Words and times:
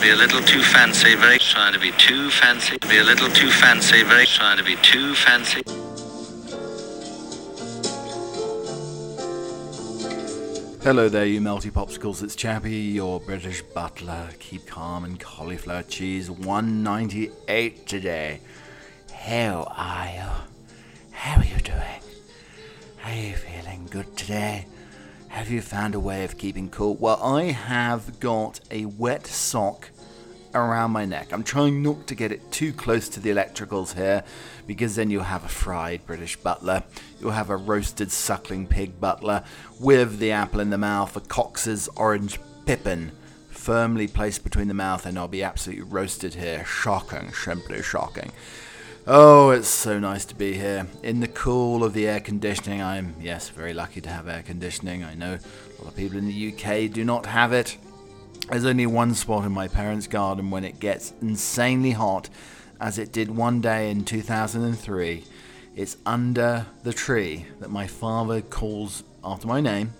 Be 0.00 0.10
a 0.10 0.14
little 0.16 0.42
too 0.42 0.62
fancy, 0.62 1.14
very 1.16 1.38
trying 1.38 1.72
to 1.72 1.80
be 1.80 1.90
too 1.92 2.30
fancy. 2.30 2.76
Be 2.88 2.98
a 2.98 3.04
little 3.04 3.28
too 3.30 3.50
fancy, 3.50 4.02
very 4.02 4.26
trying 4.26 4.58
to 4.58 4.62
be 4.62 4.76
too 4.76 5.14
fancy. 5.14 5.62
Hello 10.84 11.08
there, 11.08 11.24
you 11.24 11.40
melty 11.40 11.72
popsicles. 11.72 12.22
It's 12.22 12.36
Chappie, 12.36 12.76
your 12.76 13.18
British 13.20 13.62
butler. 13.62 14.28
Keep 14.38 14.66
calm 14.66 15.04
and 15.04 15.18
cauliflower 15.18 15.82
cheese. 15.82 16.30
198 16.30 17.86
today. 17.86 18.40
How 19.12 19.72
are 19.76 20.08
you? 20.14 20.30
How 21.10 21.40
are 21.40 21.44
you 21.44 21.58
doing? 21.58 22.02
Are 23.02 23.12
you 23.12 23.34
feeling 23.34 23.88
good 23.90 24.16
today? 24.16 24.66
Have 25.36 25.50
you 25.50 25.60
found 25.60 25.94
a 25.94 26.00
way 26.00 26.24
of 26.24 26.38
keeping 26.38 26.70
cool? 26.70 26.94
Well, 26.94 27.22
I 27.22 27.50
have 27.50 28.20
got 28.20 28.58
a 28.70 28.86
wet 28.86 29.26
sock 29.26 29.90
around 30.54 30.92
my 30.92 31.04
neck. 31.04 31.30
I'm 31.30 31.44
trying 31.44 31.82
not 31.82 32.06
to 32.06 32.14
get 32.14 32.32
it 32.32 32.50
too 32.50 32.72
close 32.72 33.06
to 33.10 33.20
the 33.20 33.28
electricals 33.28 33.92
here 33.92 34.24
because 34.66 34.96
then 34.96 35.10
you'll 35.10 35.24
have 35.24 35.44
a 35.44 35.48
fried 35.48 36.06
British 36.06 36.36
butler. 36.36 36.84
You'll 37.20 37.32
have 37.32 37.50
a 37.50 37.56
roasted 37.56 38.10
suckling 38.10 38.66
pig 38.66 38.98
butler 38.98 39.44
with 39.78 40.20
the 40.20 40.32
apple 40.32 40.60
in 40.60 40.70
the 40.70 40.78
mouth, 40.78 41.14
a 41.18 41.20
Cox's 41.20 41.86
orange 41.96 42.40
pippin 42.64 43.12
firmly 43.50 44.08
placed 44.08 44.42
between 44.42 44.68
the 44.68 44.74
mouth, 44.74 45.04
and 45.04 45.18
I'll 45.18 45.28
be 45.28 45.42
absolutely 45.42 45.84
roasted 45.84 46.32
here. 46.32 46.64
Shocking, 46.64 47.30
simply 47.34 47.82
shocking. 47.82 48.32
Oh, 49.08 49.50
it's 49.50 49.68
so 49.68 50.00
nice 50.00 50.24
to 50.24 50.34
be 50.34 50.54
here 50.54 50.88
in 51.04 51.20
the 51.20 51.28
cool 51.28 51.84
of 51.84 51.92
the 51.92 52.08
air 52.08 52.18
conditioning. 52.18 52.82
I'm, 52.82 53.14
yes, 53.20 53.50
very 53.50 53.72
lucky 53.72 54.00
to 54.00 54.08
have 54.08 54.26
air 54.26 54.42
conditioning. 54.42 55.04
I 55.04 55.14
know 55.14 55.34
a 55.34 55.78
lot 55.80 55.92
of 55.92 55.96
people 55.96 56.18
in 56.18 56.26
the 56.26 56.52
UK 56.52 56.90
do 56.92 57.04
not 57.04 57.24
have 57.26 57.52
it. 57.52 57.76
There's 58.50 58.64
only 58.64 58.86
one 58.86 59.14
spot 59.14 59.44
in 59.44 59.52
my 59.52 59.68
parents' 59.68 60.08
garden 60.08 60.50
when 60.50 60.64
it 60.64 60.80
gets 60.80 61.12
insanely 61.22 61.92
hot, 61.92 62.28
as 62.80 62.98
it 62.98 63.12
did 63.12 63.30
one 63.30 63.60
day 63.60 63.92
in 63.92 64.04
2003. 64.04 65.22
It's 65.76 65.96
under 66.04 66.66
the 66.82 66.92
tree 66.92 67.46
that 67.60 67.70
my 67.70 67.86
father 67.86 68.40
calls 68.40 69.04
after 69.22 69.46
my 69.46 69.60
name, 69.60 69.92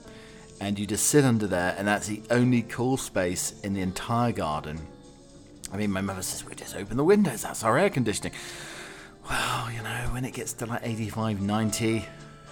and 0.60 0.80
you 0.80 0.84
just 0.84 1.06
sit 1.06 1.24
under 1.24 1.46
there, 1.46 1.76
and 1.78 1.86
that's 1.86 2.08
the 2.08 2.22
only 2.28 2.62
cool 2.62 2.96
space 2.96 3.54
in 3.62 3.72
the 3.72 3.82
entire 3.82 4.32
garden. 4.32 4.80
I 5.72 5.76
mean, 5.76 5.92
my 5.92 6.00
mother 6.00 6.22
says, 6.22 6.44
we 6.44 6.56
just 6.56 6.74
open 6.74 6.96
the 6.96 7.04
windows, 7.04 7.42
that's 7.42 7.62
our 7.62 7.78
air 7.78 7.88
conditioning. 7.88 8.32
Well, 9.28 9.72
you 9.72 9.82
know, 9.82 10.08
when 10.12 10.24
it 10.24 10.34
gets 10.34 10.52
to 10.54 10.66
like 10.66 10.82
85, 10.84 11.40
90, 11.40 12.04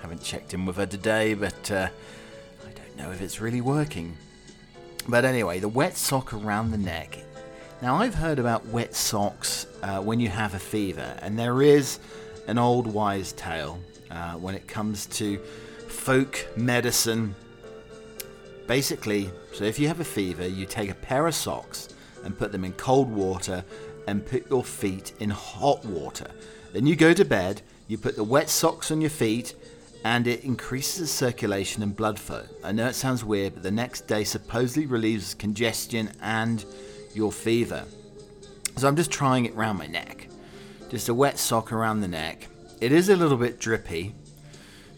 haven't 0.03 0.23
checked 0.23 0.55
in 0.55 0.67
with 0.67 0.77
her 0.77 0.87
today, 0.87 1.35
but 1.35 1.71
uh, 1.71 1.89
I 2.67 2.71
don't 2.73 2.97
know 2.97 3.13
if 3.13 3.21
it's 3.21 3.41
really 3.41 3.61
working. 3.61 4.17
But 5.09 5.25
anyway, 5.25 5.61
the 5.61 5.69
wet 5.69 5.97
sock 5.97 6.33
around 6.33 6.73
the 6.73 6.79
neck. 6.79 7.19
Now, 7.81 7.97
I've 7.97 8.15
heard 8.15 8.41
about 8.41 8.67
wet 8.67 8.95
socks 8.95 9.67
uh, 9.83 10.01
when 10.01 10.19
you 10.19 10.29
have 10.31 10.55
a 10.55 10.59
fever, 10.59 11.17
and 11.23 11.39
there 11.39 11.63
is 11.63 12.01
an 12.49 12.59
old 12.59 12.89
wise 12.89 13.33
tale 13.33 13.79
uh, 14.11 14.33
when 14.33 14.57
it 14.57 14.67
comes 14.67 15.07
to 15.07 15.39
folk 15.87 16.49
medicine. 16.57 17.37
Basically, 18.67 19.31
so 19.53 19.65
if 19.65 19.79
you 19.79 19.87
have 19.87 20.01
a 20.01 20.05
fever, 20.05 20.47
you 20.47 20.67
take 20.67 20.91
a 20.91 20.95
pair 20.95 21.27
of 21.29 21.35
socks 21.37 21.89
and 22.25 22.37
put 22.37 22.51
them 22.51 22.65
in 22.65 22.73
cold 22.73 23.11
water 23.11 23.65
and 24.09 24.27
put 24.27 24.51
your 24.51 24.65
feet 24.65 25.13
in 25.21 25.31
hot 25.31 25.85
water. 25.85 26.31
Then 26.75 26.89
you 26.89 26.97
go 26.97 27.15
to 27.15 27.25
bed, 27.25 27.63
you 27.87 27.97
put 27.97 28.17
the 28.17 28.25
wet 28.25 28.51
socks 28.51 28.91
on 28.91 29.01
your 29.01 29.09
feet, 29.09 29.55
and 30.05 30.27
it 30.27 30.43
increases 30.43 30.99
the 30.99 31.07
circulation 31.07 31.85
and 31.85 31.95
blood 31.95 32.19
flow. 32.19 32.43
I 32.65 32.73
know 32.73 32.89
it 32.89 32.95
sounds 32.95 33.25
weird, 33.25 33.55
but 33.55 33.63
the 33.63 33.71
next 33.71 34.09
day 34.09 34.25
supposedly 34.25 34.87
relieves 34.87 35.35
congestion 35.35 36.11
and 36.21 36.65
your 37.15 37.31
fever. 37.31 37.85
So 38.77 38.89
I'm 38.89 38.97
just 38.97 39.13
trying 39.13 39.45
it 39.45 39.55
around 39.55 39.79
my 39.79 39.87
neck. 39.87 40.27
Just 40.91 41.09
a 41.09 41.15
wet 41.15 41.39
sock 41.39 41.71
around 41.71 42.01
the 42.01 42.09
neck. 42.09 42.49
It 42.81 42.91
is 42.91 43.09
a 43.09 43.15
little 43.15 43.39
bit 43.39 43.61
drippy, 43.61 44.13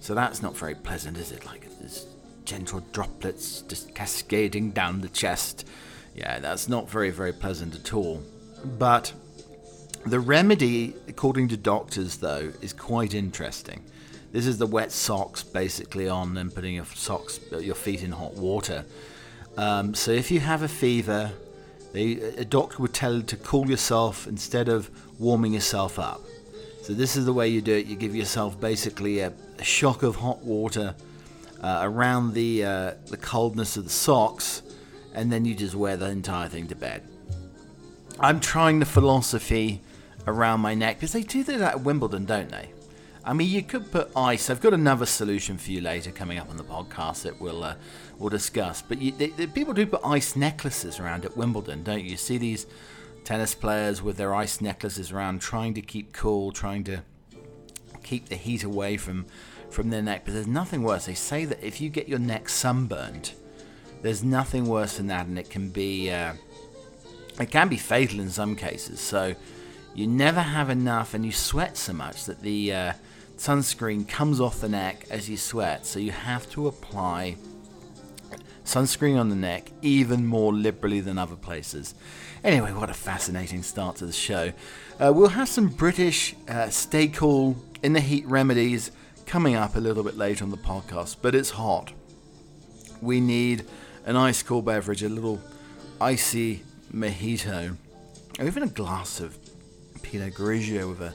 so 0.00 0.14
that's 0.14 0.40
not 0.40 0.56
very 0.56 0.74
pleasant, 0.74 1.18
is 1.18 1.30
it? 1.30 1.44
Like 1.44 1.68
there's 1.78 2.06
gentle 2.46 2.80
droplets 2.92 3.60
just 3.60 3.94
cascading 3.94 4.70
down 4.70 5.02
the 5.02 5.10
chest. 5.10 5.68
Yeah, 6.14 6.38
that's 6.38 6.70
not 6.70 6.88
very, 6.88 7.10
very 7.10 7.34
pleasant 7.34 7.74
at 7.74 7.92
all. 7.92 8.22
But 8.64 9.12
the 10.06 10.20
remedy, 10.20 10.94
according 11.08 11.48
to 11.48 11.56
doctors, 11.56 12.18
though, 12.18 12.52
is 12.62 12.72
quite 12.72 13.14
interesting. 13.14 13.82
This 14.32 14.46
is 14.46 14.58
the 14.58 14.66
wet 14.66 14.92
socks 14.92 15.42
basically 15.42 16.08
on 16.08 16.36
and 16.36 16.54
putting 16.54 16.74
your 16.74 16.84
socks, 16.84 17.40
your 17.50 17.74
feet 17.74 18.02
in 18.02 18.12
hot 18.12 18.34
water. 18.34 18.84
Um, 19.56 19.94
so 19.94 20.10
if 20.10 20.30
you 20.30 20.40
have 20.40 20.62
a 20.62 20.68
fever, 20.68 21.32
a 21.94 22.44
doctor 22.44 22.82
would 22.82 22.92
tell 22.92 23.14
you 23.14 23.22
to 23.22 23.36
cool 23.36 23.70
yourself 23.70 24.26
instead 24.26 24.68
of 24.68 24.90
warming 25.18 25.54
yourself 25.54 25.98
up. 25.98 26.20
So 26.82 26.92
this 26.92 27.16
is 27.16 27.24
the 27.24 27.32
way 27.32 27.48
you 27.48 27.60
do 27.60 27.74
it. 27.74 27.86
You 27.86 27.96
give 27.96 28.14
yourself 28.14 28.60
basically 28.60 29.20
a, 29.20 29.32
a 29.58 29.64
shock 29.64 30.02
of 30.02 30.16
hot 30.16 30.42
water 30.42 30.94
uh, 31.62 31.80
around 31.82 32.34
the 32.34 32.64
uh, 32.64 32.94
the 33.06 33.16
coldness 33.16 33.76
of 33.76 33.84
the 33.84 33.90
socks, 33.90 34.62
and 35.14 35.32
then 35.32 35.44
you 35.44 35.54
just 35.54 35.74
wear 35.74 35.96
the 35.96 36.10
entire 36.10 36.48
thing 36.48 36.68
to 36.68 36.76
bed. 36.76 37.02
I'm 38.20 38.40
trying 38.40 38.78
the 38.78 38.86
philosophy 38.86 39.80
around 40.26 40.60
my 40.60 40.74
neck 40.74 40.96
because 40.96 41.12
they 41.12 41.22
do 41.22 41.42
that 41.44 41.74
at 41.74 41.80
Wimbledon, 41.82 42.24
don't 42.24 42.50
they? 42.50 42.70
I 43.26 43.32
mean, 43.32 43.48
you 43.48 43.62
could 43.62 43.90
put 43.90 44.10
ice. 44.14 44.48
I've 44.50 44.60
got 44.60 44.72
another 44.72 45.04
solution 45.04 45.58
for 45.58 45.72
you 45.72 45.80
later 45.80 46.12
coming 46.12 46.38
up 46.38 46.48
on 46.48 46.56
the 46.56 46.64
podcast 46.64 47.22
that 47.22 47.40
we'll 47.40 47.64
uh, 47.64 47.74
we'll 48.18 48.30
discuss. 48.30 48.82
But 48.82 49.02
you, 49.02 49.10
they, 49.10 49.28
they, 49.28 49.48
people 49.48 49.74
do 49.74 49.84
put 49.84 50.00
ice 50.04 50.36
necklaces 50.36 51.00
around 51.00 51.24
at 51.24 51.36
Wimbledon, 51.36 51.82
don't 51.82 52.04
you? 52.04 52.10
you? 52.10 52.16
See 52.16 52.38
these 52.38 52.66
tennis 53.24 53.52
players 53.52 54.00
with 54.00 54.16
their 54.16 54.32
ice 54.32 54.60
necklaces 54.60 55.10
around, 55.10 55.40
trying 55.40 55.74
to 55.74 55.82
keep 55.82 56.12
cool, 56.12 56.52
trying 56.52 56.84
to 56.84 57.02
keep 58.04 58.28
the 58.28 58.36
heat 58.36 58.62
away 58.62 58.96
from 58.96 59.26
from 59.70 59.90
their 59.90 60.02
neck. 60.02 60.22
But 60.24 60.34
there's 60.34 60.46
nothing 60.46 60.84
worse. 60.84 61.06
They 61.06 61.14
say 61.14 61.46
that 61.46 61.62
if 61.66 61.80
you 61.80 61.88
get 61.88 62.08
your 62.08 62.20
neck 62.20 62.48
sunburned, 62.48 63.32
there's 64.02 64.22
nothing 64.22 64.66
worse 64.66 64.98
than 64.98 65.08
that, 65.08 65.26
and 65.26 65.36
it 65.36 65.50
can 65.50 65.70
be 65.70 66.12
uh, 66.12 66.34
it 67.40 67.50
can 67.50 67.68
be 67.68 67.76
fatal 67.76 68.20
in 68.20 68.30
some 68.30 68.54
cases. 68.54 69.00
So 69.00 69.34
you 69.96 70.06
never 70.06 70.42
have 70.42 70.68
enough, 70.68 71.14
and 71.14 71.24
you 71.24 71.32
sweat 71.32 71.76
so 71.76 71.94
much 71.94 72.26
that 72.26 72.42
the 72.42 72.72
uh, 72.72 72.92
sunscreen 73.38 74.06
comes 74.06 74.40
off 74.40 74.60
the 74.60 74.68
neck 74.68 75.06
as 75.10 75.28
you 75.28 75.36
sweat. 75.36 75.86
So 75.86 75.98
you 75.98 76.12
have 76.12 76.48
to 76.50 76.68
apply 76.68 77.36
sunscreen 78.64 79.18
on 79.18 79.30
the 79.30 79.36
neck 79.36 79.70
even 79.80 80.26
more 80.26 80.52
liberally 80.52 81.00
than 81.00 81.16
other 81.16 81.36
places. 81.36 81.94
Anyway, 82.44 82.72
what 82.72 82.90
a 82.90 82.94
fascinating 82.94 83.62
start 83.62 83.96
to 83.96 84.06
the 84.06 84.12
show. 84.12 84.52
Uh, 85.00 85.12
we'll 85.14 85.28
have 85.28 85.48
some 85.48 85.68
British 85.68 86.34
uh, 86.48 86.68
stay 86.68 87.08
cool 87.08 87.56
in 87.82 87.92
the 87.92 88.00
heat 88.00 88.26
remedies 88.26 88.90
coming 89.24 89.54
up 89.54 89.76
a 89.76 89.80
little 89.80 90.02
bit 90.02 90.16
later 90.16 90.44
on 90.44 90.50
the 90.50 90.56
podcast, 90.56 91.16
but 91.22 91.34
it's 91.34 91.50
hot. 91.50 91.92
We 93.00 93.20
need 93.20 93.64
an 94.04 94.16
ice 94.16 94.42
cool 94.42 94.62
beverage, 94.62 95.02
a 95.02 95.08
little 95.08 95.40
icy 96.00 96.62
mojito, 96.92 97.76
or 98.38 98.46
even 98.46 98.62
a 98.62 98.68
glass 98.68 99.20
of 99.20 99.38
Pinot 100.06 100.34
Grigio 100.34 100.88
with 100.88 101.00
a 101.00 101.12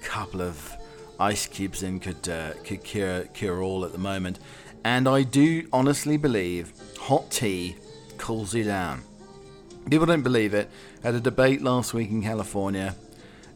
couple 0.00 0.40
of 0.40 0.72
ice 1.18 1.48
cubes 1.48 1.82
in 1.82 1.98
could 1.98 2.28
uh, 2.28 2.52
could 2.62 2.84
cure 2.84 3.24
cure 3.34 3.60
all 3.60 3.84
at 3.84 3.90
the 3.90 3.98
moment. 3.98 4.38
And 4.84 5.08
I 5.08 5.24
do 5.24 5.66
honestly 5.72 6.16
believe 6.16 6.72
hot 7.00 7.32
tea 7.32 7.76
cools 8.16 8.54
you 8.54 8.62
down. 8.62 9.02
People 9.90 10.06
don't 10.06 10.22
believe 10.22 10.54
it. 10.54 10.70
I 11.02 11.08
had 11.08 11.16
a 11.16 11.20
debate 11.20 11.62
last 11.62 11.94
week 11.94 12.10
in 12.10 12.22
California. 12.22 12.94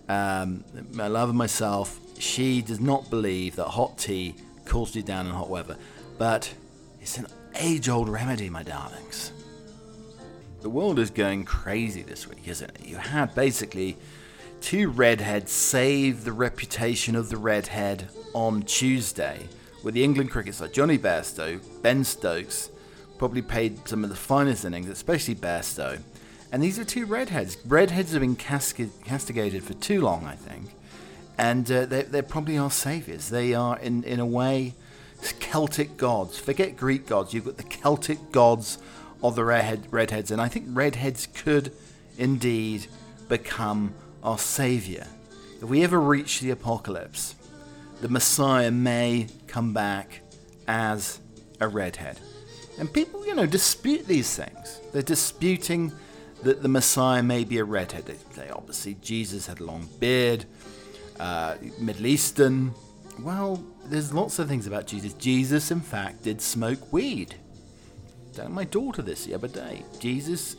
Um, 0.08 0.64
my 0.90 1.06
love 1.06 1.28
and 1.28 1.38
myself, 1.38 2.00
she 2.19 2.61
does 2.61 2.81
not 2.81 3.08
believe 3.08 3.55
that 3.56 3.69
hot 3.69 3.99
tea 3.99 4.35
cools 4.64 4.96
you 4.96 5.02
down 5.02 5.26
in 5.26 5.32
hot 5.32 5.49
weather, 5.49 5.76
but 6.19 6.52
it's 7.00 7.19
an 7.19 7.28
age-old 7.55 8.08
remedy, 8.08 8.50
my 8.50 8.64
darlings. 8.64 9.32
The 10.61 10.70
world 10.70 10.99
is 10.99 11.11
going 11.11 11.44
crazy 11.44 12.02
this 12.02 12.28
week, 12.28 12.49
isn't 12.49 12.69
it? 12.69 12.87
You 12.87 12.96
had 12.96 13.35
basically 13.35 13.96
two 14.62 14.88
redheads 14.88 15.50
save 15.50 16.25
the 16.25 16.32
reputation 16.32 17.17
of 17.17 17.29
the 17.29 17.37
redhead 17.37 18.09
on 18.32 18.62
Tuesday 18.62 19.49
with 19.82 19.93
the 19.93 20.05
England 20.05 20.31
cricket 20.31 20.55
side. 20.55 20.73
Jonny 20.73 20.97
Bairstow, 20.97 21.61
Ben 21.82 22.05
Stokes, 22.05 22.70
probably 23.19 23.43
played 23.43 23.87
some 23.88 24.05
of 24.05 24.11
the 24.11 24.17
finest 24.17 24.64
innings, 24.64 24.88
especially 24.88 25.35
Bairstow. 25.35 26.00
And 26.53 26.62
these 26.62 26.79
are 26.79 26.85
two 26.85 27.06
redheads. 27.06 27.56
Redheads 27.67 28.12
have 28.12 28.20
been 28.20 28.37
castigated 28.37 29.64
for 29.64 29.75
too 29.75 30.00
long, 30.00 30.26
I 30.26 30.37
think. 30.37 30.70
And 31.37 31.70
uh, 31.70 31.87
they're, 31.87 32.05
they're 32.05 32.23
probably 32.23 32.56
our 32.56 32.70
saviors. 32.70 33.31
They 33.31 33.55
are, 33.55 33.79
in, 33.79 34.05
in 34.05 34.20
a 34.20 34.26
way, 34.26 34.75
Celtic 35.41 35.97
gods. 35.97 36.38
Forget 36.38 36.76
Greek 36.76 37.06
gods. 37.06 37.35
You've 37.35 37.47
got 37.47 37.56
the 37.56 37.62
Celtic 37.64 38.31
gods 38.31 38.79
of 39.23 39.35
the 39.35 39.44
redhead, 39.44 39.88
redheads. 39.91 40.31
And 40.31 40.41
I 40.41 40.49
think 40.49 40.67
redheads 40.69 41.26
could 41.26 41.73
indeed 42.17 42.87
become 43.29 43.94
our 44.23 44.39
savior. 44.39 45.07
If 45.61 45.69
we 45.69 45.85
ever 45.85 46.01
reach 46.01 46.41
the 46.41 46.51
apocalypse, 46.51 47.35
the 48.01 48.09
Messiah 48.09 48.71
may 48.71 49.29
come 49.47 49.73
back 49.73 50.21
as 50.67 51.21
a 51.61 51.69
redhead. 51.69 52.19
And 52.79 52.93
people, 52.93 53.27
you 53.27 53.35
know, 53.35 53.47
dispute 53.47 54.07
these 54.07 54.35
things. 54.37 54.81
They're 54.93 55.03
disputing 55.03 55.93
that 56.43 56.63
the 56.63 56.69
Messiah 56.69 57.23
may 57.23 57.45
be 57.45 57.59
a 57.59 57.65
redhead. 57.65 58.07
They, 58.07 58.17
they 58.35 58.51
obviously, 58.51 58.95
Jesus 59.01 59.47
had 59.47 59.61
a 59.61 59.65
long 59.65 59.89
beard, 60.01 60.45
uh, 61.21 61.57
Middle 61.79 62.07
Eastern. 62.07 62.73
Well, 63.21 63.63
there's 63.85 64.13
lots 64.13 64.39
of 64.39 64.49
things 64.49 64.67
about 64.67 64.87
Jesus. 64.87 65.13
Jesus, 65.15 65.71
in 65.71 65.81
fact, 65.81 66.25
did 66.25 66.41
smoke 66.41 66.93
weed. 66.93 67.37
Telling 68.33 68.55
my 68.55 68.65
daughter 68.65 69.03
this 69.03 69.27
the 69.27 69.35
other 69.35 69.49
day. 69.49 69.85
Jesus, 70.01 70.57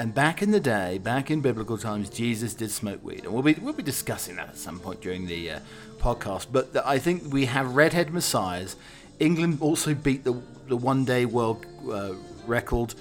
and 0.00 0.14
back 0.14 0.40
in 0.40 0.50
the 0.50 0.60
day, 0.60 0.96
back 0.96 1.30
in 1.30 1.42
biblical 1.42 1.76
times, 1.76 2.08
Jesus 2.08 2.54
did 2.54 2.70
smoke 2.70 3.04
weed, 3.04 3.24
and 3.24 3.34
we'll 3.34 3.42
be 3.42 3.52
we'll 3.60 3.74
be 3.74 3.82
discussing 3.82 4.36
that 4.36 4.48
at 4.48 4.56
some 4.56 4.80
point 4.80 5.02
during 5.02 5.26
the 5.26 5.50
uh, 5.50 5.60
podcast. 5.98 6.46
But 6.50 6.72
the, 6.72 6.88
I 6.88 6.98
think 6.98 7.30
we 7.30 7.44
have 7.44 7.74
redhead 7.74 8.10
messiahs. 8.10 8.76
England 9.18 9.58
also 9.60 9.92
beat 9.92 10.24
the 10.24 10.40
the 10.68 10.76
one 10.76 11.04
day 11.04 11.26
world 11.26 11.66
uh, 11.92 12.14
record 12.46 12.94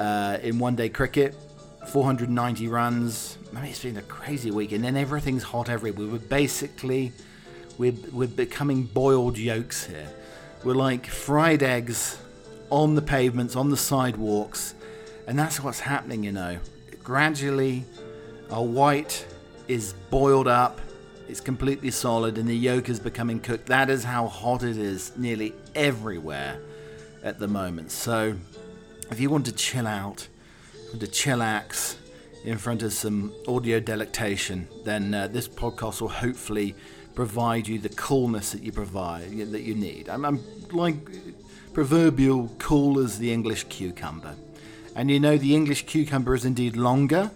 uh, 0.00 0.38
in 0.42 0.58
one 0.58 0.74
day 0.74 0.88
cricket, 0.88 1.36
490 1.86 2.66
runs. 2.66 3.38
I 3.54 3.60
mean, 3.60 3.70
it's 3.70 3.84
been 3.84 3.98
a 3.98 4.02
crazy 4.02 4.50
week, 4.50 4.72
and 4.72 4.82
then 4.82 4.96
everything's 4.96 5.44
hot 5.44 5.68
everywhere. 5.68 6.08
We're 6.08 6.18
basically 6.18 7.12
we're, 7.78 7.94
we're 8.12 8.26
becoming 8.26 8.82
boiled 8.82 9.38
yolks 9.38 9.86
here. 9.86 10.08
We're 10.64 10.74
like 10.74 11.06
fried 11.06 11.62
eggs 11.62 12.18
on 12.70 12.96
the 12.96 13.02
pavements, 13.02 13.54
on 13.54 13.70
the 13.70 13.76
sidewalks, 13.76 14.74
and 15.30 15.38
that's 15.38 15.62
what's 15.62 15.78
happening, 15.78 16.24
you 16.24 16.32
know. 16.32 16.58
Gradually, 17.04 17.84
our 18.50 18.64
white 18.64 19.24
is 19.68 19.92
boiled 20.10 20.48
up, 20.48 20.80
it's 21.28 21.40
completely 21.40 21.92
solid, 21.92 22.36
and 22.36 22.48
the 22.48 22.56
yolk 22.56 22.88
is 22.88 22.98
becoming 22.98 23.38
cooked. 23.38 23.66
That 23.66 23.90
is 23.90 24.02
how 24.02 24.26
hot 24.26 24.64
it 24.64 24.76
is 24.76 25.16
nearly 25.16 25.54
everywhere 25.76 26.60
at 27.22 27.38
the 27.38 27.46
moment. 27.46 27.92
So, 27.92 28.34
if 29.12 29.20
you 29.20 29.30
want 29.30 29.46
to 29.46 29.52
chill 29.52 29.86
out, 29.86 30.26
want 30.88 31.00
to 31.00 31.06
chillax 31.06 31.94
in 32.44 32.58
front 32.58 32.82
of 32.82 32.92
some 32.92 33.32
audio 33.46 33.78
delectation, 33.78 34.66
then 34.84 35.14
uh, 35.14 35.28
this 35.28 35.46
podcast 35.46 36.00
will 36.00 36.08
hopefully 36.08 36.74
provide 37.14 37.68
you 37.68 37.78
the 37.78 37.90
coolness 37.90 38.50
that 38.50 38.64
you 38.64 38.72
provide 38.72 39.30
that 39.30 39.62
you 39.62 39.76
need. 39.76 40.08
I'm, 40.08 40.24
I'm 40.24 40.40
like 40.72 40.96
proverbial 41.72 42.50
cool 42.58 42.98
as 42.98 43.20
the 43.20 43.32
English 43.32 43.68
cucumber. 43.68 44.34
And 45.00 45.10
you 45.10 45.18
know, 45.18 45.38
the 45.38 45.54
English 45.54 45.86
cucumber 45.86 46.34
is 46.34 46.44
indeed 46.44 46.76
longer, 46.76 47.30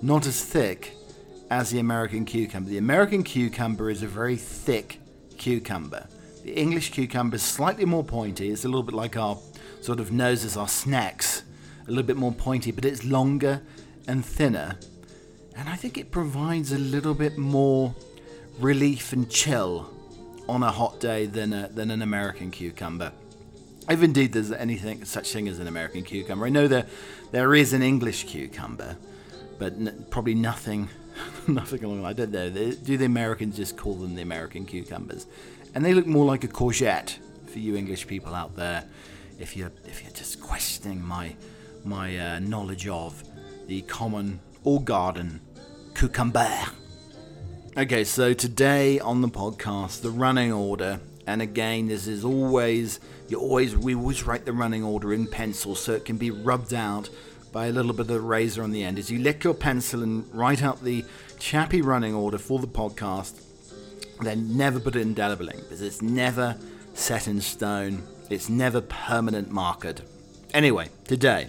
not 0.00 0.26
as 0.26 0.42
thick 0.42 0.94
as 1.50 1.68
the 1.68 1.78
American 1.78 2.24
cucumber. 2.24 2.70
The 2.70 2.78
American 2.78 3.22
cucumber 3.22 3.90
is 3.90 4.02
a 4.02 4.06
very 4.06 4.36
thick 4.36 4.98
cucumber. 5.36 6.06
The 6.42 6.54
English 6.54 6.92
cucumber 6.92 7.36
is 7.36 7.42
slightly 7.42 7.84
more 7.84 8.02
pointy. 8.02 8.48
It's 8.48 8.64
a 8.64 8.68
little 8.68 8.82
bit 8.82 8.94
like 8.94 9.14
our 9.14 9.36
sort 9.82 10.00
of 10.00 10.10
noses, 10.10 10.56
our 10.56 10.68
snacks, 10.68 11.42
a 11.86 11.90
little 11.90 12.02
bit 12.02 12.16
more 12.16 12.32
pointy, 12.32 12.70
but 12.70 12.86
it's 12.86 13.04
longer 13.04 13.60
and 14.08 14.24
thinner. 14.24 14.78
And 15.54 15.68
I 15.68 15.76
think 15.76 15.98
it 15.98 16.10
provides 16.10 16.72
a 16.72 16.78
little 16.78 17.12
bit 17.12 17.36
more 17.36 17.94
relief 18.58 19.12
and 19.12 19.28
chill 19.28 19.92
on 20.48 20.62
a 20.62 20.72
hot 20.72 20.98
day 20.98 21.26
than, 21.26 21.52
a, 21.52 21.68
than 21.68 21.90
an 21.90 22.00
American 22.00 22.50
cucumber. 22.50 23.12
If 23.88 24.02
indeed 24.02 24.32
there's 24.32 24.50
anything 24.50 25.04
such 25.04 25.32
thing 25.32 25.46
as 25.48 25.58
an 25.58 25.68
American 25.68 26.02
cucumber, 26.02 26.46
I 26.46 26.48
know 26.48 26.66
there 26.66 26.86
there 27.30 27.54
is 27.54 27.72
an 27.72 27.82
English 27.82 28.24
cucumber, 28.24 28.96
but 29.58 29.74
n- 29.74 30.06
probably 30.10 30.34
nothing, 30.34 30.88
nothing 31.46 31.84
along. 31.84 32.04
I 32.04 32.12
don't 32.12 32.32
know. 32.32 32.50
They, 32.50 32.72
do 32.72 32.96
the 32.96 33.04
Americans 33.04 33.56
just 33.56 33.76
call 33.76 33.94
them 33.94 34.16
the 34.16 34.22
American 34.22 34.66
cucumbers? 34.66 35.26
And 35.74 35.84
they 35.84 35.94
look 35.94 36.06
more 36.06 36.24
like 36.24 36.42
a 36.42 36.48
courgette 36.48 37.16
for 37.46 37.58
you 37.58 37.76
English 37.76 38.06
people 38.06 38.34
out 38.34 38.56
there. 38.56 38.84
If 39.38 39.56
you're 39.56 39.72
if 39.84 40.02
you're 40.02 40.12
just 40.12 40.40
questioning 40.40 41.02
my 41.02 41.36
my 41.84 42.18
uh, 42.18 42.38
knowledge 42.40 42.88
of 42.88 43.22
the 43.66 43.82
common 43.82 44.40
or 44.64 44.82
garden 44.82 45.40
cucumber. 45.94 46.50
Okay, 47.76 48.04
so 48.04 48.32
today 48.32 48.98
on 48.98 49.20
the 49.20 49.28
podcast, 49.28 50.00
the 50.00 50.10
running 50.10 50.52
order, 50.52 50.98
and 51.26 51.42
again, 51.42 51.88
this 51.88 52.06
is 52.06 52.24
always 52.24 53.00
you 53.28 53.40
always 53.40 53.76
we 53.76 53.94
always 53.94 54.24
write 54.24 54.44
the 54.44 54.52
running 54.52 54.84
order 54.84 55.12
in 55.12 55.26
pencil 55.26 55.74
so 55.74 55.92
it 55.92 56.04
can 56.04 56.16
be 56.16 56.30
rubbed 56.30 56.72
out 56.72 57.08
by 57.52 57.66
a 57.66 57.72
little 57.72 57.92
bit 57.92 58.10
of 58.10 58.22
razor 58.22 58.62
on 58.62 58.70
the 58.70 58.84
end. 58.84 58.98
As 58.98 59.10
you 59.10 59.18
lick 59.18 59.42
your 59.42 59.54
pencil 59.54 60.02
and 60.02 60.24
write 60.32 60.62
out 60.62 60.82
the 60.82 61.04
chappy 61.38 61.82
running 61.82 62.14
order 62.14 62.38
for 62.38 62.58
the 62.58 62.66
podcast, 62.66 63.40
then 64.20 64.56
never 64.56 64.78
put 64.78 64.94
it 64.94 65.00
in 65.00 65.08
indelible 65.08 65.48
ink 65.48 65.62
because 65.62 65.82
it's 65.82 66.02
never 66.02 66.56
set 66.94 67.26
in 67.26 67.40
stone. 67.40 68.02
It's 68.30 68.48
never 68.48 68.80
permanent 68.80 69.50
markered. 69.50 70.00
Anyway, 70.52 70.88
today, 71.04 71.48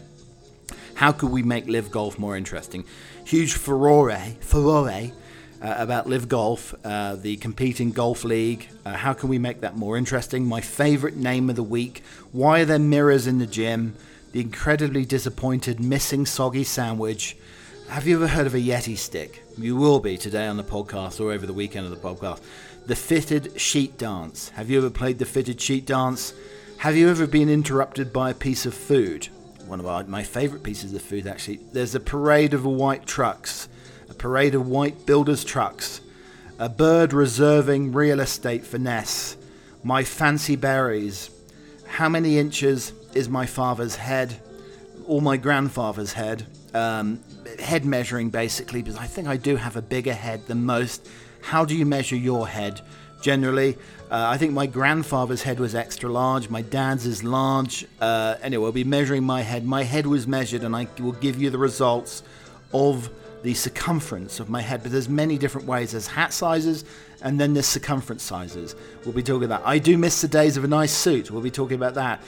how 0.96 1.12
could 1.12 1.30
we 1.30 1.44
make 1.44 1.68
live 1.68 1.92
golf 1.92 2.18
more 2.18 2.36
interesting? 2.36 2.84
Huge 3.26 3.54
furore, 3.54 4.18
furore 4.40 5.12
uh, 5.62 5.76
about 5.78 6.08
Live 6.08 6.28
Golf, 6.28 6.76
uh, 6.84 7.16
the 7.16 7.38
competing 7.38 7.92
golf 7.92 8.24
league. 8.24 8.68
Uh, 8.86 8.94
how 8.94 9.14
can 9.14 9.30
we 9.30 9.40
make 9.40 9.62
that 9.62 9.76
more 9.76 9.98
interesting? 9.98 10.46
My 10.46 10.62
favorite 10.62 11.16
name 11.16 11.50
of 11.50 11.56
the 11.56 11.64
week. 11.64 12.04
Why 12.32 12.62
are 12.62 12.66
there 12.66 12.80
mirrors 12.80 13.28
in 13.28 13.40
the 13.40 13.48
gym? 13.48 13.96
The 14.32 14.42
incredibly 14.42 15.06
disappointed 15.06 15.80
missing 15.80 16.26
soggy 16.26 16.64
sandwich. 16.64 17.38
Have 17.90 18.06
you 18.06 18.18
ever 18.18 18.28
heard 18.28 18.48
of 18.48 18.54
a 18.54 18.60
Yeti 18.60 18.98
stick? 18.98 19.44
You 19.58 19.76
will 19.76 20.00
be 20.00 20.18
today 20.18 20.46
on 20.46 20.58
the 20.58 20.64
podcast 20.64 21.20
or 21.20 21.32
over 21.32 21.46
the 21.46 21.54
weekend 21.54 21.86
of 21.86 21.92
the 21.92 21.98
podcast. 21.98 22.42
The 22.86 22.96
fitted 22.96 23.60
sheet 23.60 23.98
dance. 23.98 24.50
Have 24.50 24.70
you 24.70 24.78
ever 24.78 24.90
played 24.90 25.20
the 25.20 25.26
fitted 25.26 25.60
sheet 25.60 25.86
dance? 25.86 26.34
Have 26.80 26.96
you 26.96 27.10
ever 27.10 27.26
been 27.26 27.50
interrupted 27.50 28.14
by 28.14 28.30
a 28.30 28.36
piece 28.36 28.66
of 28.66 28.74
food? 28.74 29.30
One 29.66 29.80
of 29.80 29.86
our, 29.86 30.04
my 30.04 30.24
favorite 30.24 30.64
pieces 30.64 30.94
of 30.94 31.02
food, 31.02 31.28
actually. 31.28 31.60
There's 31.74 31.96
a 31.96 32.00
parade 32.00 32.54
of 32.54 32.66
white 32.66 33.06
trucks 33.06 33.68
a 34.10 34.14
parade 34.14 34.56
of 34.56 34.68
white 34.68 35.06
builders' 35.06 35.44
trucks, 35.44 36.02
a 36.60 36.70
bird 36.70 37.14
reserving 37.14 37.92
real 37.92 38.20
estate 38.20 38.64
for 38.64 38.78
finesse, 38.78 39.38
my 39.84 40.04
fancy 40.04 40.56
berries. 40.56 41.30
How 41.88 42.10
many 42.10 42.38
inches 42.38 42.94
is 43.14 43.30
my 43.30 43.46
father's 43.46 43.96
head, 43.96 44.42
or 45.06 45.22
my 45.22 45.38
grandfather's 45.38 46.14
head? 46.14 46.46
Um, 46.74 47.20
head 47.60 47.86
measuring, 47.86 48.30
basically, 48.30 48.82
because 48.82 48.98
I 48.98 49.08
think 49.08 49.28
I 49.28 49.38
do 49.38 49.56
have 49.56 49.76
a 49.76 49.82
bigger 49.82 50.14
head 50.14 50.48
than 50.48 50.66
most. 50.66 51.08
How 51.42 51.66
do 51.66 51.76
you 51.76 51.86
measure 51.86 52.16
your 52.16 52.48
head? 52.48 52.82
Generally, 53.22 53.78
uh, 54.12 54.28
I 54.30 54.38
think 54.38 54.54
my 54.54 54.68
grandfather's 54.68 55.42
head 55.42 55.60
was 55.60 55.74
extra 55.74 56.10
large. 56.10 56.50
My 56.50 56.62
dad's 56.62 57.06
is 57.06 57.24
large. 57.24 57.86
Uh, 58.00 58.36
anyway, 58.42 58.64
we'll 58.64 58.72
be 58.72 58.84
measuring 58.84 59.24
my 59.24 59.42
head. 59.42 59.66
My 59.66 59.84
head 59.84 60.06
was 60.06 60.28
measured, 60.28 60.64
and 60.64 60.76
I 60.76 60.88
will 61.00 61.14
give 61.14 61.42
you 61.42 61.50
the 61.50 61.58
results 61.58 62.22
of 62.74 63.10
the 63.44 63.54
circumference 63.54 64.40
of 64.40 64.50
my 64.50 64.62
head, 64.62 64.84
but 64.84 64.92
there's 64.92 65.10
many 65.10 65.38
different 65.38 65.68
ways. 65.68 65.92
There's 65.92 66.08
hat 66.08 66.34
sizes 66.34 66.86
and 67.22 67.40
then 67.40 67.54
there's 67.54 67.68
circumference 67.68 68.24
sizes. 68.24 68.76
We'll 69.04 69.14
be 69.14 69.24
talking 69.24 69.46
about. 69.46 69.64
That. 69.64 69.70
I 69.70 69.80
do 69.80 69.98
miss 69.98 70.22
the 70.22 70.28
days 70.28 70.58
of 70.58 70.64
a 70.64 70.68
nice 70.68 70.92
suit. 70.92 71.32
We'll 71.32 71.42
be 71.42 71.52
talking 71.52 71.76
about 71.76 71.96
that. 71.96 72.22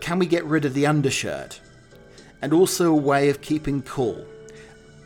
Can 0.00 0.18
we 0.18 0.26
get 0.26 0.44
rid 0.44 0.64
of 0.64 0.74
the 0.74 0.86
undershirt? 0.86 1.60
And 2.40 2.52
also 2.52 2.90
a 2.90 2.96
way 2.96 3.28
of 3.28 3.40
keeping 3.40 3.82
cool. 3.82 4.24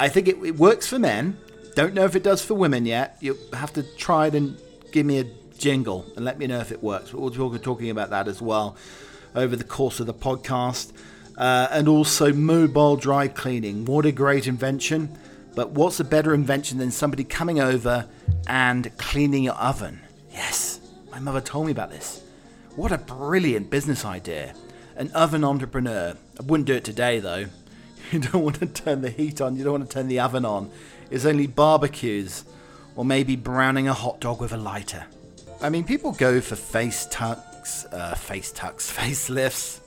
I 0.00 0.08
think 0.08 0.28
it, 0.28 0.36
it 0.42 0.56
works 0.56 0.86
for 0.86 0.98
men. 0.98 1.38
Don't 1.74 1.94
know 1.94 2.04
if 2.04 2.16
it 2.16 2.22
does 2.22 2.44
for 2.44 2.54
women 2.54 2.86
yet. 2.86 3.16
You'll 3.20 3.36
have 3.52 3.72
to 3.74 3.82
try 3.96 4.26
it 4.28 4.34
and 4.34 4.58
give 4.92 5.06
me 5.06 5.18
a 5.18 5.24
jingle 5.58 6.06
and 6.16 6.24
let 6.24 6.38
me 6.38 6.46
know 6.46 6.58
if 6.60 6.72
it 6.72 6.82
works. 6.82 7.10
But 7.10 7.20
we'll 7.20 7.50
be 7.50 7.58
talking 7.58 7.90
about 7.90 8.10
that 8.10 8.28
as 8.28 8.40
well 8.40 8.76
over 9.34 9.56
the 9.56 9.64
course 9.64 10.00
of 10.00 10.06
the 10.06 10.14
podcast. 10.14 10.92
Uh, 11.36 11.68
and 11.70 11.86
also 11.88 12.32
mobile 12.32 12.96
dry 12.96 13.28
cleaning. 13.28 13.84
What 13.84 14.06
a 14.06 14.12
great 14.12 14.46
invention! 14.46 15.18
But 15.54 15.70
what's 15.70 16.00
a 16.00 16.04
better 16.04 16.34
invention 16.34 16.78
than 16.78 16.90
somebody 16.90 17.24
coming 17.24 17.60
over 17.60 18.06
and 18.46 18.96
cleaning 18.98 19.44
your 19.44 19.54
oven? 19.54 20.00
Yes, 20.30 20.80
my 21.10 21.18
mother 21.18 21.40
told 21.40 21.66
me 21.66 21.72
about 21.72 21.90
this. 21.90 22.22
What 22.76 22.92
a 22.92 22.98
brilliant 22.98 23.70
business 23.70 24.04
idea. 24.04 24.54
An 24.96 25.10
oven 25.12 25.44
entrepreneur. 25.44 26.14
I 26.38 26.42
wouldn't 26.42 26.66
do 26.66 26.74
it 26.74 26.84
today 26.84 27.20
though. 27.20 27.46
You 28.12 28.20
don't 28.20 28.44
want 28.44 28.60
to 28.60 28.66
turn 28.66 29.00
the 29.00 29.10
heat 29.10 29.40
on, 29.40 29.56
you 29.56 29.64
don't 29.64 29.80
want 29.80 29.90
to 29.90 29.92
turn 29.92 30.06
the 30.06 30.20
oven 30.20 30.44
on. 30.44 30.70
It's 31.10 31.24
only 31.24 31.48
barbecues 31.48 32.44
or 32.94 33.04
maybe 33.04 33.34
browning 33.34 33.88
a 33.88 33.92
hot 33.92 34.20
dog 34.20 34.40
with 34.40 34.52
a 34.52 34.56
lighter. 34.56 35.06
I 35.60 35.70
mean, 35.70 35.82
people 35.82 36.12
go 36.12 36.40
for 36.40 36.54
face 36.54 37.08
tucks, 37.10 37.84
uh, 37.86 38.14
face 38.14 38.52
tucks, 38.52 38.92
facelifts. 38.96 39.80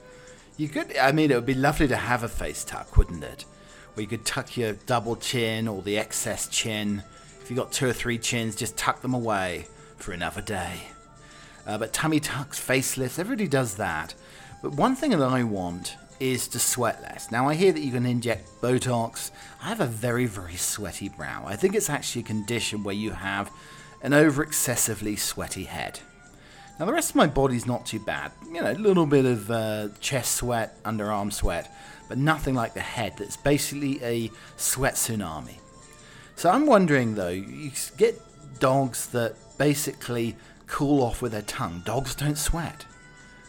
You 0.60 0.68
could, 0.68 0.98
I 0.98 1.14
mean, 1.14 1.32
it 1.32 1.36
would 1.36 1.46
be 1.46 1.54
lovely 1.54 1.88
to 1.88 1.96
have 1.96 2.22
a 2.22 2.28
face 2.28 2.66
tuck, 2.66 2.98
wouldn't 2.98 3.24
it? 3.24 3.46
Where 3.94 4.02
you 4.02 4.10
could 4.10 4.26
tuck 4.26 4.58
your 4.58 4.74
double 4.74 5.16
chin 5.16 5.70
or 5.70 5.82
the 5.82 5.98
excess 5.98 6.50
chin. 6.50 7.02
If 7.42 7.50
you've 7.50 7.58
got 7.58 7.72
two 7.72 7.88
or 7.88 7.94
three 7.94 8.18
chins, 8.18 8.58
just 8.58 8.76
tuck 8.76 9.00
them 9.02 9.14
away 9.14 9.68
for 9.96 10.12
another 10.12 10.42
day. 10.42 10.82
Uh, 11.66 11.78
but 11.78 11.94
tummy 11.94 12.20
tucks, 12.20 12.60
facelifts, 12.60 13.18
everybody 13.18 13.48
does 13.48 13.76
that. 13.76 14.14
But 14.62 14.74
one 14.74 14.98
thing 14.98 15.12
that 15.12 15.22
I 15.22 15.44
want 15.44 15.96
is 16.20 16.50
to 16.50 16.60
sweat 16.60 17.02
less. 17.04 17.32
Now, 17.32 17.48
I 17.48 17.56
hear 17.56 17.72
that 17.72 17.80
you 17.80 17.94
can 17.94 18.06
inject 18.06 18.50
Botox. 18.62 19.32
I 19.64 19.70
have 19.70 19.80
a 19.80 19.86
very, 19.86 20.26
very 20.26 20.58
sweaty 20.58 21.08
brow. 21.08 21.46
I 21.48 21.56
think 21.56 21.74
it's 21.74 21.90
actually 21.90 22.24
a 22.24 22.26
condition 22.26 22.84
where 22.84 22.94
you 22.94 23.12
have 23.12 23.50
an 24.02 24.14
over 24.14 24.44
excessively 24.44 25.16
sweaty 25.16 25.64
head. 25.64 26.02
Now, 26.80 26.86
the 26.86 26.94
rest 26.94 27.10
of 27.10 27.18
my 27.18 27.28
body's 27.28 27.66
not 27.66 27.86
too 27.86 28.00
bad. 28.00 28.32
You 28.48 28.62
know, 28.62 28.72
a 28.72 28.74
little 28.74 29.06
bit 29.06 29.26
of 29.26 29.52
uh, 29.52 29.90
chest 30.00 30.36
sweat, 30.36 30.82
underarm 30.84 31.34
sweat, 31.34 31.76
but 32.08 32.18
nothing 32.18 32.56
like 32.56 32.74
the 32.74 32.80
head 32.80 33.16
that's 33.18 33.36
basically 33.36 34.02
a 34.02 34.32
sweat 34.56 34.94
tsunami. 34.96 35.56
So 36.38 36.50
I'm 36.50 36.66
wondering 36.66 37.16
though, 37.16 37.28
you 37.28 37.72
get 37.98 38.18
dogs 38.60 39.08
that 39.08 39.36
basically 39.58 40.38
cool 40.68 41.04
off 41.04 41.22
with 41.22 41.34
their 41.34 41.42
tongue. 41.42 41.82
Dogs 41.86 42.16
don't 42.16 42.38
sweat. 42.38 42.86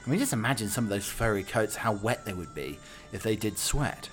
I 0.05 0.11
mean, 0.11 0.19
just 0.19 0.33
imagine 0.33 0.69
some 0.69 0.85
of 0.85 0.91
those 0.91 1.07
furry 1.07 1.45
coats, 1.45 1.77
how 1.77 1.93
wet 1.93 2.25
they 2.25 2.33
would 2.33 2.53
be 2.53 2.81
if 3.13 3.23
they 3.23 3.37
did 3.37 3.59
sweat. 3.59 4.09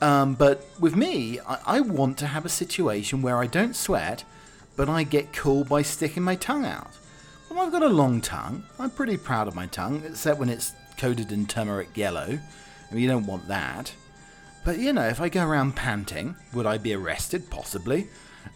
Um, 0.00 0.34
but 0.34 0.66
with 0.80 0.96
me, 0.96 1.38
I, 1.46 1.58
I 1.66 1.80
want 1.80 2.18
to 2.18 2.26
have 2.26 2.44
a 2.44 2.48
situation 2.48 3.22
where 3.22 3.38
I 3.38 3.46
don't 3.46 3.76
sweat, 3.76 4.24
but 4.74 4.88
I 4.88 5.04
get 5.04 5.32
cool 5.32 5.62
by 5.62 5.82
sticking 5.82 6.24
my 6.24 6.34
tongue 6.34 6.64
out. 6.64 6.90
I've 7.58 7.72
got 7.72 7.82
a 7.82 7.88
long 7.88 8.20
tongue. 8.20 8.64
I'm 8.78 8.90
pretty 8.90 9.16
proud 9.16 9.48
of 9.48 9.54
my 9.54 9.66
tongue, 9.66 10.02
except 10.06 10.38
when 10.38 10.48
it's 10.48 10.72
coated 10.96 11.32
in 11.32 11.46
turmeric 11.46 11.96
yellow. 11.96 12.38
I 12.90 12.94
mean, 12.94 13.02
you 13.02 13.08
don't 13.08 13.26
want 13.26 13.48
that. 13.48 13.94
But 14.64 14.78
you 14.78 14.92
know, 14.92 15.06
if 15.06 15.20
I 15.20 15.28
go 15.28 15.46
around 15.46 15.76
panting, 15.76 16.36
would 16.52 16.66
I 16.66 16.78
be 16.78 16.94
arrested? 16.94 17.50
Possibly. 17.50 18.08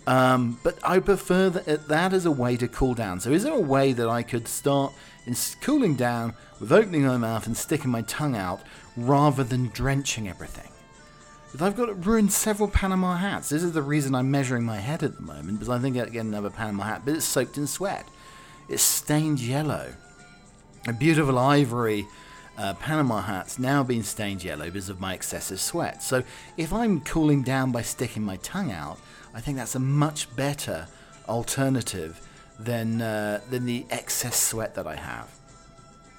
Um, 0.06 0.58
but 0.62 0.78
I 0.82 0.98
prefer 1.00 1.50
that, 1.50 1.88
that 1.88 2.12
as 2.12 2.26
a 2.26 2.30
way 2.30 2.56
to 2.56 2.68
cool 2.68 2.94
down. 2.94 3.20
So, 3.20 3.30
is 3.30 3.42
there 3.42 3.52
a 3.52 3.60
way 3.60 3.92
that 3.92 4.08
I 4.08 4.22
could 4.22 4.48
start 4.48 4.92
in 5.26 5.34
cooling 5.60 5.96
down 5.96 6.34
with 6.60 6.72
opening 6.72 7.04
my 7.06 7.16
mouth 7.16 7.46
and 7.46 7.56
sticking 7.56 7.90
my 7.90 8.02
tongue 8.02 8.36
out 8.36 8.62
rather 8.96 9.44
than 9.44 9.68
drenching 9.68 10.28
everything? 10.28 10.70
Because 11.46 11.66
I've 11.66 11.76
got 11.76 12.04
ruined 12.04 12.32
several 12.32 12.68
Panama 12.68 13.16
hats. 13.16 13.48
This 13.48 13.62
is 13.62 13.72
the 13.72 13.82
reason 13.82 14.14
I'm 14.14 14.30
measuring 14.30 14.64
my 14.64 14.78
head 14.78 15.02
at 15.02 15.16
the 15.16 15.22
moment, 15.22 15.58
because 15.58 15.74
I 15.74 15.78
think 15.78 15.96
I'd 15.96 16.12
get 16.12 16.24
another 16.24 16.50
Panama 16.50 16.84
hat, 16.84 17.02
but 17.04 17.14
it's 17.14 17.24
soaked 17.24 17.56
in 17.56 17.66
sweat. 17.66 18.06
It's 18.68 18.82
stained 18.82 19.40
yellow. 19.40 19.94
A 20.86 20.92
beautiful 20.92 21.38
ivory 21.38 22.06
uh, 22.58 22.74
Panama 22.74 23.22
hat's 23.22 23.58
now 23.58 23.84
been 23.84 24.02
stained 24.02 24.42
yellow 24.42 24.66
because 24.66 24.88
of 24.88 25.00
my 25.00 25.14
excessive 25.14 25.60
sweat. 25.60 26.02
So 26.02 26.24
if 26.56 26.72
I'm 26.72 27.00
cooling 27.00 27.42
down 27.42 27.70
by 27.70 27.82
sticking 27.82 28.24
my 28.24 28.36
tongue 28.38 28.72
out, 28.72 28.98
I 29.32 29.40
think 29.40 29.56
that's 29.56 29.76
a 29.76 29.80
much 29.80 30.34
better 30.34 30.88
alternative 31.28 32.20
than 32.58 33.00
uh, 33.00 33.40
than 33.48 33.64
the 33.64 33.86
excess 33.90 34.36
sweat 34.36 34.74
that 34.74 34.86
I 34.86 34.96
have. 34.96 35.30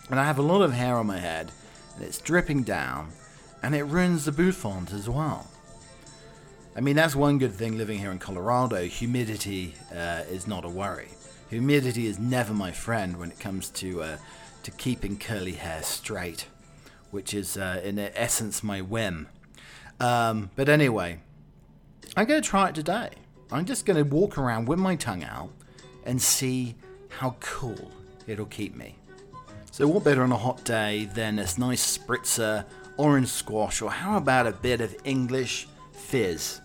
And 0.10 0.20
I 0.20 0.26
have 0.26 0.40
a 0.40 0.44
lot 0.44 0.62
of 0.62 0.72
hair 0.72 0.96
on 0.96 1.08
my 1.08 1.20
head, 1.20 1.52
and 1.96 2.06
it's 2.06 2.20
dripping 2.20 2.64
down, 2.64 3.12
and 3.62 3.76
it 3.76 3.84
ruins 3.84 4.26
the 4.26 4.32
bouffant 4.32 4.94
as 4.94 5.10
well. 5.10 5.48
I 6.76 6.82
mean, 6.82 6.96
that's 6.96 7.16
one 7.16 7.38
good 7.38 7.52
thing 7.52 7.78
living 7.78 8.00
here 8.00 8.12
in 8.12 8.20
Colorado. 8.20 8.86
Humidity 8.86 9.76
uh, 9.94 10.24
is 10.30 10.48
not 10.48 10.64
a 10.64 10.70
worry. 10.70 11.10
Humidity 11.50 12.06
is 12.06 12.20
never 12.20 12.54
my 12.54 12.72
friend 12.72 13.18
when 13.18 13.32
it 13.32 13.40
comes 13.40 13.70
to 13.70 14.04
uh, 14.04 14.18
to 14.64 14.72
keeping 14.72 15.18
curly 15.18 15.54
hair 15.54 15.82
straight, 15.82 16.46
which 17.10 17.34
is 17.34 17.58
uh, 17.58 17.82
in 17.84 17.98
essence 17.98 18.64
my 18.64 18.82
whim. 18.82 19.28
Um, 20.00 20.52
but 20.56 20.70
anyway, 20.70 21.20
I'm 22.16 22.28
going 22.28 22.42
to 22.42 22.48
try 22.48 22.70
it 22.70 22.76
today. 22.76 23.10
I'm 23.52 23.66
just 23.66 23.86
going 23.86 23.98
to 23.98 24.04
walk 24.04 24.38
around 24.38 24.68
with 24.68 24.78
my 24.78 24.96
tongue 24.96 25.24
out 25.24 25.50
and 26.06 26.22
see 26.22 26.76
how 27.10 27.36
cool 27.40 27.92
it'll 28.28 28.46
keep 28.46 28.76
me. 28.76 28.96
So, 29.72 29.88
what 29.88 30.04
better 30.04 30.24
on 30.24 30.32
a 30.32 30.38
hot 30.38 30.64
day 30.64 31.06
than 31.14 31.40
a 31.40 31.48
nice 31.58 31.98
spritzer, 31.98 32.66
orange 32.98 33.30
squash, 33.30 33.82
or 33.82 33.90
how 33.90 34.18
about 34.18 34.46
a 34.46 34.52
bit 34.52 34.82
of 34.82 34.96
English 35.04 35.68
fizz? 35.94 36.62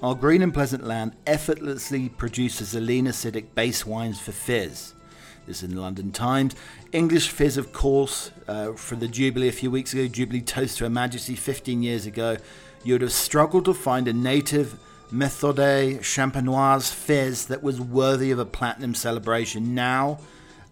Our 0.00 0.14
green 0.14 0.42
and 0.42 0.54
pleasant 0.54 0.86
land 0.86 1.16
effortlessly 1.26 2.08
produces 2.08 2.70
the 2.70 2.80
lean 2.80 3.06
acidic 3.06 3.46
base 3.56 3.84
wines 3.84 4.20
for 4.20 4.30
fizz. 4.30 4.94
This 5.44 5.56
is 5.56 5.62
in 5.64 5.74
the 5.74 5.80
London 5.80 6.12
Times. 6.12 6.54
English 6.92 7.30
fizz, 7.30 7.56
of 7.56 7.72
course, 7.72 8.30
uh, 8.46 8.74
for 8.74 8.94
the 8.94 9.08
Jubilee 9.08 9.48
a 9.48 9.52
few 9.52 9.72
weeks 9.72 9.92
ago, 9.92 10.06
Jubilee 10.06 10.40
Toast 10.40 10.78
to 10.78 10.84
Her 10.84 10.90
Majesty 10.90 11.34
15 11.34 11.82
years 11.82 12.06
ago. 12.06 12.36
You 12.84 12.94
would 12.94 13.02
have 13.02 13.12
struggled 13.12 13.64
to 13.64 13.74
find 13.74 14.06
a 14.06 14.12
native 14.12 14.78
Méthode 15.12 15.98
Champenoise 15.98 16.94
fizz 16.94 17.46
that 17.46 17.64
was 17.64 17.80
worthy 17.80 18.30
of 18.30 18.38
a 18.38 18.44
platinum 18.44 18.94
celebration. 18.94 19.74
Now, 19.74 20.20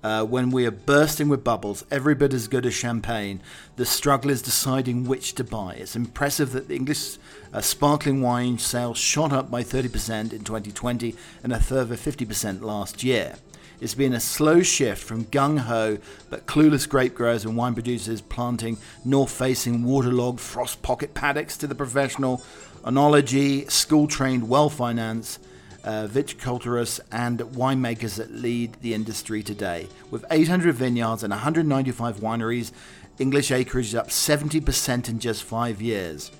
uh, 0.06 0.24
when 0.24 0.52
we 0.52 0.64
are 0.64 0.70
bursting 0.70 1.28
with 1.28 1.42
bubbles, 1.42 1.84
every 1.90 2.14
bit 2.14 2.32
as 2.32 2.46
good 2.46 2.64
as 2.64 2.72
champagne, 2.72 3.40
the 3.74 3.84
struggle 3.84 4.30
is 4.30 4.40
deciding 4.40 5.04
which 5.04 5.34
to 5.34 5.42
buy. 5.42 5.74
It's 5.74 5.96
impressive 5.96 6.52
that 6.52 6.68
the 6.68 6.76
English 6.76 7.18
uh, 7.52 7.60
sparkling 7.60 8.22
wine 8.22 8.56
sales 8.58 8.98
shot 8.98 9.32
up 9.32 9.50
by 9.50 9.64
30% 9.64 10.32
in 10.32 10.44
2020 10.44 11.16
and 11.42 11.52
a 11.52 11.58
further 11.58 11.96
50% 11.96 12.60
last 12.62 13.02
year. 13.02 13.34
It's 13.80 13.94
been 13.94 14.12
a 14.12 14.20
slow 14.20 14.62
shift 14.62 15.02
from 15.02 15.24
gung 15.24 15.58
ho 15.58 15.98
but 16.30 16.46
clueless 16.46 16.88
grape 16.88 17.16
growers 17.16 17.44
and 17.44 17.56
wine 17.56 17.74
producers 17.74 18.20
planting 18.20 18.78
north 19.04 19.32
facing 19.32 19.82
waterlogged 19.82 20.38
frost 20.38 20.82
pocket 20.82 21.14
paddocks 21.14 21.56
to 21.56 21.66
the 21.66 21.74
professional 21.74 22.44
oenology, 22.84 23.68
school 23.68 24.06
trained, 24.06 24.48
well 24.48 24.70
financed 24.70 25.40
uh, 25.86 26.08
viticulturists 26.08 27.00
and 27.12 27.38
winemakers 27.38 28.16
that 28.16 28.32
lead 28.32 28.74
the 28.82 28.92
industry 28.92 29.42
today. 29.42 29.88
With 30.10 30.24
800 30.30 30.74
vineyards 30.74 31.22
and 31.22 31.30
195 31.30 32.16
wineries, 32.16 32.72
English 33.18 33.50
acreage 33.50 33.86
is 33.86 33.94
up 33.94 34.08
70% 34.08 35.08
in 35.08 35.18
just 35.20 35.44
five 35.44 35.80
years. 35.80 36.32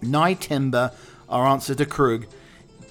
Nyetimber, 0.00 0.92
our 1.28 1.46
answer 1.46 1.74
to 1.76 1.86
Krug, 1.86 2.26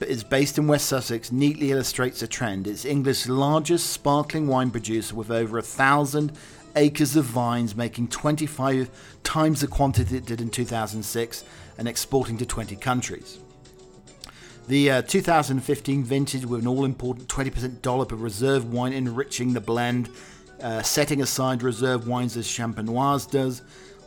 is 0.02 0.24
based 0.24 0.58
in 0.58 0.68
West 0.68 0.88
Sussex, 0.88 1.32
neatly 1.32 1.72
illustrates 1.72 2.22
a 2.22 2.28
trend. 2.28 2.66
It's 2.66 2.86
England's 2.86 3.30
largest 3.30 3.92
sparkling 3.92 4.48
wine 4.48 4.72
producer 4.72 5.16
with 5.16 5.30
over 5.30 5.58
a 5.58 5.62
thousand 5.62 6.32
acres 6.76 7.16
of 7.16 7.26
vines, 7.26 7.76
making 7.76 8.08
25 8.08 8.90
times 9.24 9.62
the 9.62 9.68
quantity 9.68 10.18
it 10.18 10.26
did 10.26 10.42
in 10.42 10.50
2006 10.50 11.44
and 11.78 11.88
exporting 11.88 12.38
to 12.38 12.46
20 12.46 12.76
countries. 12.78 13.40
The 14.68 14.92
uh, 14.92 15.02
2015 15.02 16.06
vintage 16.06 16.46
with 16.46 16.62
an 16.62 16.68
all 16.68 16.86
important 16.86 17.28
20% 17.28 17.82
dollop 17.82 18.14
of 18.14 18.22
reserve 18.22 18.72
wine 18.72 18.94
enriching 18.94 19.54
the 19.54 19.60
blend, 19.60 20.10
uh, 20.62 20.82
setting 20.82 21.22
aside 21.22 21.62
reserve 21.62 22.08
wines 22.08 22.38
as 22.38 22.48
Champenoise 22.48 23.30
does, 23.30 23.62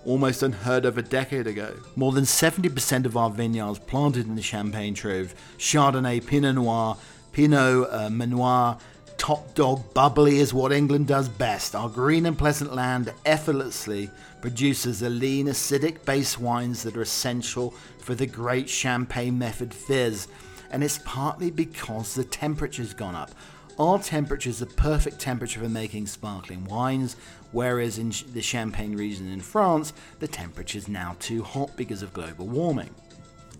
almost 0.07 0.43
unheard 0.43 0.87
of 0.87 0.97
a 0.97 1.03
decade 1.03 1.47
ago. 1.47 1.75
More 1.95 2.13
than 2.13 2.25
70% 2.25 3.05
of 3.05 3.19
our 3.19 3.29
vineyards 3.29 3.81
planted 3.81 4.27
in 4.27 4.35
the 4.35 4.41
Champagne 4.41 4.95
Trove, 4.95 5.35
Chardonnay, 5.59 6.27
Pinot 6.27 6.55
Noir, 6.55 6.97
Pinot 7.33 7.89
uh, 7.91 8.09
Meunier, 8.09 8.79
top 9.19 9.55
dog 9.55 9.95
bubbly 9.95 10.39
is 10.39 10.55
what 10.55 10.73
England 10.73 11.07
does 11.07 11.29
best. 11.29 11.75
Our 11.75 11.89
green 11.89 12.27
and 12.27 12.39
pleasant 12.39 12.75
land 12.75 13.13
effortlessly 13.25 14.11
produces 14.41 15.01
the 15.01 15.11
lean, 15.11 15.47
acidic 15.47 16.05
base 16.05 16.39
wines 16.39 16.83
that 16.83 16.97
are 16.97 17.03
essential 17.03 17.75
for 17.99 18.15
the 18.15 18.27
great 18.27 18.69
champagne 18.69 19.39
method 19.39 19.73
fizz. 19.73 20.29
And 20.71 20.85
it's 20.85 20.99
partly 21.05 21.51
because 21.51 22.15
the 22.15 22.25
temperature's 22.25 22.95
gone 22.95 23.15
up. 23.15 23.31
Our 23.79 23.99
temperature 23.99 24.51
is 24.51 24.61
the 24.61 24.67
perfect 24.67 25.19
temperature 25.19 25.61
for 25.61 25.69
making 25.69 26.07
sparkling 26.07 26.65
wines, 26.65 27.17
whereas 27.53 27.99
in 27.99 28.13
the 28.33 28.41
Champagne 28.41 28.97
region 28.97 29.29
in 29.29 29.41
France, 29.41 29.93
the 30.19 30.29
temperature 30.29 30.79
is 30.79 30.89
now 30.89 31.15
too 31.21 31.43
hot 31.43 31.77
because 31.77 32.03
of 32.03 32.15
global 32.15 32.47
warming. 32.47 32.95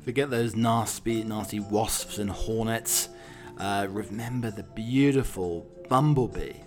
Forget 0.05 0.31
those 0.31 0.57
nasty, 0.57 1.23
nasty 1.23 1.61
wasps 1.61 2.19
and 2.19 2.31
hornets. 2.31 3.11
Uh, 3.59 3.87
remember 3.91 4.51
the 4.51 4.63
beautiful 4.63 5.67
bumblebee 5.89 6.61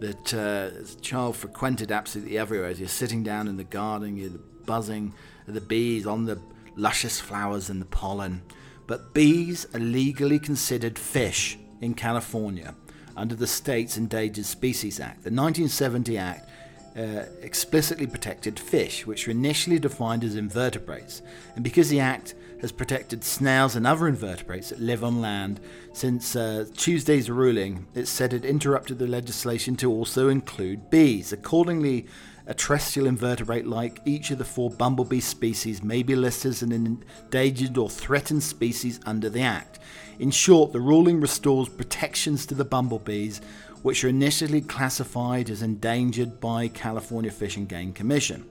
that 0.00 0.34
uh, 0.34 1.00
child 1.00 1.36
frequented 1.36 1.92
absolutely 1.92 2.38
everywhere. 2.38 2.68
As 2.68 2.78
you're 2.78 2.88
sitting 2.88 3.22
down 3.22 3.48
in 3.48 3.56
the 3.56 3.64
garden, 3.64 4.16
you're 4.16 4.30
buzzing 4.64 5.14
the 5.46 5.60
bees 5.60 6.06
on 6.06 6.24
the 6.24 6.40
luscious 6.76 7.20
flowers 7.20 7.68
and 7.68 7.80
the 7.80 7.86
pollen. 7.86 8.42
But 8.86 9.12
bees 9.12 9.66
are 9.74 9.80
legally 9.80 10.38
considered 10.38 10.98
fish 10.98 11.58
in 11.80 11.94
California 11.94 12.74
under 13.16 13.34
the 13.34 13.46
state's 13.46 13.96
Endangered 13.96 14.46
Species 14.46 15.00
Act. 15.00 15.24
The 15.24 15.30
1970 15.30 16.16
Act 16.16 16.48
uh, 16.96 17.24
explicitly 17.42 18.06
protected 18.06 18.58
fish, 18.58 19.06
which 19.06 19.26
were 19.26 19.32
initially 19.32 19.78
defined 19.78 20.24
as 20.24 20.36
invertebrates. 20.36 21.22
And 21.54 21.64
because 21.64 21.90
the 21.90 22.00
Act 22.00 22.34
has 22.60 22.72
protected 22.72 23.22
snails 23.22 23.76
and 23.76 23.86
other 23.86 24.08
invertebrates 24.08 24.70
that 24.70 24.80
live 24.80 25.04
on 25.04 25.20
land, 25.20 25.60
since 25.92 26.34
uh, 26.34 26.64
Tuesday's 26.76 27.30
ruling, 27.30 27.86
it 27.94 28.06
said 28.06 28.32
it 28.32 28.44
interrupted 28.44 28.98
the 28.98 29.06
legislation 29.06 29.76
to 29.76 29.90
also 29.90 30.28
include 30.28 30.90
bees. 30.90 31.32
Accordingly, 31.32 32.06
a 32.46 32.54
terrestrial 32.54 33.06
invertebrate 33.06 33.66
like 33.66 34.00
each 34.06 34.30
of 34.30 34.38
the 34.38 34.44
four 34.44 34.70
bumblebee 34.70 35.20
species 35.20 35.82
may 35.82 36.02
be 36.02 36.16
listed 36.16 36.50
as 36.50 36.62
an 36.62 36.72
endangered 36.72 37.76
or 37.76 37.90
threatened 37.90 38.42
species 38.42 38.98
under 39.04 39.28
the 39.28 39.42
Act. 39.42 39.78
In 40.18 40.30
short, 40.30 40.72
the 40.72 40.80
ruling 40.80 41.20
restores 41.20 41.68
protections 41.68 42.46
to 42.46 42.54
the 42.54 42.64
bumblebees, 42.64 43.40
which 43.82 44.02
are 44.02 44.08
initially 44.08 44.62
classified 44.62 45.50
as 45.50 45.62
endangered 45.62 46.40
by 46.40 46.68
California 46.68 47.30
Fish 47.30 47.56
and 47.56 47.68
Game 47.68 47.92
Commission. 47.92 48.44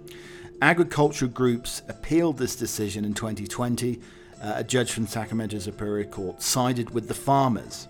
Agricultural 0.61 1.29
groups 1.29 1.83
appealed 1.87 2.39
this 2.39 2.55
decision 2.55 3.05
in 3.05 3.13
2020. 3.13 3.99
Uh, 4.41 4.53
a 4.55 4.63
judge 4.63 4.91
from 4.91 5.05
Sacramento 5.05 5.59
Superior 5.59 6.05
Court 6.05 6.41
sided 6.41 6.89
with 6.89 7.07
the 7.07 7.13
farmers. 7.13 7.87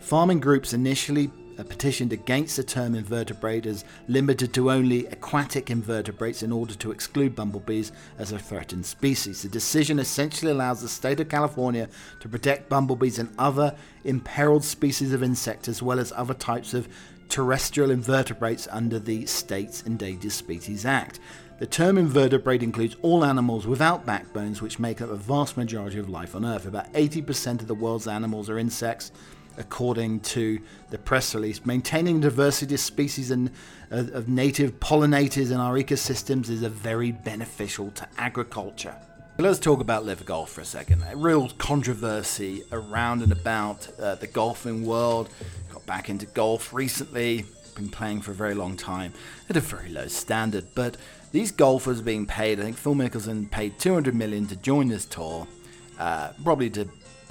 Farming 0.00 0.40
groups 0.40 0.72
initially 0.72 1.30
uh, 1.58 1.62
petitioned 1.62 2.12
against 2.12 2.56
the 2.56 2.64
term 2.64 2.96
invertebrate 2.96 3.66
as 3.66 3.84
limited 4.08 4.52
to 4.54 4.72
only 4.72 5.06
aquatic 5.06 5.70
invertebrates 5.70 6.42
in 6.42 6.50
order 6.50 6.74
to 6.74 6.90
exclude 6.90 7.36
bumblebees 7.36 7.92
as 8.18 8.32
a 8.32 8.38
threatened 8.38 8.84
species. 8.84 9.42
The 9.42 9.48
decision 9.48 10.00
essentially 10.00 10.50
allows 10.50 10.82
the 10.82 10.88
state 10.88 11.20
of 11.20 11.28
California 11.28 11.88
to 12.18 12.28
protect 12.28 12.68
bumblebees 12.68 13.20
and 13.20 13.32
other 13.38 13.76
imperiled 14.02 14.64
species 14.64 15.12
of 15.12 15.22
insect 15.22 15.68
as 15.68 15.82
well 15.82 16.00
as 16.00 16.12
other 16.16 16.34
types 16.34 16.74
of 16.74 16.88
terrestrial 17.28 17.90
invertebrates 17.90 18.68
under 18.70 18.98
the 18.98 19.24
state's 19.26 19.82
Endangered 19.82 20.32
Species 20.32 20.84
Act. 20.84 21.18
The 21.62 21.68
term 21.68 21.96
invertebrate 21.96 22.64
includes 22.64 22.96
all 23.02 23.24
animals 23.24 23.68
without 23.68 24.04
backbones, 24.04 24.60
which 24.60 24.80
make 24.80 25.00
up 25.00 25.10
a 25.10 25.14
vast 25.14 25.56
majority 25.56 26.00
of 26.00 26.08
life 26.08 26.34
on 26.34 26.44
Earth. 26.44 26.66
About 26.66 26.92
80% 26.92 27.60
of 27.60 27.68
the 27.68 27.74
world's 27.76 28.08
animals 28.08 28.50
are 28.50 28.58
insects, 28.58 29.12
according 29.56 30.22
to 30.22 30.58
the 30.90 30.98
press 30.98 31.36
release. 31.36 31.64
Maintaining 31.64 32.18
diversity 32.18 32.74
of 32.74 32.80
species 32.80 33.30
and 33.30 33.48
uh, 33.92 34.06
of 34.12 34.28
native 34.28 34.80
pollinators 34.80 35.52
in 35.52 35.58
our 35.58 35.74
ecosystems 35.74 36.50
is 36.50 36.64
a 36.64 36.68
very 36.68 37.12
beneficial 37.12 37.92
to 37.92 38.08
agriculture. 38.18 38.96
Let's 39.38 39.60
talk 39.60 39.80
about 39.80 40.04
LIV 40.04 40.26
Golf 40.26 40.50
for 40.50 40.62
a 40.62 40.64
second. 40.64 41.04
A 41.08 41.16
real 41.16 41.48
controversy 41.58 42.64
around 42.72 43.22
and 43.22 43.30
about 43.30 43.86
uh, 44.00 44.16
the 44.16 44.26
golfing 44.26 44.84
world. 44.84 45.28
Got 45.72 45.86
back 45.86 46.10
into 46.10 46.26
golf 46.26 46.72
recently, 46.72 47.44
been 47.76 47.88
playing 47.88 48.22
for 48.22 48.32
a 48.32 48.34
very 48.34 48.54
long 48.54 48.76
time 48.76 49.12
at 49.48 49.56
a 49.56 49.60
very 49.60 49.90
low 49.90 50.08
standard. 50.08 50.66
But 50.74 50.96
these 51.32 51.50
golfers 51.50 52.00
are 52.00 52.04
being 52.04 52.26
paid, 52.26 52.60
I 52.60 52.62
think 52.62 52.76
Phil 52.76 52.94
Mickelson 52.94 53.50
paid 53.50 53.78
200 53.78 54.14
million 54.14 54.46
to 54.48 54.56
join 54.56 54.88
this 54.88 55.06
tour, 55.06 55.46
uh, 55.98 56.30
probably 56.44 56.70
to 56.70 56.88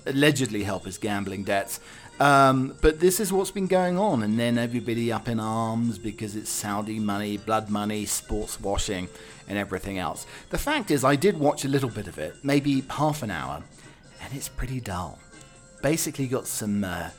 allegedly 0.08 0.64
help 0.64 0.86
his 0.86 0.98
gambling 0.98 1.44
debts. 1.44 1.80
Um, 2.20 2.76
but 2.82 3.00
this 3.00 3.20
is 3.20 3.32
what's 3.32 3.52
been 3.52 3.68
going 3.68 3.98
on, 3.98 4.22
and 4.22 4.38
then 4.40 4.58
everybody 4.58 5.12
up 5.12 5.28
in 5.28 5.40
arms 5.40 5.98
because 5.98 6.36
it's 6.36 6.50
Saudi 6.50 7.00
money, 7.00 7.38
blood 7.38 7.70
money, 7.70 8.06
sports 8.06 8.60
washing, 8.60 9.08
and 9.48 9.58
everything 9.58 9.98
else. 9.98 10.28
The 10.50 10.58
fact 10.58 10.92
is, 10.92 11.04
I 11.04 11.16
did 11.16 11.40
watch 11.40 11.66
a 11.66 11.68
little 11.68 11.90
bit 11.90 12.08
of 12.08 12.20
it, 12.20 12.36
maybe 12.44 12.84
half 12.90 13.24
an 13.24 13.32
hour, 13.32 13.64
and 14.22 14.34
it's 14.34 14.50
pretty 14.50 14.80
dull. 14.80 15.18
Basically, 15.82 16.28
got 16.28 16.46
some, 16.46 16.84
uh, 16.84 17.10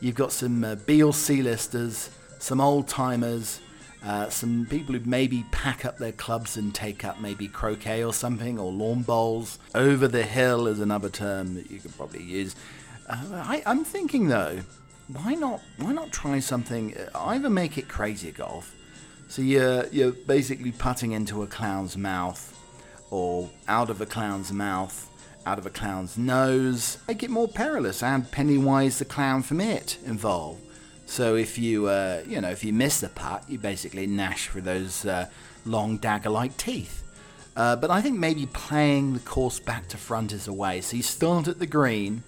you've 0.00 0.14
got 0.14 0.30
some 0.30 0.62
uh, 0.62 0.74
B 0.74 1.02
or 1.02 1.14
C 1.14 1.40
listers, 1.40 2.10
some 2.38 2.60
old 2.60 2.86
timers, 2.86 3.60
uh, 4.04 4.28
some 4.30 4.66
people 4.70 4.94
who 4.94 5.00
maybe 5.04 5.44
pack 5.50 5.84
up 5.84 5.98
their 5.98 6.12
clubs 6.12 6.56
and 6.56 6.74
take 6.74 7.04
up 7.04 7.20
maybe 7.20 7.48
croquet 7.48 8.02
or 8.02 8.12
something, 8.14 8.58
or 8.58 8.72
lawn 8.72 9.02
bowls. 9.02 9.58
Over 9.74 10.08
the 10.08 10.22
hill 10.22 10.66
is 10.66 10.80
another 10.80 11.08
term 11.10 11.54
that 11.54 11.70
you 11.70 11.78
could 11.80 11.96
probably 11.96 12.22
use. 12.22 12.56
Uh, 13.08 13.24
I, 13.32 13.62
I'm 13.66 13.84
thinking 13.84 14.28
though, 14.28 14.60
why 15.08 15.34
not? 15.34 15.60
Why 15.78 15.92
not 15.92 16.12
try 16.12 16.38
something? 16.40 16.96
uh, 16.96 17.10
Either 17.18 17.50
make 17.50 17.76
it 17.76 17.88
crazy 17.88 18.30
golf, 18.30 18.74
so 19.28 19.42
you're 19.42 19.86
you're 19.88 20.12
basically 20.12 20.72
putting 20.72 21.12
into 21.12 21.42
a 21.42 21.46
clown's 21.46 21.96
mouth, 21.96 22.56
or 23.10 23.50
out 23.68 23.90
of 23.90 24.00
a 24.00 24.06
clown's 24.06 24.52
mouth, 24.52 25.10
out 25.44 25.58
of 25.58 25.66
a 25.66 25.70
clown's 25.70 26.16
nose. 26.16 26.98
Make 27.08 27.22
it 27.22 27.30
more 27.30 27.48
perilous. 27.48 28.02
Add 28.02 28.30
Pennywise 28.30 28.98
the 29.00 29.04
clown 29.04 29.42
from 29.42 29.60
it 29.60 29.98
involved. 30.06 30.62
So 31.10 31.34
if 31.34 31.58
you 31.58 31.88
uh, 31.88 32.22
you 32.24 32.40
know 32.40 32.50
if 32.50 32.62
you 32.62 32.72
miss 32.72 33.00
the 33.00 33.08
putt, 33.08 33.42
you 33.48 33.58
basically 33.58 34.06
gnash 34.06 34.46
for 34.46 34.60
those 34.60 35.04
uh, 35.04 35.26
long 35.66 35.96
dagger-like 35.96 36.56
teeth. 36.56 37.02
Uh, 37.56 37.74
but 37.74 37.90
I 37.90 38.00
think 38.00 38.16
maybe 38.16 38.46
playing 38.46 39.14
the 39.14 39.18
course 39.18 39.58
back 39.58 39.88
to 39.88 39.96
front 39.96 40.30
is 40.30 40.46
a 40.46 40.52
way. 40.52 40.80
So 40.80 40.96
you 40.96 41.02
start 41.02 41.48
at 41.48 41.58
the 41.58 41.66
green, 41.66 42.22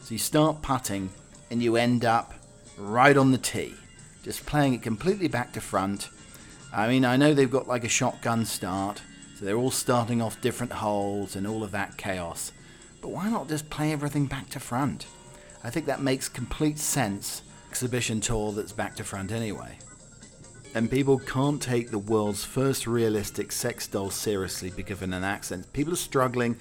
so 0.00 0.12
you 0.12 0.18
start 0.18 0.62
putting, 0.62 1.10
and 1.50 1.60
you 1.60 1.74
end 1.74 2.04
up 2.04 2.32
right 2.78 3.16
on 3.16 3.32
the 3.32 3.38
tee, 3.38 3.74
just 4.22 4.46
playing 4.46 4.72
it 4.72 4.82
completely 4.82 5.26
back 5.26 5.52
to 5.54 5.60
front. 5.60 6.08
I 6.72 6.86
mean, 6.86 7.04
I 7.04 7.16
know 7.16 7.34
they've 7.34 7.50
got 7.50 7.66
like 7.66 7.82
a 7.82 7.88
shotgun 7.88 8.44
start, 8.44 9.02
so 9.34 9.44
they're 9.44 9.56
all 9.56 9.72
starting 9.72 10.22
off 10.22 10.40
different 10.40 10.74
holes 10.74 11.34
and 11.34 11.44
all 11.44 11.64
of 11.64 11.72
that 11.72 11.96
chaos. 11.96 12.52
But 13.00 13.08
why 13.08 13.28
not 13.30 13.48
just 13.48 13.68
play 13.68 13.90
everything 13.90 14.26
back 14.26 14.48
to 14.50 14.60
front? 14.60 15.06
I 15.64 15.70
think 15.70 15.86
that 15.86 16.00
makes 16.00 16.28
complete 16.28 16.78
sense. 16.78 17.42
Exhibition 17.78 18.20
tour 18.20 18.50
that's 18.50 18.72
back 18.72 18.96
to 18.96 19.04
front 19.04 19.30
anyway. 19.30 19.78
And 20.74 20.90
people 20.90 21.16
can't 21.20 21.62
take 21.62 21.92
the 21.92 21.98
world's 22.00 22.44
first 22.44 22.88
realistic 22.88 23.52
sex 23.52 23.86
doll 23.86 24.10
seriously 24.10 24.72
because 24.74 25.00
of 25.00 25.12
an 25.12 25.22
accent. 25.22 25.72
People 25.72 25.92
are 25.92 26.04
struggling 26.10 26.56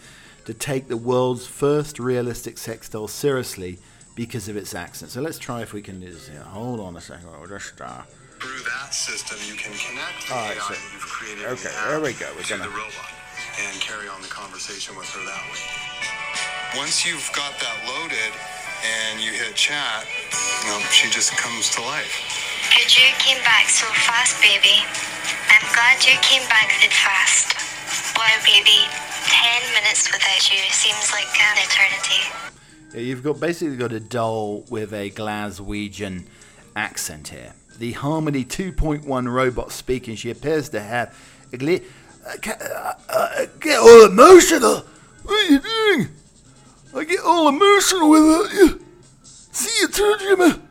to 0.45 0.53
take 0.53 0.87
the 0.87 0.95
world's 0.95 1.47
first 1.47 1.97
realistic 1.97 2.59
sex 2.59 2.87
doll 2.87 3.07
seriously 3.07 3.79
because 4.15 4.47
of 4.47 4.57
its 4.57 4.75
accent. 4.75 5.09
So 5.09 5.21
let's 5.21 5.39
try 5.39 5.63
if 5.63 5.73
we 5.73 5.81
can 5.81 6.03
just 6.03 6.31
yeah, 6.31 6.43
hold 6.43 6.79
on 6.79 6.95
a 6.95 7.01
second. 7.01 7.31
We'll 7.31 7.49
just 7.49 7.81
uh, 7.81 8.03
Through 8.39 8.61
that 8.77 8.93
system, 8.93 9.39
you 9.49 9.55
can 9.55 9.73
connect 9.73 10.27
the 10.27 10.35
All 10.35 10.45
right, 10.49 10.55
AI 10.55 10.59
so- 10.61 10.73
that 10.75 10.89
you've 10.93 11.01
created 11.01 11.45
okay, 11.45 11.73
the 11.73 11.89
there 11.89 11.99
we 11.99 12.13
go. 12.13 12.29
We're 12.35 12.43
to 12.43 12.49
gonna- 12.49 12.63
the 12.69 12.69
robot 12.77 13.09
and 13.65 13.81
carry 13.81 14.07
on 14.07 14.21
the 14.21 14.27
conversation 14.29 14.95
with 14.95 15.09
her 15.09 15.25
that 15.25 15.43
way. 15.49 16.77
Once 16.79 17.07
you've 17.07 17.27
got 17.33 17.57
that 17.57 17.77
loaded 17.89 18.33
and 19.09 19.19
you 19.19 19.31
hit 19.31 19.55
chat, 19.55 20.05
you 20.63 20.69
know, 20.71 20.79
she 20.91 21.09
just 21.09 21.35
comes 21.37 21.69
to 21.75 21.81
life. 21.81 22.11
Good 22.75 22.91
you 22.95 23.07
came 23.19 23.41
back 23.43 23.69
so 23.69 23.85
fast, 24.07 24.41
baby. 24.41 24.83
I'm 25.49 25.65
glad 25.73 26.03
you 26.05 26.17
came 26.21 26.47
back 26.49 26.67
that 26.81 26.93
fast. 26.93 27.55
Wow, 28.17 28.37
baby. 28.45 28.85
Ten 29.27 29.61
minutes 29.73 30.11
without 30.11 30.51
you 30.51 30.59
seems 30.71 31.11
like 31.11 31.27
an 31.39 31.57
eternity. 31.63 32.21
Yeah, 32.93 33.01
you've 33.01 33.23
got 33.23 33.39
basically 33.39 33.75
got 33.77 33.91
a 33.91 33.99
doll 33.99 34.63
with 34.69 34.93
a 34.93 35.09
Glaswegian 35.11 36.25
accent 36.75 37.29
here. 37.29 37.53
The 37.77 37.91
Harmony 37.93 38.43
2.1 38.43 39.31
robot 39.31 39.71
speaking, 39.71 40.15
she 40.15 40.29
appears 40.31 40.69
to 40.69 40.79
have 40.79 41.17
a 41.53 41.57
gli- 41.57 41.83
I 42.27 42.37
ca- 42.37 42.95
I 43.09 43.47
get 43.59 43.79
all 43.79 44.05
emotional. 44.05 44.83
What 45.23 45.33
are 45.45 45.51
you 45.51 45.59
doing? 45.59 46.09
I 46.95 47.03
get 47.03 47.19
all 47.23 47.47
emotional 47.49 48.09
with 48.09 48.51
it. 48.53 48.81
See 49.57 49.81
you, 49.81 50.17
you, 50.21 50.37
man. 50.37 50.69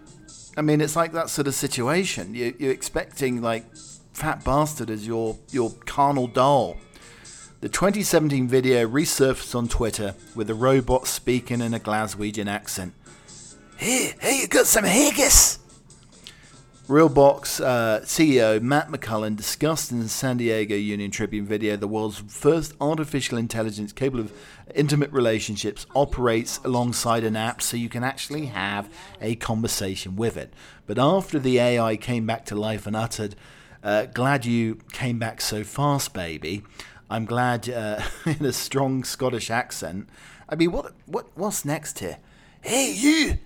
I 0.56 0.62
mean, 0.62 0.80
it's 0.80 0.94
like 0.94 1.10
that 1.10 1.28
sort 1.28 1.48
of 1.48 1.56
situation. 1.56 2.36
You, 2.36 2.54
you're 2.56 2.70
expecting 2.70 3.42
like 3.42 3.64
fat 4.12 4.44
bastard 4.44 4.90
as 4.90 5.04
your 5.04 5.36
your 5.50 5.72
carnal 5.86 6.28
doll. 6.28 6.76
The 7.62 7.68
2017 7.68 8.46
video 8.46 8.86
resurfaced 8.86 9.56
on 9.56 9.66
Twitter 9.66 10.14
with 10.36 10.46
the 10.46 10.54
robot 10.54 11.08
speaking 11.08 11.60
in 11.60 11.74
a 11.74 11.80
Glaswegian 11.80 12.46
accent. 12.46 12.94
Hey, 13.76 14.14
hey, 14.20 14.42
you 14.42 14.46
got 14.46 14.66
some 14.66 14.84
haggis? 14.84 15.58
Realbotix 16.88 17.60
uh, 17.60 18.00
CEO 18.02 18.62
Matt 18.62 18.90
McMullen 18.90 19.34
discussed 19.34 19.90
in 19.90 19.98
the 19.98 20.08
San 20.08 20.36
Diego 20.36 20.76
Union 20.76 21.10
Tribune 21.10 21.44
video 21.44 21.74
the 21.74 21.88
world's 21.88 22.22
first 22.28 22.74
artificial 22.80 23.36
intelligence 23.36 23.92
capable 23.92 24.20
of 24.20 24.32
intimate 24.72 25.10
relationships 25.10 25.84
operates 25.96 26.60
alongside 26.62 27.24
an 27.24 27.34
app 27.34 27.60
so 27.60 27.76
you 27.76 27.88
can 27.88 28.04
actually 28.04 28.46
have 28.46 28.88
a 29.20 29.34
conversation 29.34 30.14
with 30.14 30.36
it. 30.36 30.54
But 30.86 30.96
after 30.96 31.40
the 31.40 31.58
AI 31.58 31.96
came 31.96 32.24
back 32.24 32.44
to 32.46 32.54
life 32.54 32.86
and 32.86 32.94
uttered, 32.94 33.34
uh, 33.82 34.06
Glad 34.06 34.46
you 34.46 34.76
came 34.92 35.18
back 35.18 35.40
so 35.40 35.64
fast, 35.64 36.14
baby. 36.14 36.62
I'm 37.10 37.24
glad 37.24 37.68
uh, 37.68 38.00
in 38.26 38.44
a 38.44 38.52
strong 38.52 39.02
Scottish 39.02 39.50
accent. 39.50 40.08
I 40.48 40.54
mean, 40.54 40.70
what 40.70 40.92
what 41.06 41.26
what's 41.34 41.64
next 41.64 41.98
here? 41.98 42.18
Hey, 42.60 42.92
you! 42.92 43.38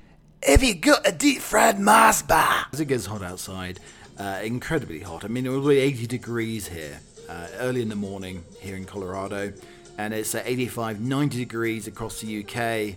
Have 0.43 0.63
you 0.63 0.75
got 0.75 1.07
a 1.07 1.13
deep 1.13 1.43
fried 1.43 1.79
Mars 1.79 2.23
bar? 2.23 2.65
As 2.73 2.81
it 2.81 2.87
gets 2.87 3.05
hot 3.05 3.23
outside, 3.23 3.79
uh, 4.19 4.41
incredibly 4.43 5.01
hot. 5.01 5.23
I 5.23 5.29
mean, 5.29 5.45
it 5.45 5.51
will 5.51 5.69
be 5.69 5.77
80 5.77 6.07
degrees 6.07 6.67
here 6.67 6.99
uh, 7.29 7.49
early 7.59 7.83
in 7.83 7.91
the 7.91 7.95
morning 7.95 8.43
here 8.59 8.75
in 8.75 8.87
Colorado, 8.87 9.53
and 9.99 10.15
it's 10.15 10.35
uh, 10.35 10.41
85, 10.43 10.99
90 10.99 11.37
degrees 11.37 11.87
across 11.87 12.23
the 12.23 12.43
UK. 12.43 12.97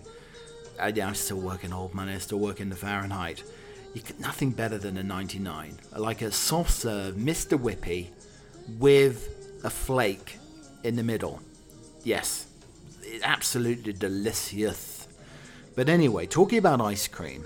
Uh, 0.80 0.92
yeah, 0.96 1.06
I'm 1.06 1.16
still 1.16 1.42
working 1.42 1.74
old 1.74 1.94
man. 1.94 2.08
I 2.08 2.18
still 2.20 2.40
working 2.40 2.70
the 2.70 2.78
Fahrenheit. 2.78 3.44
You 3.94 4.00
could, 4.00 4.22
nothing 4.22 4.52
better 4.52 4.78
than 4.78 4.98
a 4.98 5.04
99, 5.04 5.78
like 5.98 6.22
a 6.22 6.32
soft 6.32 6.72
serve 6.72 7.16
Mr. 7.16 7.60
Whippy 7.60 8.08
with 8.80 9.60
a 9.66 9.70
flake 9.70 10.38
in 10.86 10.96
the 10.96 11.04
middle. 11.04 11.42
Yes, 12.06 12.48
it's 13.02 13.24
absolutely 13.26 13.92
delicious. 13.92 15.03
But 15.76 15.90
anyway, 15.90 16.26
talking 16.28 16.60
about 16.60 16.82
ice 16.82 17.08
cream, 17.08 17.44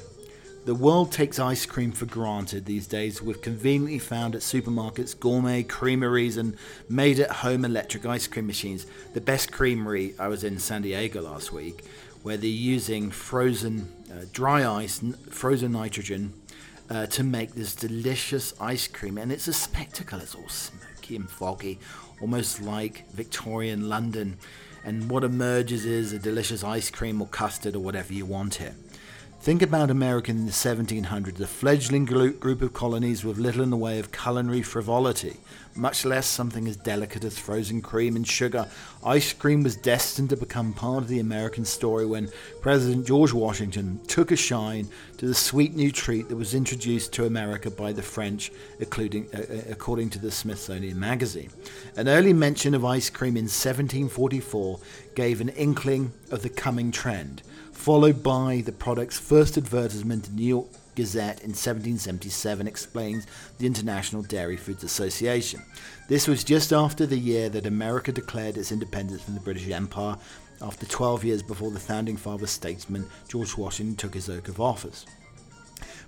The 0.68 0.76
world 0.76 1.14
takes 1.14 1.40
ice 1.40 1.66
cream 1.66 1.94
for 1.94 2.06
granted 2.06 2.66
these 2.66 2.88
days, 2.88 3.22
with 3.22 3.42
conveniently 3.42 4.00
found 4.00 4.36
at 4.36 4.42
supermarkets, 4.42 5.18
gourmet 5.18 5.64
creameries, 5.64 6.36
and 6.36 6.58
made 6.90 7.22
at 7.22 7.32
home 7.32 7.64
electric 7.64 8.06
ice 8.06 8.28
cream 8.28 8.48
machines. 8.48 8.86
The 9.14 9.22
best 9.22 9.50
creamery, 9.50 10.14
I 10.20 10.28
was 10.28 10.44
in 10.44 10.60
San 10.60 10.82
Diego 10.82 11.22
last 11.22 11.54
week, 11.54 11.86
where 12.22 12.36
they're 12.36 12.50
using 12.50 13.12
frozen 13.12 13.88
uh, 14.12 14.26
dry 14.34 14.70
ice, 14.70 15.02
n- 15.02 15.14
frozen 15.30 15.72
nitrogen, 15.72 16.34
uh, 16.90 17.06
to 17.06 17.24
make 17.24 17.54
this 17.54 17.74
delicious 17.74 18.54
ice 18.60 18.90
cream. 18.90 19.18
And 19.18 19.32
it's 19.32 19.48
a 19.48 19.54
spectacle, 19.54 20.20
it's 20.20 20.36
all 20.36 20.50
smoky 20.50 21.16
and 21.16 21.30
foggy, 21.30 21.80
almost 22.20 22.62
like 22.62 23.10
Victorian 23.14 23.88
London. 23.88 24.38
And 24.88 25.10
what 25.10 25.26
emerges 25.26 25.86
is 25.86 26.14
a 26.14 26.18
delicious 26.18 26.64
ice 26.64 26.90
cream 26.90 27.22
or 27.22 27.28
custard 27.28 27.76
or 27.76 27.80
whatever 27.80 28.14
you 28.14 28.26
want 28.26 28.56
here. 28.56 28.74
Think 29.48 29.62
about 29.62 29.90
America 29.90 30.30
in 30.30 30.46
the 30.46 30.52
1700s, 30.52 31.40
a 31.40 31.48
fledgling 31.48 32.04
group 32.04 32.62
of 32.62 32.74
colonies 32.74 33.24
with 33.24 33.38
little 33.38 33.64
in 33.64 33.70
the 33.70 33.78
way 33.78 33.98
of 33.98 34.12
culinary 34.12 34.62
frivolity, 34.62 35.38
much 35.74 36.04
less 36.04 36.28
something 36.28 36.68
as 36.68 36.76
delicate 36.76 37.24
as 37.24 37.40
frozen 37.40 37.82
cream 37.82 38.18
and 38.18 38.28
sugar. 38.28 38.68
Ice 39.06 39.32
cream 39.32 39.64
was 39.64 39.78
destined 39.78 40.32
to 40.32 40.36
become 40.36 40.74
part 40.74 41.04
of 41.04 41.08
the 41.08 41.22
American 41.22 41.64
story 41.64 42.06
when 42.06 42.30
President 42.60 43.08
George 43.08 43.32
Washington 43.32 44.02
took 44.08 44.32
a 44.32 44.36
shine 44.36 44.90
to 45.18 45.26
the 45.26 45.34
sweet 45.34 45.74
new 45.74 45.94
treat 45.94 46.28
that 46.28 46.36
was 46.36 46.54
introduced 46.54 47.14
to 47.14 47.26
America 47.26 47.72
by 47.72 47.94
the 47.94 48.04
French, 48.04 48.52
including, 48.82 49.30
uh, 49.34 49.38
uh, 49.38 49.62
according 49.70 50.10
to 50.10 50.20
the 50.20 50.30
Smithsonian 50.30 51.00
Magazine. 51.00 51.52
An 51.96 52.10
early 52.10 52.34
mention 52.34 52.76
of 52.76 52.84
ice 52.84 53.10
cream 53.10 53.38
in 53.38 53.46
1744 53.46 54.78
gave 55.16 55.40
an 55.40 55.48
inkling 55.48 56.12
of 56.32 56.42
the 56.42 56.50
coming 56.50 56.92
trend 56.92 57.44
followed 57.78 58.24
by 58.24 58.62
the 58.66 58.72
product's 58.72 59.20
first 59.20 59.56
advertisement 59.56 60.28
in 60.28 60.36
the 60.36 60.42
New 60.42 60.48
York 60.48 60.68
Gazette 60.96 61.42
in 61.42 61.52
1777 61.52 62.68
explains 62.68 63.28
the 63.60 63.68
International 63.68 64.24
Dairy 64.24 64.58
Foods 64.58 64.84
Association. 64.84 65.62
This 66.10 66.28
was 66.28 66.44
just 66.44 66.74
after 66.74 67.06
the 67.06 67.20
year 67.20 67.50
that 67.50 67.68
America 67.68 68.12
declared 68.12 68.58
its 68.58 68.72
independence 68.72 69.22
from 69.22 69.36
the 69.36 69.40
British 69.40 69.70
Empire, 69.70 70.18
after 70.60 70.88
12 70.88 71.24
years 71.24 71.44
before 71.44 71.70
the 71.70 71.80
founding 71.80 72.18
father 72.18 72.48
statesman 72.48 73.06
George 73.30 73.56
Washington 73.56 73.96
took 73.96 74.16
his 74.16 74.28
oath 74.28 74.48
of 74.50 74.60
office. 74.60 75.06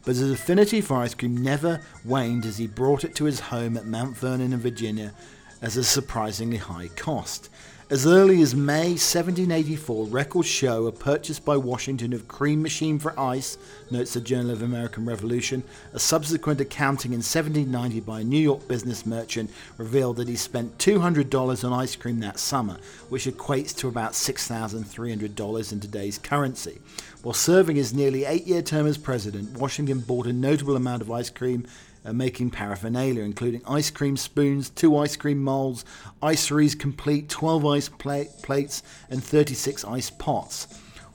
But 0.04 0.16
his 0.16 0.32
affinity 0.32 0.82
for 0.82 0.98
ice 0.98 1.14
cream 1.14 1.38
never 1.38 1.82
waned 2.04 2.46
as 2.46 2.58
he 2.58 2.66
brought 2.66 3.04
it 3.04 3.14
to 3.16 3.26
his 3.26 3.40
home 3.40 3.78
at 3.78 3.86
Mount 3.86 4.18
Vernon 4.18 4.54
in 4.54 4.60
Virginia 4.60 5.14
as 5.62 5.78
a 5.78 5.84
surprisingly 5.84 6.58
high 6.58 6.88
cost. 6.96 7.50
As 7.92 8.06
early 8.06 8.40
as 8.44 8.54
May 8.54 8.90
1784, 8.90 10.06
records 10.06 10.48
show 10.48 10.86
a 10.86 10.92
purchase 10.92 11.40
by 11.40 11.58
Washington 11.58 12.14
of 12.14 12.28
cream 12.28 12.62
machine 12.62 13.00
for 13.00 13.20
ice, 13.20 13.58
notes 13.90 14.14
the 14.14 14.22
Journal 14.22 14.52
of 14.52 14.62
American 14.62 15.08
Revolution. 15.08 15.64
A 15.94 16.00
subsequent 16.00 16.62
accounting 16.62 17.14
in 17.14 17.24
1790 17.24 18.02
by 18.02 18.20
a 18.20 18.24
New 18.24 18.38
York 18.38 18.68
business 18.68 19.08
merchant 19.08 19.50
revealed 19.80 20.18
that 20.18 20.28
he 20.28 20.36
spent 20.36 20.78
$200 20.78 21.64
on 21.64 21.74
ice 21.74 21.96
cream 21.96 22.20
that 22.20 22.38
summer, 22.38 22.78
which 23.10 23.26
equates 23.26 23.76
to 23.78 23.88
about 23.88 24.12
$6,300 24.12 25.72
in 25.72 25.80
today's 25.80 26.20
currency. 26.20 26.80
While 27.24 27.34
serving 27.34 27.76
his 27.76 27.92
nearly 27.92 28.24
eight 28.24 28.46
year 28.46 28.62
term 28.62 28.86
as 28.86 29.00
president, 29.00 29.58
Washington 29.58 30.02
bought 30.02 30.28
a 30.28 30.34
notable 30.34 30.76
amount 30.76 31.02
of 31.02 31.10
ice 31.10 31.32
cream 31.32 31.66
making 32.14 32.52
paraphernalia, 32.52 33.24
including 33.24 33.62
ice 33.68 33.90
cream 33.90 34.18
spoons, 34.18 34.70
two 34.70 34.98
ice 34.98 35.16
cream 35.16 35.44
molds, 35.44 35.86
iceries 36.22 36.76
complete, 36.76 37.30
12 37.30 37.66
ice 37.66 37.90
pla- 37.90 38.24
plates, 38.42 38.84
and 39.10 39.24
36 39.24 39.84
ice 39.86 40.10
pots. 40.10 40.68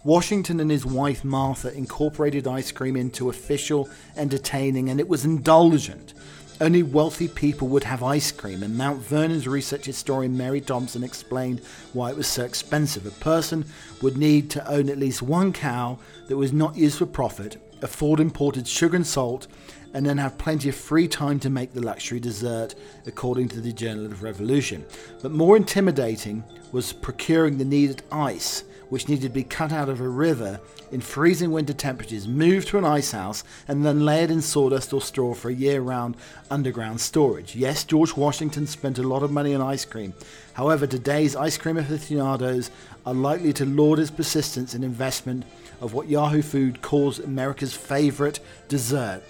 Washington 0.04 0.61
and 0.61 0.70
his 0.70 0.85
wife 0.85 1.24
Martha 1.24 1.72
incorporated 1.72 2.46
ice 2.46 2.70
cream 2.70 2.94
into 2.94 3.30
official 3.30 3.88
entertaining, 4.16 4.90
and 4.90 5.00
it 5.00 5.09
was 5.09 5.24
indulgent. 5.24 6.12
Only 6.61 6.83
wealthy 6.83 7.26
people 7.26 7.68
would 7.68 7.85
have 7.85 8.02
ice 8.02 8.30
cream, 8.30 8.62
and 8.62 8.76
Mount 8.76 9.02
Vernon's 9.02 9.48
research 9.48 9.87
historian 9.87 10.37
Mary 10.37 10.61
Thompson 10.61 11.02
explained 11.02 11.62
why 11.94 12.11
it 12.11 12.16
was 12.16 12.28
so 12.28 12.44
expensive. 12.44 13.07
A 13.07 13.11
person 13.11 13.64
would 14.02 14.16
need 14.16 14.50
to 14.50 14.70
own 14.70 14.88
at 14.88 14.98
least 14.98 15.22
one 15.22 15.52
cow 15.52 15.98
that 16.28 16.37
was 16.37 16.52
not 16.52 16.76
used 16.76 16.98
for 16.98 17.07
profit, 17.07 17.57
afford 17.83 18.20
imported 18.20 18.68
sugar 18.68 18.94
and 18.94 19.07
salt, 19.07 19.48
and 19.94 20.04
then 20.04 20.18
have 20.18 20.37
plenty 20.37 20.68
of 20.68 20.74
free 20.74 21.09
time 21.09 21.40
to 21.40 21.48
make 21.48 21.72
the 21.72 21.80
luxury 21.80 22.20
dessert, 22.20 22.74
according 23.07 23.48
to 23.48 23.61
the 23.61 23.72
Journal 23.72 24.07
of 24.07 24.22
Revolution. 24.22 24.85
But 25.22 25.30
more 25.33 25.57
intimidating 25.57 26.44
was 26.72 26.92
procuring 26.92 27.57
the 27.57 27.64
needed 27.64 28.02
ice, 28.11 28.64
which 28.90 29.09
needed 29.09 29.22
to 29.22 29.28
be 29.30 29.44
cut 29.44 29.72
out 29.72 29.88
of 29.88 30.00
a 30.00 30.09
river 30.09 30.61
in 30.92 31.00
freezing 31.00 31.50
winter 31.50 31.72
temperatures, 31.72 32.28
moved 32.28 32.68
to 32.68 32.78
an 32.78 32.85
ice 32.85 33.12
house, 33.12 33.42
and 33.66 33.85
then 33.85 34.04
layered 34.04 34.30
in 34.30 34.42
sawdust 34.42 34.92
or 34.92 35.00
straw 35.00 35.33
for 35.33 35.48
a 35.48 35.54
year 35.54 35.80
round 35.80 36.16
underground 36.50 37.00
storage. 37.00 37.57
Yes, 37.57 37.85
George 37.85 38.16
Washington 38.16 38.66
spent 38.66 38.98
a 38.98 39.02
lot 39.02 39.22
of 39.22 39.33
money 39.33 39.54
on 39.54 39.61
ice 39.61 39.85
cream. 39.85 40.12
However, 40.52 40.87
today's 40.87 41.35
ice 41.35 41.57
cream 41.57 41.76
aficionados 41.76 42.70
are 43.07 43.14
likely 43.14 43.52
to 43.54 43.64
laud 43.64 43.98
his 43.98 44.11
persistence 44.11 44.74
and 44.74 44.85
investment 44.85 45.44
of 45.80 45.92
what 45.92 46.09
Yahoo 46.09 46.42
Food 46.42 46.83
calls 46.83 47.18
America's 47.18 47.74
favorite 47.74 48.40
dessert. 48.68 49.22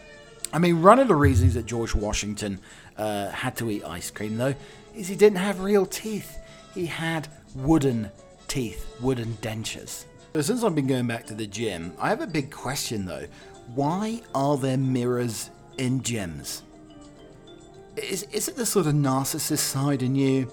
I 0.55 0.59
mean, 0.59 0.83
one 0.83 1.01
of 1.01 1.09
the 1.09 1.17
reasons 1.17 1.55
that 1.55 1.67
George 1.67 1.97
Washington 1.97 2.61
uh, 2.97 3.29
had 3.31 3.57
to 3.57 3.69
eat 3.73 3.83
ice 3.85 4.12
cream, 4.12 4.37
though, 4.37 4.55
is 4.95 5.09
he 5.09 5.17
didn't 5.17 5.38
have 5.38 5.59
real 5.59 5.85
teeth. 5.85 6.38
He 6.75 6.87
had 6.87 7.27
wooden 7.57 8.09
teeth, 8.47 8.87
wooden 9.01 9.37
dentures. 9.43 10.05
So 10.33 10.43
since 10.43 10.62
I've 10.62 10.77
been 10.77 10.87
going 10.87 11.09
back 11.09 11.27
to 11.27 11.35
the 11.35 11.49
gym, 11.49 11.93
I 11.99 12.09
have 12.09 12.21
a 12.21 12.27
big 12.29 12.53
question, 12.53 13.05
though. 13.05 13.27
Why 13.75 14.23
are 14.33 14.57
there 14.57 14.77
mirrors 14.77 15.51
in 15.79 16.01
gyms? 16.03 16.62
Is, 17.97 18.23
is 18.31 18.47
it 18.47 18.55
the 18.55 18.64
sort 18.64 18.87
of 18.87 18.95
narcissist 18.95 19.59
side 19.59 20.05
in 20.05 20.14
you? 20.14 20.49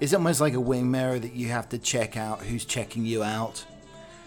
Is 0.00 0.12
it 0.12 0.16
almost 0.16 0.42
like 0.42 0.52
a 0.52 0.60
wing 0.60 0.90
mirror 0.90 1.18
that 1.18 1.32
you 1.32 1.48
have 1.48 1.70
to 1.70 1.78
check 1.78 2.18
out 2.18 2.42
who's 2.42 2.66
checking 2.66 3.06
you 3.06 3.22
out? 3.22 3.64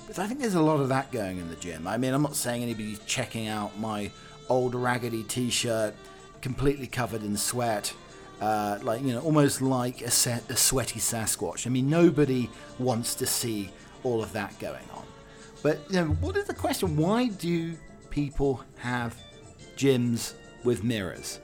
But 0.07 0.17
I 0.17 0.25
think 0.25 0.39
there's 0.39 0.55
a 0.55 0.61
lot 0.61 0.79
of 0.79 0.89
that 0.89 1.11
going 1.11 1.37
in 1.37 1.49
the 1.49 1.55
gym. 1.57 1.85
I 1.87 1.97
mean, 1.97 2.15
I'm 2.15 2.23
not 2.23 2.35
saying 2.35 2.63
anybody's 2.63 2.97
checking 3.05 3.47
out 3.47 3.77
my 3.77 4.09
old 4.49 4.75
raggedy 4.75 5.23
t-shirt, 5.23 5.93
completely 6.41 6.87
covered 6.87 7.23
in 7.23 7.37
sweat, 7.37 7.93
uh, 8.41 8.79
like 8.81 9.01
you 9.01 9.13
know, 9.13 9.21
almost 9.21 9.61
like 9.61 10.01
a, 10.01 10.05
a 10.49 10.55
sweaty 10.55 10.99
Sasquatch. 10.99 11.67
I 11.67 11.69
mean, 11.69 11.89
nobody 11.89 12.49
wants 12.77 13.15
to 13.15 13.25
see 13.25 13.69
all 14.03 14.23
of 14.23 14.31
that 14.33 14.57
going 14.59 14.85
on. 14.93 15.05
But 15.61 15.79
you 15.89 15.97
know, 15.97 16.07
what 16.07 16.37
is 16.37 16.45
the 16.45 16.53
question? 16.53 16.95
Why 16.95 17.27
do 17.27 17.75
people 18.09 18.63
have 18.77 19.15
gyms 19.75 20.33
with 20.63 20.83
mirrors? 20.83 21.39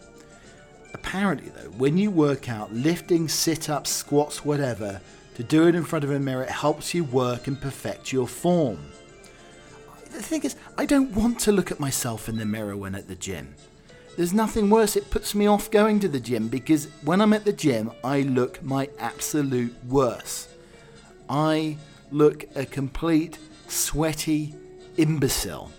Apparently, 0.94 1.50
though, 1.50 1.70
when 1.72 1.98
you 1.98 2.10
work 2.10 2.50
out, 2.50 2.74
lifting, 2.74 3.28
sit 3.28 3.70
ups, 3.70 3.90
squats, 3.90 4.46
whatever, 4.46 5.02
to 5.36 5.44
do 5.44 5.68
it 5.68 5.76
in 5.76 5.84
front 5.84 6.06
of 6.06 6.12
a 6.12 6.20
mirror, 6.20 6.46
helps 6.46 6.94
you 6.94 7.04
work 7.04 7.48
and 7.48 7.60
perfect 7.60 8.14
your 8.14 8.28
form. 8.28 8.80
The 10.16 10.22
thing 10.22 10.44
is, 10.44 10.56
I 10.78 10.86
don't 10.86 11.14
want 11.14 11.40
to 11.42 11.52
look 11.52 11.72
at 11.72 11.80
myself 11.80 12.30
in 12.30 12.38
the 12.38 12.46
mirror 12.46 12.78
when 12.78 12.96
at 12.96 13.10
the 13.10 13.16
gym. 13.16 13.54
There's 14.16 14.34
nothing 14.34 14.70
worse, 14.70 14.96
it 14.96 15.10
puts 15.10 15.36
me 15.36 15.46
off 15.46 15.70
going 15.70 16.00
to 16.00 16.08
the 16.08 16.22
gym 16.22 16.48
because 16.48 16.86
when 17.04 17.20
I'm 17.20 17.34
at 17.34 17.44
the 17.44 17.52
gym, 17.52 17.92
I 18.02 18.22
look 18.22 18.64
my 18.64 18.90
absolute 18.98 19.76
worst. 19.84 20.50
I 21.30 21.76
look 22.12 22.46
a 22.56 22.66
complete 22.66 23.38
sweaty 23.68 24.56
imbecile. 24.96 25.70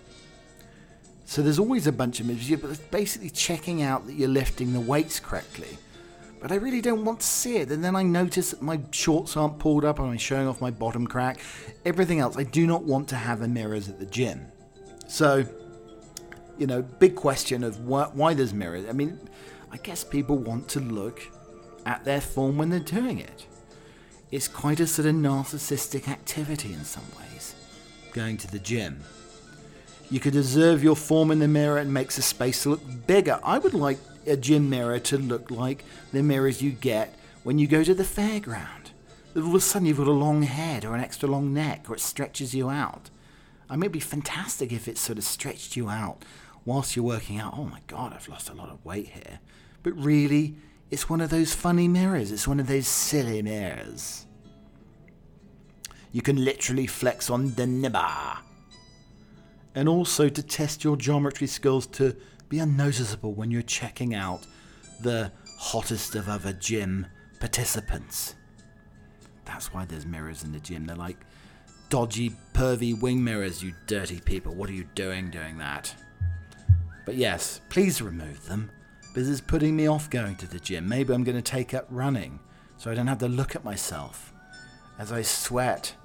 So 1.25 1.41
there's 1.41 1.57
always 1.57 1.87
a 1.87 1.91
bunch 1.91 2.19
of 2.19 2.27
mirrors, 2.27 2.47
but 2.61 2.69
it's 2.69 2.79
basically 2.79 3.31
checking 3.31 3.81
out 3.81 4.05
that 4.05 4.13
you're 4.13 4.29
lifting 4.29 4.71
the 4.71 4.79
weights 4.79 5.19
correctly. 5.19 5.79
But 6.39 6.51
I 6.51 6.55
really 6.55 6.81
don't 6.81 7.03
want 7.03 7.21
to 7.21 7.25
see 7.25 7.57
it. 7.57 7.71
And 7.71 7.83
then 7.83 7.95
I 7.95 8.03
notice 8.03 8.51
that 8.51 8.61
my 8.61 8.79
shorts 8.91 9.35
aren't 9.35 9.59
pulled 9.59 9.83
up 9.83 9.99
and 9.99 10.09
I'm 10.09 10.17
showing 10.17 10.47
off 10.47 10.61
my 10.61 10.71
bottom 10.71 11.07
crack. 11.07 11.39
Everything 11.83 12.19
else, 12.19 12.37
I 12.37 12.43
do 12.43 12.67
not 12.67 12.83
want 12.83 13.07
to 13.09 13.15
have 13.15 13.41
a 13.41 13.47
mirrors 13.47 13.89
at 13.89 13.99
the 13.99 14.05
gym. 14.05 14.47
So, 15.07 15.45
you 16.57 16.67
know, 16.67 16.81
big 16.81 17.15
question 17.15 17.63
of 17.63 17.79
why, 17.79 18.09
why 18.13 18.33
there's 18.33 18.53
mirrors. 18.53 18.85
I 18.87 18.91
mean, 18.91 19.19
I 19.71 19.77
guess 19.77 20.03
people 20.03 20.37
want 20.37 20.67
to 20.69 20.79
look 20.79 21.21
at 21.85 22.05
their 22.05 22.21
form 22.21 22.57
when 22.57 22.69
they're 22.69 22.79
doing 22.79 23.19
it. 23.19 23.45
It's 24.29 24.47
quite 24.47 24.79
a 24.79 24.87
sort 24.87 25.07
of 25.07 25.15
narcissistic 25.15 26.07
activity 26.07 26.73
in 26.73 26.83
some 26.83 27.05
ways, 27.17 27.55
going 28.11 28.37
to 28.37 28.51
the 28.51 28.59
gym. 28.59 29.01
You 30.11 30.19
could 30.19 30.35
observe 30.35 30.83
your 30.83 30.95
form 30.95 31.31
in 31.31 31.39
the 31.39 31.47
mirror 31.47 31.77
and 31.77 31.93
makes 31.93 32.17
the 32.17 32.21
space 32.21 32.65
look 32.65 32.81
bigger. 33.07 33.39
I 33.43 33.57
would 33.57 33.73
like 33.73 33.99
a 34.27 34.37
gym 34.37 34.69
mirror 34.69 34.99
to 34.99 35.17
look 35.17 35.49
like 35.51 35.83
the 36.11 36.23
mirrors 36.23 36.61
you 36.61 36.71
get 36.71 37.13
when 37.43 37.57
you 37.59 37.67
go 37.67 37.83
to 37.83 37.93
the 37.93 38.03
fairground. 38.03 38.91
All 39.35 39.47
of 39.47 39.55
a 39.55 39.59
sudden 39.61 39.87
you've 39.87 39.97
got 39.97 40.07
a 40.07 40.11
long 40.11 40.43
head 40.43 40.83
or 40.83 40.95
an 40.95 41.01
extra 41.01 41.29
long 41.29 41.53
neck 41.53 41.85
or 41.89 41.95
it 41.95 42.01
stretches 42.01 42.55
you 42.55 42.69
out. 42.69 43.09
I 43.69 43.75
mean, 43.75 43.83
it'd 43.83 43.91
be 43.91 43.99
fantastic 43.99 44.71
if 44.71 44.87
it 44.87 44.97
sort 44.97 45.17
of 45.17 45.23
stretched 45.23 45.75
you 45.75 45.89
out 45.89 46.23
whilst 46.65 46.95
you're 46.95 47.05
working 47.05 47.37
out. 47.39 47.53
Oh 47.55 47.65
my 47.65 47.81
god, 47.87 48.13
I've 48.13 48.27
lost 48.27 48.49
a 48.49 48.53
lot 48.53 48.69
of 48.69 48.83
weight 48.85 49.09
here. 49.09 49.39
But 49.83 49.93
really, 49.93 50.55
it's 50.89 51.09
one 51.09 51.21
of 51.21 51.29
those 51.29 51.53
funny 51.53 51.87
mirrors. 51.87 52.31
It's 52.31 52.47
one 52.47 52.59
of 52.59 52.67
those 52.67 52.87
silly 52.87 53.41
mirrors. 53.41 54.25
You 56.11 56.21
can 56.21 56.43
literally 56.43 56.87
flex 56.87 57.29
on 57.29 57.53
the 57.55 57.63
nibba. 57.63 58.37
and 59.75 59.87
also 59.87 60.27
to 60.27 60.41
test 60.41 60.83
your 60.83 60.97
geometry 60.97 61.45
skills 61.45 61.85
to 61.85 62.15
be 62.49 62.59
unnoticeable 62.59 63.33
when 63.33 63.51
you're 63.51 63.61
checking 63.61 64.13
out 64.13 64.45
the 65.01 65.31
hottest 65.59 66.15
of 66.15 66.29
other 66.29 66.53
gym 66.53 67.07
participants. 67.39 68.35
That's 69.45 69.73
why 69.73 69.85
there's 69.85 70.05
mirrors 70.05 70.43
in 70.43 70.51
the 70.51 70.59
gym. 70.59 70.85
They're 70.85 70.95
like 70.95 71.17
dodgy, 71.89 72.31
pervy 72.53 72.99
wing 72.99 73.23
mirrors, 73.23 73.63
you 73.63 73.73
dirty 73.85 74.19
people. 74.19 74.53
What 74.53 74.69
are 74.69 74.73
you 74.73 74.85
doing 74.95 75.29
doing 75.29 75.57
that? 75.57 75.93
But 77.05 77.15
yes, 77.15 77.61
please 77.69 78.01
remove 78.01 78.45
them 78.47 78.69
This 79.13 79.27
is 79.27 79.41
putting 79.41 79.75
me 79.75 79.87
off 79.87 80.09
going 80.11 80.35
to 80.35 80.47
the 80.47 80.59
gym. 80.59 80.87
Maybe 80.87 81.11
I'm 81.11 81.23
going 81.23 81.37
to 81.37 81.41
take 81.41 81.73
up 81.73 81.87
running 81.89 82.39
so 82.77 82.91
I 82.91 82.93
don't 82.93 83.07
have 83.07 83.17
to 83.19 83.27
look 83.27 83.55
at 83.55 83.63
myself 83.63 84.31
as 84.99 85.11
I 85.11 85.23
sweat, 85.23 85.95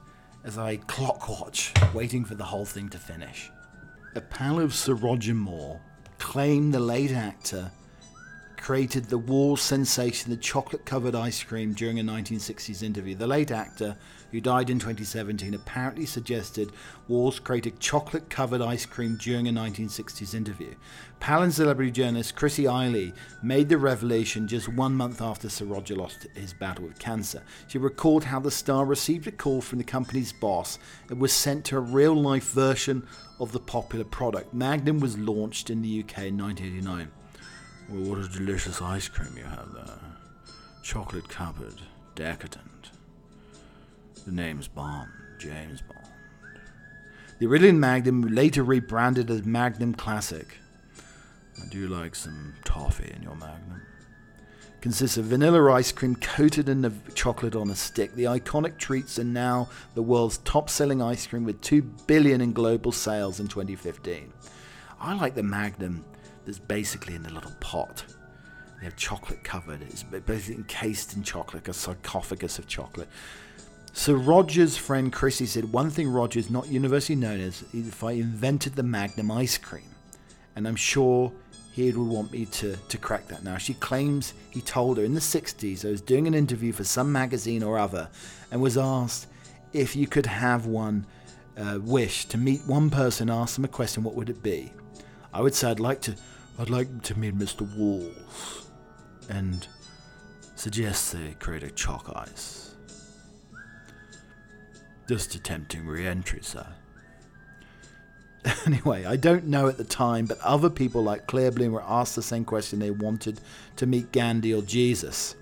as 0.44 0.56
I 0.56 0.76
clock 0.76 1.28
watch, 1.28 1.74
waiting 1.92 2.24
for 2.24 2.36
the 2.36 2.44
whole 2.44 2.64
thing 2.64 2.88
to 2.88 2.98
finish. 2.98 3.50
A 4.14 4.20
pal 4.22 4.60
of 4.60 4.74
Sir 4.74 4.94
Roger 4.94 5.34
Moore 5.34 5.78
claimed 6.22 6.72
the 6.72 6.78
late 6.78 7.10
actor 7.10 7.72
created 8.56 9.06
the 9.06 9.18
wall 9.18 9.56
sensation, 9.56 10.30
the 10.30 10.36
chocolate 10.36 10.84
covered 10.84 11.16
ice 11.16 11.42
cream, 11.42 11.72
during 11.72 11.98
a 11.98 12.02
1960s 12.02 12.80
interview. 12.80 13.16
The 13.16 13.26
late 13.26 13.50
actor, 13.50 13.96
who 14.32 14.40
died 14.40 14.70
in 14.70 14.78
2017, 14.78 15.54
apparently 15.54 16.06
suggested 16.06 16.72
Walls 17.06 17.38
created 17.38 17.78
chocolate 17.78 18.28
covered 18.30 18.62
ice 18.62 18.86
cream 18.86 19.16
during 19.16 19.46
a 19.46 19.52
1960s 19.52 20.34
interview. 20.34 20.74
Pal 21.20 21.42
and 21.42 21.54
celebrity 21.54 21.92
journalist 21.92 22.34
Chrissy 22.34 22.64
Iley 22.64 23.14
made 23.42 23.68
the 23.68 23.78
revelation 23.78 24.48
just 24.48 24.68
one 24.68 24.94
month 24.94 25.20
after 25.22 25.48
Sir 25.48 25.66
Roger 25.66 25.94
lost 25.94 26.26
his 26.34 26.54
battle 26.54 26.86
with 26.86 26.98
cancer. 26.98 27.44
She 27.68 27.78
recalled 27.78 28.24
how 28.24 28.40
the 28.40 28.50
star 28.50 28.84
received 28.84 29.28
a 29.28 29.32
call 29.32 29.60
from 29.60 29.78
the 29.78 29.84
company's 29.84 30.32
boss 30.32 30.78
and 31.10 31.20
was 31.20 31.32
sent 31.32 31.66
to 31.66 31.76
a 31.76 31.80
real 31.80 32.14
life 32.14 32.50
version 32.50 33.06
of 33.38 33.52
the 33.52 33.60
popular 33.60 34.04
product. 34.04 34.54
Magnum 34.54 34.98
was 34.98 35.18
launched 35.18 35.68
in 35.68 35.82
the 35.82 36.00
UK 36.00 36.24
in 36.28 36.38
1989. 36.38 37.10
Well, 37.90 38.02
what 38.08 38.18
a 38.18 38.28
delicious 38.28 38.80
ice 38.80 39.08
cream 39.08 39.36
you 39.36 39.44
have 39.44 39.74
there. 39.74 39.98
Chocolate 40.82 41.28
covered, 41.28 41.82
decadent. 42.14 42.91
The 44.24 44.32
name's 44.32 44.68
Bond, 44.68 45.10
James 45.38 45.80
Bond. 45.80 46.06
The 47.40 47.46
original 47.46 47.72
Magnum, 47.72 48.22
later 48.22 48.62
rebranded 48.62 49.30
as 49.30 49.44
Magnum 49.44 49.94
Classic. 49.94 50.58
I 51.60 51.66
do 51.68 51.88
like 51.88 52.14
some 52.14 52.54
toffee 52.64 53.12
in 53.16 53.22
your 53.22 53.34
Magnum. 53.34 53.82
Consists 54.80 55.16
of 55.16 55.24
vanilla 55.26 55.72
ice 55.72 55.90
cream 55.90 56.14
coated 56.16 56.68
in 56.68 57.02
chocolate 57.14 57.56
on 57.56 57.70
a 57.70 57.74
stick. 57.74 58.14
The 58.14 58.24
iconic 58.24 58.78
treats 58.78 59.18
are 59.18 59.24
now 59.24 59.68
the 59.94 60.02
world's 60.02 60.38
top 60.38 60.70
selling 60.70 61.02
ice 61.02 61.26
cream 61.26 61.44
with 61.44 61.60
2 61.60 61.82
billion 61.82 62.40
in 62.40 62.52
global 62.52 62.92
sales 62.92 63.40
in 63.40 63.48
2015. 63.48 64.32
I 65.00 65.14
like 65.14 65.34
the 65.34 65.42
Magnum 65.42 66.04
that's 66.44 66.60
basically 66.60 67.16
in 67.16 67.26
a 67.26 67.30
little 67.30 67.54
pot. 67.58 68.04
They 68.78 68.84
have 68.86 68.96
chocolate 68.96 69.44
covered. 69.44 69.82
It's 69.82 70.02
basically 70.04 70.56
encased 70.56 71.14
in 71.14 71.22
chocolate, 71.22 71.68
a 71.68 71.72
sarcophagus 71.72 72.58
of 72.58 72.66
chocolate. 72.66 73.08
So 73.94 74.14
Roger's 74.14 74.76
friend 74.76 75.12
Chrissy 75.12 75.46
said 75.46 75.72
one 75.72 75.90
thing 75.90 76.08
Roger's 76.08 76.50
not 76.50 76.68
universally 76.68 77.16
known 77.16 77.40
as 77.40 77.62
is 77.74 77.88
if 77.88 78.02
I 78.02 78.12
invented 78.12 78.74
the 78.74 78.82
Magnum 78.82 79.30
ice 79.30 79.58
cream. 79.58 79.94
And 80.56 80.66
I'm 80.66 80.76
sure 80.76 81.32
he 81.72 81.90
would 81.92 82.08
want 82.08 82.32
me 82.32 82.46
to, 82.46 82.76
to 82.76 82.98
crack 82.98 83.28
that 83.28 83.44
now. 83.44 83.58
She 83.58 83.74
claims 83.74 84.34
he 84.50 84.60
told 84.60 84.98
her 84.98 85.04
in 85.04 85.14
the 85.14 85.20
60s, 85.20 85.84
I 85.86 85.90
was 85.90 86.00
doing 86.00 86.26
an 86.26 86.34
interview 86.34 86.72
for 86.72 86.84
some 86.84 87.12
magazine 87.12 87.62
or 87.62 87.78
other, 87.78 88.08
and 88.50 88.60
was 88.60 88.76
asked 88.76 89.26
if 89.72 89.94
you 89.96 90.06
could 90.06 90.26
have 90.26 90.66
one 90.66 91.06
uh, 91.56 91.78
wish 91.82 92.26
to 92.26 92.38
meet 92.38 92.60
one 92.66 92.90
person, 92.90 93.30
ask 93.30 93.56
them 93.56 93.64
a 93.64 93.68
question, 93.68 94.02
what 94.02 94.14
would 94.14 94.30
it 94.30 94.42
be? 94.42 94.72
I 95.32 95.40
would 95.40 95.54
say 95.54 95.70
I'd 95.70 95.80
like 95.80 96.00
to 96.02 96.16
I'd 96.58 96.70
like 96.70 97.02
to 97.04 97.18
meet 97.18 97.36
Mr. 97.36 97.62
Walls 97.76 98.68
and 99.30 99.66
suggest 100.54 101.12
they 101.12 101.34
create 101.40 101.62
a 101.62 101.70
chalk 101.70 102.12
ice. 102.14 102.71
Just 105.08 105.34
attempting 105.34 105.86
re 105.86 106.06
entry, 106.06 106.40
sir. 106.42 106.66
Anyway, 108.66 109.04
I 109.04 109.16
don't 109.16 109.46
know 109.46 109.68
at 109.68 109.78
the 109.78 109.84
time, 109.84 110.26
but 110.26 110.40
other 110.40 110.68
people 110.70 111.02
like 111.02 111.28
Claire 111.28 111.52
Bloom 111.52 111.72
were 111.72 111.82
asked 111.82 112.16
the 112.16 112.22
same 112.22 112.44
question 112.44 112.78
they 112.78 112.90
wanted 112.90 113.40
to 113.76 113.86
meet 113.86 114.10
Gandhi 114.12 114.52
or 114.52 114.62
Jesus. 114.62 115.36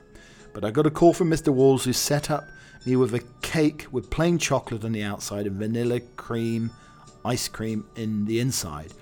But 0.52 0.64
I 0.64 0.70
got 0.70 0.86
a 0.86 0.90
call 0.90 1.14
from 1.14 1.30
Mr. 1.30 1.48
Walls 1.48 1.84
who 1.84 1.92
set 1.94 2.30
up 2.30 2.48
me 2.84 2.96
with 2.96 3.14
a 3.14 3.22
cake 3.42 3.86
with 3.90 4.10
plain 4.10 4.38
chocolate 4.38 4.84
on 4.84 4.92
the 4.92 5.02
outside 5.02 5.46
and 5.46 5.56
vanilla 5.56 6.00
cream 6.16 6.70
ice 7.24 7.48
cream 7.48 7.86
in 7.96 8.24
the 8.24 8.40
inside. 8.40 8.92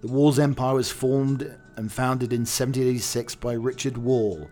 The 0.00 0.08
Walls 0.08 0.38
Empire 0.38 0.74
was 0.74 0.90
formed 0.90 1.54
and 1.76 1.92
founded 1.92 2.32
in 2.32 2.40
1786 2.40 3.34
by 3.36 3.52
Richard 3.52 3.96
Wall. 3.96 4.48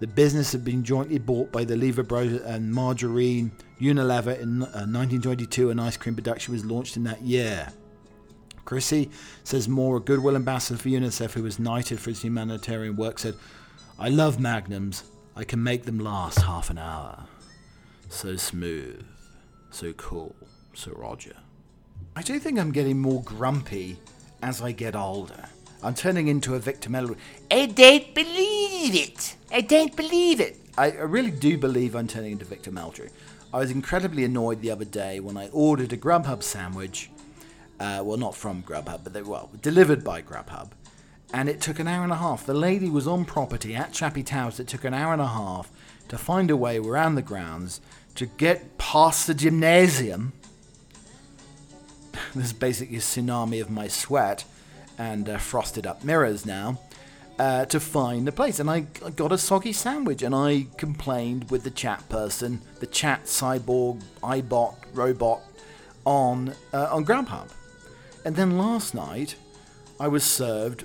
The 0.00 0.06
business 0.06 0.52
had 0.52 0.64
been 0.64 0.84
jointly 0.84 1.18
bought 1.18 1.50
by 1.50 1.64
the 1.64 1.76
Lever 1.76 2.04
Brothers 2.04 2.40
uh, 2.40 2.44
and 2.46 2.72
Margarine 2.72 3.52
Unilever 3.80 4.38
in 4.38 4.62
uh, 4.62 4.86
1922, 4.86 5.70
and 5.70 5.80
ice 5.80 5.96
cream 5.96 6.14
production 6.14 6.52
was 6.52 6.64
launched 6.64 6.96
in 6.96 7.04
that 7.04 7.22
year. 7.22 7.68
Chrissy 8.64 9.10
says 9.44 9.68
Moore, 9.68 9.96
a 9.96 10.00
goodwill 10.00 10.36
ambassador 10.36 10.78
for 10.78 10.88
UNICEF 10.88 11.32
who 11.32 11.42
was 11.42 11.58
knighted 11.58 12.00
for 12.00 12.10
his 12.10 12.22
humanitarian 12.22 12.96
work, 12.96 13.18
said, 13.18 13.34
I 13.98 14.10
love 14.10 14.38
magnums. 14.38 15.04
I 15.34 15.44
can 15.44 15.62
make 15.62 15.84
them 15.84 15.98
last 15.98 16.42
half 16.42 16.68
an 16.68 16.78
hour. 16.78 17.26
So 18.08 18.36
smooth, 18.36 19.04
so 19.70 19.92
cool, 19.94 20.34
so 20.74 20.92
Roger. 20.92 21.36
I 22.16 22.22
do 22.22 22.38
think 22.38 22.58
I'm 22.58 22.72
getting 22.72 22.98
more 22.98 23.22
grumpy 23.22 23.98
as 24.42 24.60
I 24.60 24.72
get 24.72 24.96
older. 24.96 25.48
I'm 25.82 25.94
turning 25.94 26.28
into 26.28 26.54
a 26.54 26.58
Victor 26.58 26.90
Meldrew. 26.90 27.16
I 27.50 27.66
don't 27.66 28.14
believe 28.14 28.94
it. 28.94 29.36
I 29.52 29.60
don't 29.60 29.94
believe 29.96 30.40
it. 30.40 30.56
I, 30.76 30.90
I 30.90 31.02
really 31.02 31.30
do 31.30 31.56
believe 31.56 31.94
I'm 31.94 32.08
turning 32.08 32.32
into 32.32 32.44
Victor 32.44 32.70
Meldrew. 32.70 33.10
I 33.52 33.58
was 33.58 33.70
incredibly 33.70 34.24
annoyed 34.24 34.60
the 34.60 34.70
other 34.70 34.84
day 34.84 35.20
when 35.20 35.38
I 35.38 35.48
ordered 35.48 35.92
a 35.94 35.96
Grubhub 35.96 36.42
sandwich. 36.42 37.10
Uh, 37.80 38.02
well, 38.04 38.18
not 38.18 38.34
from 38.34 38.62
Grubhub, 38.62 39.04
but 39.04 39.12
they 39.14 39.22
well 39.22 39.48
delivered 39.62 40.04
by 40.04 40.20
Grubhub, 40.20 40.70
and 41.32 41.48
it 41.48 41.60
took 41.60 41.78
an 41.78 41.88
hour 41.88 42.02
and 42.02 42.12
a 42.12 42.16
half. 42.16 42.44
The 42.44 42.52
lady 42.52 42.90
was 42.90 43.06
on 43.06 43.24
property 43.24 43.74
at 43.74 43.92
Chappie 43.92 44.22
Towers. 44.22 44.60
It 44.60 44.68
took 44.68 44.84
an 44.84 44.92
hour 44.92 45.12
and 45.12 45.22
a 45.22 45.28
half 45.28 45.70
to 46.08 46.18
find 46.18 46.50
a 46.50 46.56
way 46.56 46.78
around 46.78 47.14
the 47.14 47.22
grounds 47.22 47.80
to 48.16 48.26
get 48.26 48.76
past 48.76 49.26
the 49.26 49.34
gymnasium. 49.34 50.32
There's 52.34 52.52
basically 52.52 52.96
a 52.96 53.00
tsunami 53.00 53.62
of 53.62 53.70
my 53.70 53.88
sweat 53.88 54.44
and 54.98 55.28
uh, 55.28 55.38
frosted 55.38 55.86
up 55.86 56.04
mirrors 56.04 56.44
now 56.44 56.78
uh, 57.38 57.64
to 57.66 57.80
find 57.80 58.28
a 58.28 58.32
place. 58.32 58.58
And 58.58 58.70
I, 58.70 58.86
I 59.04 59.10
got 59.10 59.32
a 59.32 59.38
soggy 59.38 59.72
sandwich 59.72 60.22
and 60.22 60.34
I 60.34 60.66
complained 60.76 61.50
with 61.50 61.64
the 61.64 61.70
chat 61.70 62.08
person, 62.08 62.60
the 62.80 62.86
chat 62.86 63.24
cyborg, 63.24 64.02
iBot, 64.22 64.74
robot 64.92 65.40
on, 66.04 66.54
uh, 66.72 66.88
on 66.90 67.04
Grubhub. 67.04 67.50
And 68.24 68.36
then 68.36 68.58
last 68.58 68.94
night 68.94 69.36
I 70.00 70.08
was 70.08 70.24
served 70.24 70.84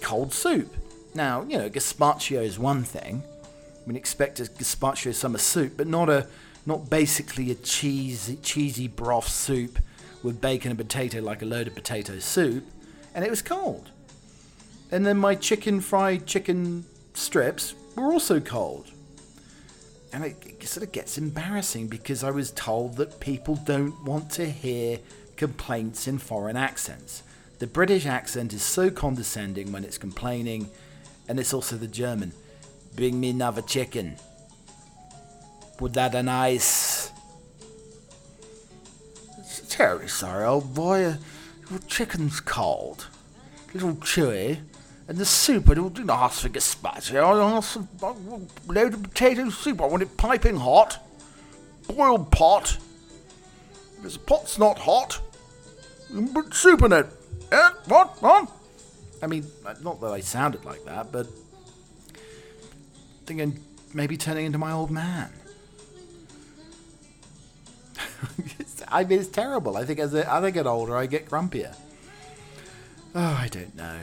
cold 0.00 0.32
soup. 0.32 0.74
Now, 1.14 1.42
you 1.42 1.58
know, 1.58 1.70
gazpacho 1.70 2.42
is 2.42 2.58
one 2.58 2.84
thing. 2.84 3.22
I 3.24 3.88
mean, 3.88 3.96
expect 3.96 4.40
a 4.40 4.44
gazpacho 4.44 5.14
summer 5.14 5.38
soup, 5.38 5.74
but 5.76 5.86
not 5.86 6.08
a 6.08 6.28
not 6.66 6.90
basically 6.90 7.50
a 7.50 7.54
cheesy 7.54 8.36
cheesy 8.36 8.88
broth 8.88 9.28
soup 9.28 9.78
with 10.22 10.40
bacon 10.40 10.70
and 10.70 10.78
potato 10.78 11.20
like 11.20 11.40
a 11.40 11.46
load 11.46 11.66
of 11.66 11.74
potato 11.74 12.18
soup 12.18 12.64
and 13.14 13.24
it 13.24 13.30
was 13.30 13.40
cold. 13.40 13.90
And 14.90 15.04
then 15.04 15.18
my 15.18 15.34
chicken 15.34 15.80
fried 15.80 16.26
chicken 16.26 16.84
strips 17.14 17.74
were 17.94 18.12
also 18.12 18.40
cold. 18.40 18.90
And 20.12 20.24
it 20.24 20.66
sort 20.66 20.86
of 20.86 20.92
gets 20.92 21.18
embarrassing 21.18 21.88
because 21.88 22.24
I 22.24 22.30
was 22.30 22.50
told 22.52 22.96
that 22.96 23.20
people 23.20 23.56
don't 23.56 24.02
want 24.04 24.30
to 24.32 24.46
hear 24.46 25.00
complaints 25.36 26.08
in 26.08 26.18
foreign 26.18 26.56
accents. 26.56 27.22
The 27.58 27.66
British 27.66 28.06
accent 28.06 28.52
is 28.52 28.62
so 28.62 28.90
condescending 28.90 29.72
when 29.72 29.84
it's 29.84 29.98
complaining, 29.98 30.70
and 31.28 31.38
it's 31.38 31.52
also 31.52 31.76
the 31.76 31.88
German. 31.88 32.32
Bring 32.96 33.20
me 33.20 33.30
another 33.30 33.62
chicken. 33.62 34.16
Put 35.76 35.92
that 35.94 36.14
on 36.14 36.28
ice. 36.28 37.10
Terribly 39.68 40.08
sorry, 40.08 40.44
old 40.44 40.74
boy. 40.74 41.16
Your 41.70 41.78
chicken's 41.86 42.40
cold, 42.40 43.06
a 43.68 43.74
little 43.74 43.94
chewy, 43.96 44.60
and 45.08 45.16
the 45.16 45.24
soup 45.24 45.70
I 45.70 45.74
didn't 45.74 46.10
ask 46.10 46.42
for 46.42 46.50
gazpacho. 46.50 47.16
I 47.16 47.56
asked 47.56 47.78
for 47.98 48.10
a 48.10 48.72
load 48.72 48.92
of 48.94 49.02
potato 49.02 49.48
soup. 49.48 49.80
I 49.80 49.86
want 49.86 50.02
it 50.02 50.16
piping 50.18 50.56
hot, 50.56 51.02
boiled 51.88 52.30
pot. 52.30 52.76
If 54.04 54.12
the 54.12 54.18
pot's 54.18 54.58
not 54.58 54.78
hot, 54.78 55.20
put 56.34 56.54
soup 56.54 56.82
in 56.82 56.92
it. 56.92 57.06
Eh? 57.50 57.70
What? 57.86 58.22
What? 58.22 58.52
I 59.22 59.26
mean, 59.26 59.46
not 59.82 60.00
that 60.02 60.08
I 60.12 60.20
sounded 60.20 60.66
like 60.66 60.84
that, 60.84 61.10
but 61.10 61.26
thinking 63.24 63.58
maybe 63.94 64.18
turning 64.18 64.44
into 64.44 64.58
my 64.58 64.72
old 64.72 64.90
man. 64.90 65.30
I 68.88 69.04
mean, 69.04 69.18
it's 69.18 69.28
terrible. 69.28 69.76
I 69.76 69.84
think 69.84 69.98
as 70.00 70.14
I, 70.14 70.20
as 70.20 70.44
I 70.44 70.50
get 70.50 70.66
older, 70.66 70.96
I 70.96 71.06
get 71.06 71.28
grumpier. 71.28 71.74
Oh, 73.14 73.38
I 73.40 73.48
don't 73.48 73.74
know. 73.74 74.00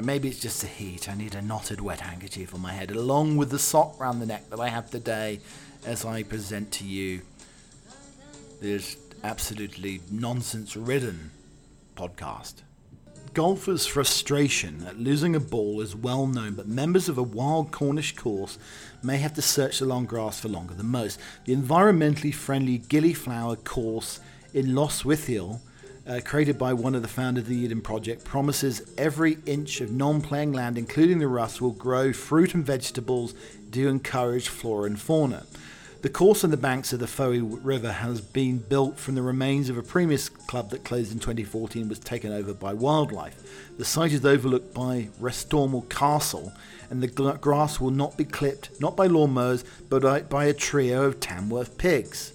And 0.00 0.06
maybe 0.06 0.28
it's 0.28 0.40
just 0.40 0.62
the 0.62 0.66
heat. 0.66 1.10
I 1.10 1.14
need 1.14 1.34
a 1.34 1.42
knotted 1.42 1.78
wet 1.78 2.00
handkerchief 2.00 2.54
on 2.54 2.62
my 2.62 2.72
head, 2.72 2.90
along 2.90 3.36
with 3.36 3.50
the 3.50 3.58
sock 3.58 4.00
round 4.00 4.22
the 4.22 4.24
neck 4.24 4.48
that 4.48 4.58
I 4.58 4.70
have 4.70 4.90
today 4.90 5.40
as 5.84 6.06
I 6.06 6.22
present 6.22 6.72
to 6.72 6.86
you 6.86 7.20
this 8.62 8.96
absolutely 9.22 10.00
nonsense 10.10 10.74
ridden 10.74 11.32
podcast. 11.96 12.62
Golfers' 13.34 13.84
frustration 13.84 14.86
at 14.86 14.98
losing 14.98 15.36
a 15.36 15.40
ball 15.40 15.82
is 15.82 15.94
well 15.94 16.26
known, 16.26 16.54
but 16.54 16.66
members 16.66 17.10
of 17.10 17.18
a 17.18 17.22
wild 17.22 17.70
Cornish 17.70 18.16
course 18.16 18.58
may 19.02 19.18
have 19.18 19.34
to 19.34 19.42
search 19.42 19.80
the 19.80 19.84
long 19.84 20.06
grass 20.06 20.40
for 20.40 20.48
longer 20.48 20.72
than 20.72 20.86
most. 20.86 21.20
The 21.44 21.54
environmentally 21.54 22.32
friendly 22.32 22.78
Gillyflower 22.78 23.62
course 23.64 24.18
in 24.54 24.68
Lostwithiel, 24.68 25.60
uh, 26.06 26.20
created 26.24 26.58
by 26.58 26.72
one 26.72 26.94
of 26.94 27.02
the 27.02 27.08
founders 27.08 27.44
of 27.44 27.48
the 27.48 27.56
Eden 27.56 27.80
Project, 27.80 28.24
promises 28.24 28.82
every 28.96 29.38
inch 29.46 29.80
of 29.80 29.92
non-playing 29.92 30.52
land, 30.52 30.78
including 30.78 31.18
the 31.18 31.28
rust, 31.28 31.60
will 31.60 31.70
grow 31.70 32.12
fruit 32.12 32.54
and 32.54 32.64
vegetables 32.64 33.34
to 33.72 33.88
encourage 33.88 34.48
flora 34.48 34.86
and 34.86 35.00
fauna. 35.00 35.46
The 36.02 36.08
course 36.08 36.44
on 36.44 36.50
the 36.50 36.56
banks 36.56 36.94
of 36.94 36.98
the 36.98 37.04
Fowey 37.06 37.42
River 37.62 37.92
has 37.92 38.22
been 38.22 38.56
built 38.56 38.98
from 38.98 39.16
the 39.16 39.22
remains 39.22 39.68
of 39.68 39.76
a 39.76 39.82
previous 39.82 40.30
club 40.30 40.70
that 40.70 40.82
closed 40.82 41.12
in 41.12 41.18
2014 41.18 41.82
and 41.82 41.90
was 41.90 41.98
taken 41.98 42.32
over 42.32 42.54
by 42.54 42.72
wildlife. 42.72 43.36
The 43.76 43.84
site 43.84 44.12
is 44.12 44.24
overlooked 44.24 44.72
by 44.72 45.10
Restormel 45.20 45.90
Castle, 45.90 46.54
and 46.88 47.02
the 47.02 47.08
grass 47.08 47.78
will 47.78 47.90
not 47.90 48.16
be 48.16 48.24
clipped, 48.24 48.70
not 48.80 48.96
by 48.96 49.08
lawnmowers, 49.08 49.62
but 49.90 50.00
by- 50.00 50.22
by 50.22 50.46
a 50.46 50.54
trio 50.54 51.04
of 51.04 51.20
Tamworth 51.20 51.76
pigs. 51.76 52.32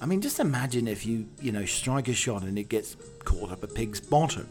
I 0.00 0.06
mean, 0.06 0.20
just 0.20 0.38
imagine 0.38 0.86
if 0.86 1.04
you, 1.04 1.26
you 1.40 1.52
know, 1.52 1.64
strike 1.64 2.08
a 2.08 2.14
shot 2.14 2.42
and 2.42 2.58
it 2.58 2.68
gets 2.68 2.96
caught 3.24 3.50
up 3.50 3.62
a 3.62 3.66
pig's 3.66 4.00
bottom. 4.00 4.48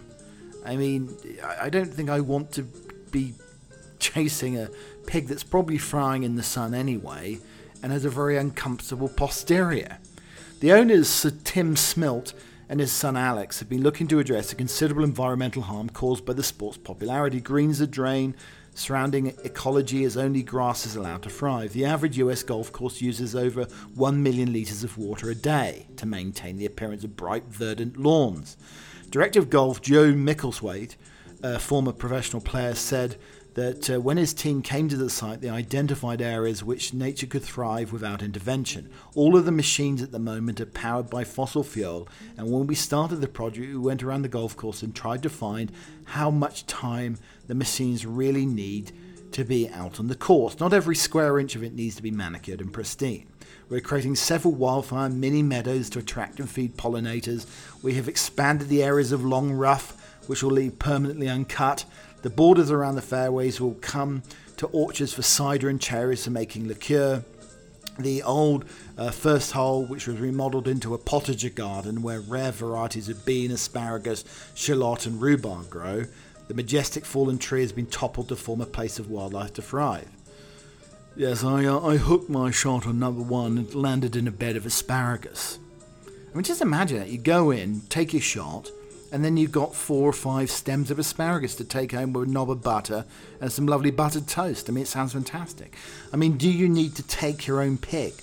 I 0.66 0.76
mean, 0.76 1.16
I 1.60 1.70
don't 1.70 1.94
think 1.94 2.10
I 2.10 2.20
want 2.20 2.52
to 2.54 2.64
be 3.12 3.34
chasing 4.00 4.58
a 4.58 4.70
pig 5.06 5.28
that's 5.28 5.44
probably 5.44 5.78
frying 5.78 6.24
in 6.24 6.36
the 6.36 6.44
sun 6.44 6.74
anyway 6.74 7.40
and 7.82 7.92
has 7.92 8.04
a 8.04 8.10
very 8.10 8.38
uncomfortable 8.38 9.08
posterior. 9.08 10.00
The 10.60 10.74
owners, 10.74 11.08
Sir 11.08 11.32
Tim 11.44 11.76
Smit 11.76 12.34
and 12.70 12.80
his 12.80 12.92
son 12.92 13.16
Alex, 13.16 13.60
have 13.60 13.70
been 13.70 13.84
looking 13.84 14.08
to 14.08 14.20
address 14.20 14.50
the 14.50 14.56
considerable 14.56 15.04
environmental 15.04 15.64
harm 15.64 15.90
caused 15.90 16.26
by 16.26 16.34
the 16.34 16.44
sport's 16.44 16.78
popularity. 16.78 17.40
Greens 17.40 17.82
are 17.82 17.88
drained, 17.88 18.36
surrounding 18.74 19.34
ecology 19.44 20.04
as 20.04 20.18
only 20.18 20.44
grass 20.44 20.86
is 20.86 20.96
allowed 20.96 21.24
to 21.24 21.30
thrive. 21.30 21.74
The 21.74 21.86
average 21.86 22.18
US 22.18 22.44
golf 22.44 22.72
course 22.72 23.02
uses 23.02 23.36
over 23.36 23.64
1 23.96 24.22
million 24.22 24.54
litres 24.54 24.84
of 24.84 24.98
water 24.98 25.30
a 25.30 25.36
day 25.36 25.88
to 25.98 26.06
maintain 26.06 26.58
the 26.58 26.66
appearance 26.66 27.04
of 27.04 27.16
bright, 27.16 27.46
verdant 27.46 27.98
lawns. 27.98 28.58
Director 29.10 29.40
of 29.40 29.50
Golf 29.50 29.82
Joe 29.82 30.12
Mickleswaite, 30.14 30.96
a 31.42 31.60
former 31.60 31.94
professional 31.94 32.42
player, 32.42 32.76
said 32.76 33.16
that 33.58 33.90
uh, 33.90 34.00
when 34.00 34.18
his 34.18 34.36
team 34.36 34.62
came 34.62 34.88
to 34.88 34.96
the 34.96 35.10
site, 35.10 35.42
they 35.42 35.50
identified 35.50 36.22
areas 36.22 36.64
which 36.64 36.94
nature 36.94 37.26
could 37.26 37.42
thrive 37.42 37.92
without 37.92 38.22
intervention. 38.22 38.88
All 39.16 39.36
of 39.36 39.46
the 39.46 39.52
machines 39.52 40.04
at 40.04 40.12
the 40.12 40.20
moment 40.20 40.62
are 40.62 40.68
powered 40.68 41.10
by 41.10 41.24
fossil 41.24 41.64
fuel, 41.64 42.08
and 42.38 42.52
when 42.52 42.68
we 42.68 42.76
started 42.76 43.16
the 43.16 43.28
project, 43.28 43.68
we 43.68 43.76
went 43.76 44.04
around 44.04 44.22
the 44.22 44.28
golf 44.28 44.56
course 44.56 44.84
and 44.84 44.94
tried 44.94 45.24
to 45.24 45.30
find 45.30 45.72
how 46.06 46.30
much 46.30 46.68
time 46.68 47.18
the 47.48 47.56
machines 47.56 48.06
really 48.06 48.46
need 48.46 48.92
to 49.32 49.44
be 49.44 49.68
out 49.70 50.00
on 50.00 50.08
the 50.08 50.16
course. 50.16 50.60
Not 50.60 50.72
every 50.72 50.96
square 50.96 51.40
inch 51.40 51.56
of 51.56 51.64
it 51.64 51.74
needs 51.74 51.96
to 51.96 52.04
be 52.04 52.12
manicured 52.12 52.62
and 52.62 52.72
pristine. 52.72 53.28
We're 53.70 53.82
creating 53.82 54.18
several 54.18 54.54
wildfire 54.54 55.10
mini 55.10 55.42
meadows 55.42 55.90
to 55.90 56.00
attract 56.00 56.40
and 56.40 56.48
feed 56.48 56.78
pollinators. 56.78 57.48
We 57.82 57.96
have 57.96 58.08
expanded 58.08 58.70
the 58.70 58.84
areas 58.84 59.12
of 59.12 59.26
long 59.26 59.52
rough, 59.52 60.00
which 60.28 60.44
will 60.44 60.52
leave 60.52 60.78
permanently 60.78 61.28
uncut. 61.28 61.86
The 62.22 62.30
borders 62.30 62.72
around 62.72 62.96
the 62.96 63.02
fairways 63.02 63.62
will 63.62 63.76
come 63.76 64.24
to 64.58 64.68
orchards 64.68 65.14
for 65.14 65.22
cider 65.22 65.70
and 65.70 65.80
cherries 65.80 66.26
for 66.26 66.32
making 66.32 66.68
liqueur. 66.68 67.24
The 68.00 68.24
old 68.24 68.66
uh, 68.98 69.12
first 69.12 69.54
hole, 69.54 69.86
which 69.86 70.08
was 70.08 70.20
remodeled 70.20 70.68
into 70.68 70.94
a 70.94 71.00
potager 71.00 71.54
garden 71.54 72.02
where 72.02 72.20
rare 72.20 72.52
varieties 72.52 73.10
of 73.10 73.26
bean, 73.26 73.52
asparagus, 73.52 74.24
shallot, 74.56 75.06
and 75.06 75.22
rhubarb 75.22 75.70
grow, 75.70 76.06
the 76.48 76.54
majestic 76.54 77.06
fallen 77.06 77.38
tree 77.38 77.62
has 77.62 77.72
been 77.72 77.88
toppled 77.88 78.30
to 78.30 78.36
form 78.36 78.62
a 78.62 78.66
place 78.66 79.00
of 79.00 79.10
wildlife 79.10 79.54
to 79.54 79.62
thrive. 79.62 80.10
Yes, 81.16 81.44
I, 81.44 81.66
uh, 81.66 81.80
I 81.80 81.98
hooked 81.98 82.30
my 82.30 82.52
shot 82.52 82.86
on 82.86 83.00
number 83.00 83.24
one 83.24 83.58
and 83.58 83.74
landed 83.74 84.16
in 84.16 84.28
a 84.28 84.32
bed 84.32 84.56
of 84.56 84.66
asparagus. 84.66 85.58
I 86.06 86.36
mean, 86.36 86.44
just 86.44 86.62
imagine 86.62 87.00
that. 87.00 87.10
You 87.10 87.18
go 87.18 87.50
in, 87.50 87.82
take 87.90 88.14
your 88.14 88.22
shot, 88.22 88.70
and 89.12 89.24
then 89.24 89.38
you've 89.38 89.52
got 89.52 89.76
four 89.76 90.10
or 90.10 90.14
five 90.14 90.50
stems 90.52 90.92
of 90.92 91.00
asparagus 91.00 91.56
to 91.56 91.64
take 91.64 91.92
home 91.92 92.14
with 92.14 92.28
a 92.28 92.32
knob 92.32 92.50
of 92.50 92.62
butter 92.62 93.06
and 93.40 93.52
some 93.52 93.66
lovely 93.66 93.92
buttered 93.92 94.28
toast. 94.28 94.70
I 94.70 94.74
mean, 94.74 94.84
it 94.84 94.88
sounds 94.88 95.14
fantastic. 95.14 95.76
I 96.12 96.18
mean, 96.18 96.38
do 96.38 96.50
you 96.50 96.68
need 96.68 96.96
to 96.96 97.04
take 97.04 97.48
your 97.48 97.62
own 97.62 97.78
pig? 97.78 98.14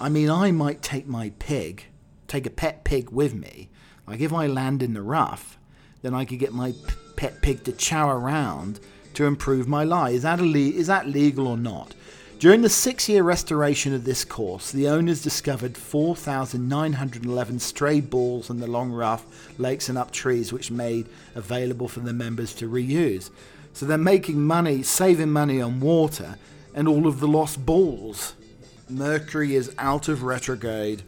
I 0.00 0.08
mean, 0.08 0.30
I 0.30 0.52
might 0.52 0.82
take 0.82 1.06
my 1.06 1.32
pig, 1.38 1.86
take 2.28 2.46
a 2.46 2.50
pet 2.50 2.84
pig 2.84 3.10
with 3.10 3.34
me. 3.34 3.68
Like, 4.06 4.20
if 4.20 4.32
I 4.32 4.46
land 4.46 4.82
in 4.82 4.94
the 4.94 5.02
rough, 5.02 5.58
then 6.02 6.14
I 6.14 6.24
could 6.24 6.38
get 6.38 6.52
my 6.52 6.72
p- 6.72 6.94
pet 7.16 7.42
pig 7.42 7.64
to 7.64 7.72
chow 7.72 8.08
around 8.08 8.80
to 9.14 9.24
improve 9.24 9.66
my 9.66 9.82
life. 9.82 10.14
Is 10.14 10.22
that, 10.22 10.38
ille- 10.38 10.74
is 10.74 10.86
that 10.86 11.08
legal 11.08 11.48
or 11.48 11.56
not? 11.56 11.94
During 12.38 12.62
the 12.62 12.68
six 12.68 13.08
year 13.08 13.24
restoration 13.24 13.92
of 13.92 14.04
this 14.04 14.24
course, 14.24 14.70
the 14.70 14.88
owners 14.88 15.20
discovered 15.20 15.76
4,911 15.76 17.58
stray 17.58 18.00
balls 18.00 18.48
in 18.48 18.60
the 18.60 18.68
long 18.68 18.92
rough, 18.92 19.26
lakes, 19.58 19.88
and 19.88 19.98
up 19.98 20.12
trees, 20.12 20.52
which 20.52 20.70
made 20.70 21.08
available 21.34 21.88
for 21.88 21.98
the 21.98 22.12
members 22.12 22.54
to 22.54 22.70
reuse. 22.70 23.30
So 23.72 23.86
they're 23.86 23.98
making 23.98 24.40
money, 24.40 24.84
saving 24.84 25.30
money 25.30 25.60
on 25.60 25.80
water, 25.80 26.36
and 26.76 26.86
all 26.86 27.08
of 27.08 27.18
the 27.18 27.26
lost 27.26 27.66
balls. 27.66 28.34
Mercury 28.88 29.56
is 29.56 29.74
out 29.76 30.06
of 30.06 30.22
retrograde. 30.22 31.02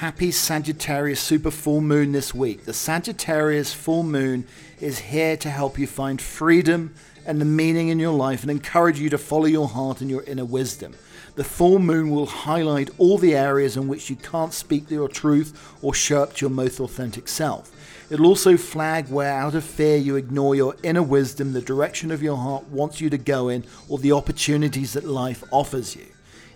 Happy 0.00 0.30
Sagittarius 0.30 1.20
super 1.20 1.50
full 1.50 1.80
moon 1.80 2.12
this 2.12 2.34
week. 2.34 2.66
The 2.66 2.74
Sagittarius 2.74 3.72
full 3.72 4.02
moon 4.02 4.46
is 4.78 4.98
here 4.98 5.38
to 5.38 5.48
help 5.48 5.78
you 5.78 5.86
find 5.86 6.20
freedom 6.20 6.94
and 7.26 7.40
the 7.40 7.44
meaning 7.44 7.88
in 7.88 7.98
your 7.98 8.14
life 8.14 8.42
and 8.42 8.50
encourage 8.50 9.00
you 9.00 9.10
to 9.10 9.18
follow 9.18 9.46
your 9.46 9.68
heart 9.68 10.00
and 10.00 10.08
your 10.08 10.22
inner 10.22 10.44
wisdom. 10.44 10.94
The 11.34 11.44
full 11.44 11.78
moon 11.78 12.10
will 12.10 12.26
highlight 12.26 12.88
all 12.96 13.18
the 13.18 13.34
areas 13.34 13.76
in 13.76 13.88
which 13.88 14.08
you 14.08 14.16
can't 14.16 14.54
speak 14.54 14.90
your 14.90 15.08
truth 15.08 15.76
or 15.82 15.92
show 15.92 16.22
up 16.22 16.34
to 16.34 16.46
your 16.46 16.50
most 16.50 16.80
authentic 16.80 17.28
self. 17.28 17.72
It'll 18.08 18.26
also 18.26 18.56
flag 18.56 19.08
where, 19.08 19.32
out 19.32 19.54
of 19.54 19.64
fear, 19.64 19.96
you 19.96 20.16
ignore 20.16 20.54
your 20.54 20.76
inner 20.82 21.02
wisdom, 21.02 21.52
the 21.52 21.60
direction 21.60 22.10
of 22.10 22.22
your 22.22 22.36
heart 22.36 22.68
wants 22.68 23.00
you 23.00 23.10
to 23.10 23.18
go 23.18 23.48
in, 23.48 23.64
or 23.88 23.98
the 23.98 24.12
opportunities 24.12 24.92
that 24.92 25.04
life 25.04 25.42
offers 25.50 25.96
you. 25.96 26.06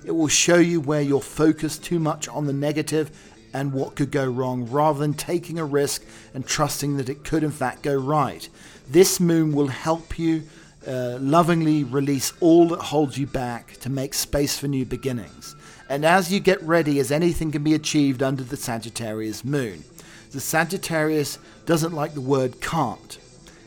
It 0.04 0.12
will 0.12 0.28
show 0.28 0.56
you 0.56 0.80
where 0.80 1.02
you're 1.02 1.20
focused 1.20 1.84
too 1.84 1.98
much 1.98 2.28
on 2.28 2.46
the 2.46 2.52
negative 2.52 3.10
and 3.52 3.72
what 3.72 3.96
could 3.96 4.10
go 4.10 4.24
wrong 4.24 4.70
rather 4.70 5.00
than 5.00 5.14
taking 5.14 5.58
a 5.58 5.64
risk 5.64 6.04
and 6.32 6.46
trusting 6.46 6.96
that 6.96 7.08
it 7.08 7.24
could 7.24 7.42
in 7.42 7.50
fact 7.50 7.82
go 7.82 7.94
right. 7.94 8.48
This 8.88 9.20
moon 9.20 9.52
will 9.52 9.68
help 9.68 10.18
you 10.18 10.44
uh, 10.86 11.18
lovingly 11.20 11.84
release 11.84 12.32
all 12.40 12.68
that 12.68 12.80
holds 12.80 13.18
you 13.18 13.26
back 13.26 13.76
to 13.78 13.90
make 13.90 14.14
space 14.14 14.58
for 14.58 14.68
new 14.68 14.86
beginnings. 14.86 15.54
And 15.88 16.04
as 16.04 16.32
you 16.32 16.40
get 16.40 16.62
ready, 16.62 17.00
as 17.00 17.10
anything 17.10 17.50
can 17.50 17.64
be 17.64 17.74
achieved 17.74 18.22
under 18.22 18.44
the 18.44 18.56
Sagittarius 18.56 19.44
moon, 19.44 19.84
the 20.30 20.40
Sagittarius 20.40 21.38
doesn't 21.66 21.92
like 21.92 22.14
the 22.14 22.20
word 22.20 22.60
can't. 22.60 23.18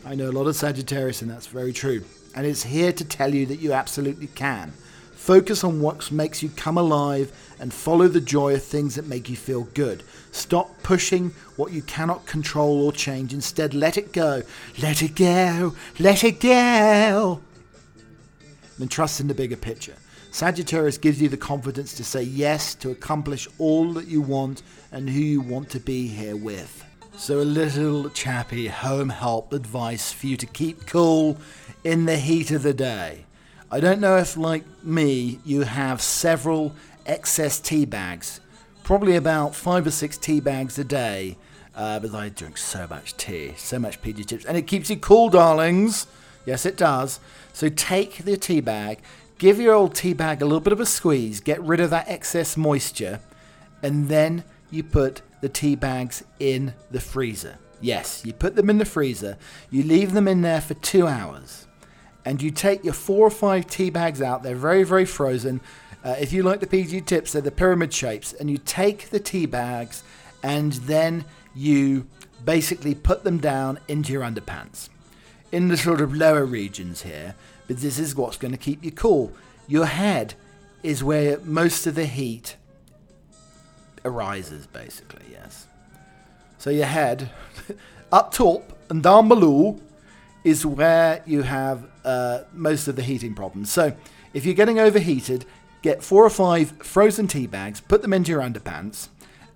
I 0.06 0.16
know 0.16 0.30
a 0.30 0.32
lot 0.32 0.48
of 0.48 0.56
Sagittarius, 0.56 1.22
and 1.22 1.30
that's 1.30 1.48
very 1.48 1.74
true. 1.74 2.04
And 2.36 2.48
it's 2.48 2.64
here 2.64 2.92
to 2.94 3.06
tell 3.06 3.34
you 3.34 3.46
that 3.48 3.60
you 3.60 3.74
absolutely 3.74 4.28
can. 4.28 4.74
Focus 5.24 5.64
on 5.64 5.80
what 5.80 6.12
makes 6.12 6.44
you 6.44 6.50
come 6.50 6.78
alive 6.78 7.32
and 7.58 7.74
follow 7.74 8.10
the 8.10 8.20
joy 8.20 8.56
of 8.56 8.62
things 8.62 8.96
that 8.96 9.08
make 9.08 9.30
you 9.30 9.38
feel 9.38 9.64
good. 9.74 10.04
Stop 10.34 10.84
pushing 10.84 11.30
what 11.56 11.72
you 11.72 11.82
cannot 11.84 12.26
control 12.26 12.84
or 12.84 12.92
change. 12.92 13.34
Instead, 13.34 13.74
let 13.74 13.98
it 13.98 14.12
go. 14.12 14.42
Let 14.82 15.02
it 15.02 15.16
go. 15.16 15.76
Let 15.98 16.26
it 16.26 16.42
go. 16.42 17.40
And 18.78 18.92
trust 18.92 19.22
in 19.22 19.30
the 19.30 19.34
bigger 19.34 19.56
picture. 19.56 19.96
Sagittarius 20.32 20.98
gives 20.98 21.22
you 21.22 21.30
the 21.30 21.38
confidence 21.38 21.94
to 21.94 22.04
say 22.04 22.24
yes 22.24 22.76
to 22.76 22.92
accomplish 22.92 23.48
all 23.60 23.94
that 23.94 24.10
you 24.10 24.22
want 24.22 24.62
and 24.92 25.10
who 25.10 25.22
you 25.22 25.40
want 25.40 25.70
to 25.70 25.80
be 25.80 26.06
here 26.06 26.36
with. 26.36 26.84
So, 27.16 27.40
a 27.40 27.48
little 27.48 28.10
chappy 28.10 28.68
home 28.68 29.08
help 29.08 29.54
advice 29.54 30.12
for 30.12 30.28
you 30.28 30.36
to 30.36 30.48
keep 30.48 30.86
cool 30.86 31.38
in 31.86 32.08
the 32.08 32.18
heat 32.18 32.52
of 32.52 32.64
the 32.64 32.74
day. 32.74 33.24
I 33.74 33.80
don't 33.80 34.00
know 34.00 34.18
if, 34.18 34.38
like 34.38 34.66
me, 34.84 35.40
you 35.44 35.62
have 35.62 36.00
several 36.00 36.76
excess 37.08 37.60
tea 37.60 37.86
bags, 37.86 38.40
probably 38.84 39.16
about 39.16 39.56
five 39.56 39.88
or 39.88 39.90
six 39.90 40.16
tea 40.16 40.40
bags 40.40 40.78
a 40.78 40.84
day. 40.84 41.38
Uh, 41.76 42.00
but 42.00 42.14
I 42.14 42.30
drink 42.30 42.60
so 42.60 42.86
much 42.88 43.18
tea, 43.18 43.56
so 43.58 43.80
much 43.80 44.00
PG 44.04 44.26
Tips, 44.26 44.46
and 44.46 44.56
it 44.56 44.68
keeps 44.68 44.92
you 44.92 44.98
cool, 44.98 45.30
darlings. 45.30 46.06
Yes, 46.46 46.68
it 46.68 46.78
does. 46.78 47.20
So 47.52 47.68
take 47.68 48.18
the 48.18 48.38
tea 48.38 48.62
bag, 48.62 49.00
give 49.40 49.60
your 49.60 49.74
old 49.74 49.96
tea 49.96 50.14
bag 50.14 50.44
a 50.44 50.46
little 50.46 50.60
bit 50.60 50.74
of 50.74 50.80
a 50.80 50.86
squeeze, 50.86 51.40
get 51.40 51.60
rid 51.64 51.80
of 51.80 51.90
that 51.90 52.08
excess 52.08 52.56
moisture, 52.56 53.22
and 53.82 54.08
then 54.08 54.44
you 54.70 54.84
put 54.84 55.24
the 55.42 55.50
tea 55.50 55.76
bags 55.76 56.24
in 56.40 56.76
the 56.92 57.02
freezer. 57.02 57.58
Yes, 57.82 58.22
you 58.24 58.34
put 58.34 58.56
them 58.56 58.70
in 58.70 58.78
the 58.78 58.86
freezer, 58.86 59.36
you 59.72 59.82
leave 59.82 60.14
them 60.14 60.28
in 60.28 60.44
there 60.44 60.62
for 60.62 60.76
two 60.76 61.08
hours, 61.08 61.66
and 62.26 62.42
you 62.42 62.52
take 62.52 62.84
your 62.84 62.94
four 62.94 63.28
or 63.28 63.32
five 63.32 63.68
tea 63.68 63.90
bags 63.90 64.22
out. 64.22 64.44
They're 64.44 64.56
very, 64.56 64.84
very 64.84 65.06
frozen. 65.06 65.62
Uh, 66.04 66.16
if 66.20 66.34
you 66.34 66.44
like 66.44 66.60
the 66.60 66.68
PG 66.68 67.02
tips, 67.02 67.34
they're 67.34 67.42
the 67.42 67.52
pyramid 67.52 67.94
shapes, 67.94 68.34
and 68.34 68.50
you 68.50 68.58
take 68.58 69.10
the 69.10 69.20
tea 69.20 69.46
bags 69.46 70.04
and 70.44 70.74
then 70.74 71.24
you 71.56 72.06
basically 72.44 72.94
put 72.94 73.24
them 73.24 73.38
down 73.38 73.80
into 73.88 74.12
your 74.12 74.24
underpants 74.24 74.90
in 75.52 75.70
the 75.70 75.78
sort 75.78 76.02
of 76.02 76.14
lower 76.14 76.46
regions 76.46 77.04
here. 77.04 77.36
But 77.68 77.78
this 77.78 77.98
is 77.98 78.16
what's 78.16 78.38
going 78.38 78.52
to 78.52 78.58
keep 78.58 78.84
you 78.84 78.92
cool. 78.92 79.32
Your 79.68 79.86
head 79.86 80.34
is 80.84 81.04
where 81.04 81.40
most 81.40 81.88
of 81.88 81.96
the 81.96 82.06
heat 82.06 82.58
arises, 84.04 84.68
basically, 84.68 85.26
yes. 85.32 85.68
So 86.58 86.70
your 86.70 86.88
head, 86.88 87.30
up 88.12 88.34
top 88.34 88.78
and 88.90 89.02
down 89.02 89.30
below, 89.30 89.80
is 90.44 90.66
where 90.66 91.22
you 91.26 91.44
have 91.44 91.88
uh, 92.04 92.40
most 92.54 92.88
of 92.88 92.96
the 92.96 93.02
heating 93.02 93.34
problems. 93.34 93.72
So 93.72 93.96
if 94.34 94.46
you're 94.46 94.56
getting 94.56 94.80
overheated, 94.80 95.46
get 95.82 96.04
four 96.04 96.26
or 96.26 96.30
five 96.30 96.72
frozen 96.84 97.28
tea 97.28 97.48
bags, 97.48 97.82
put 97.82 98.02
them 98.02 98.14
into 98.14 98.32
your 98.32 98.42
underpants, 98.42 99.10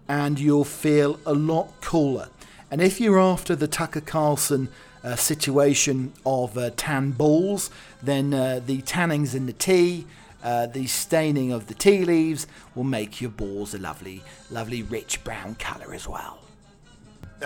and 0.07 0.39
you'll 0.39 0.63
feel 0.63 1.19
a 1.25 1.33
lot 1.33 1.81
cooler. 1.81 2.29
And 2.69 2.81
if 2.81 2.99
you're 2.99 3.19
after 3.19 3.55
the 3.55 3.67
Tucker 3.67 4.01
Carlson 4.01 4.69
uh, 5.03 5.15
situation 5.15 6.13
of 6.25 6.57
uh, 6.57 6.71
tan 6.75 7.11
balls, 7.11 7.69
then 8.01 8.33
uh, 8.33 8.61
the 8.65 8.81
tannins 8.81 9.35
in 9.35 9.45
the 9.45 9.53
tea, 9.53 10.05
uh, 10.43 10.67
the 10.67 10.87
staining 10.87 11.51
of 11.51 11.67
the 11.67 11.73
tea 11.73 12.05
leaves 12.05 12.45
will 12.75 12.83
make 12.83 13.21
your 13.21 13.31
balls 13.31 13.73
a 13.73 13.77
lovely, 13.77 14.21
lovely 14.51 14.83
rich 14.83 15.23
brown 15.23 15.55
colour 15.55 15.93
as 15.93 16.07
well. 16.07 16.46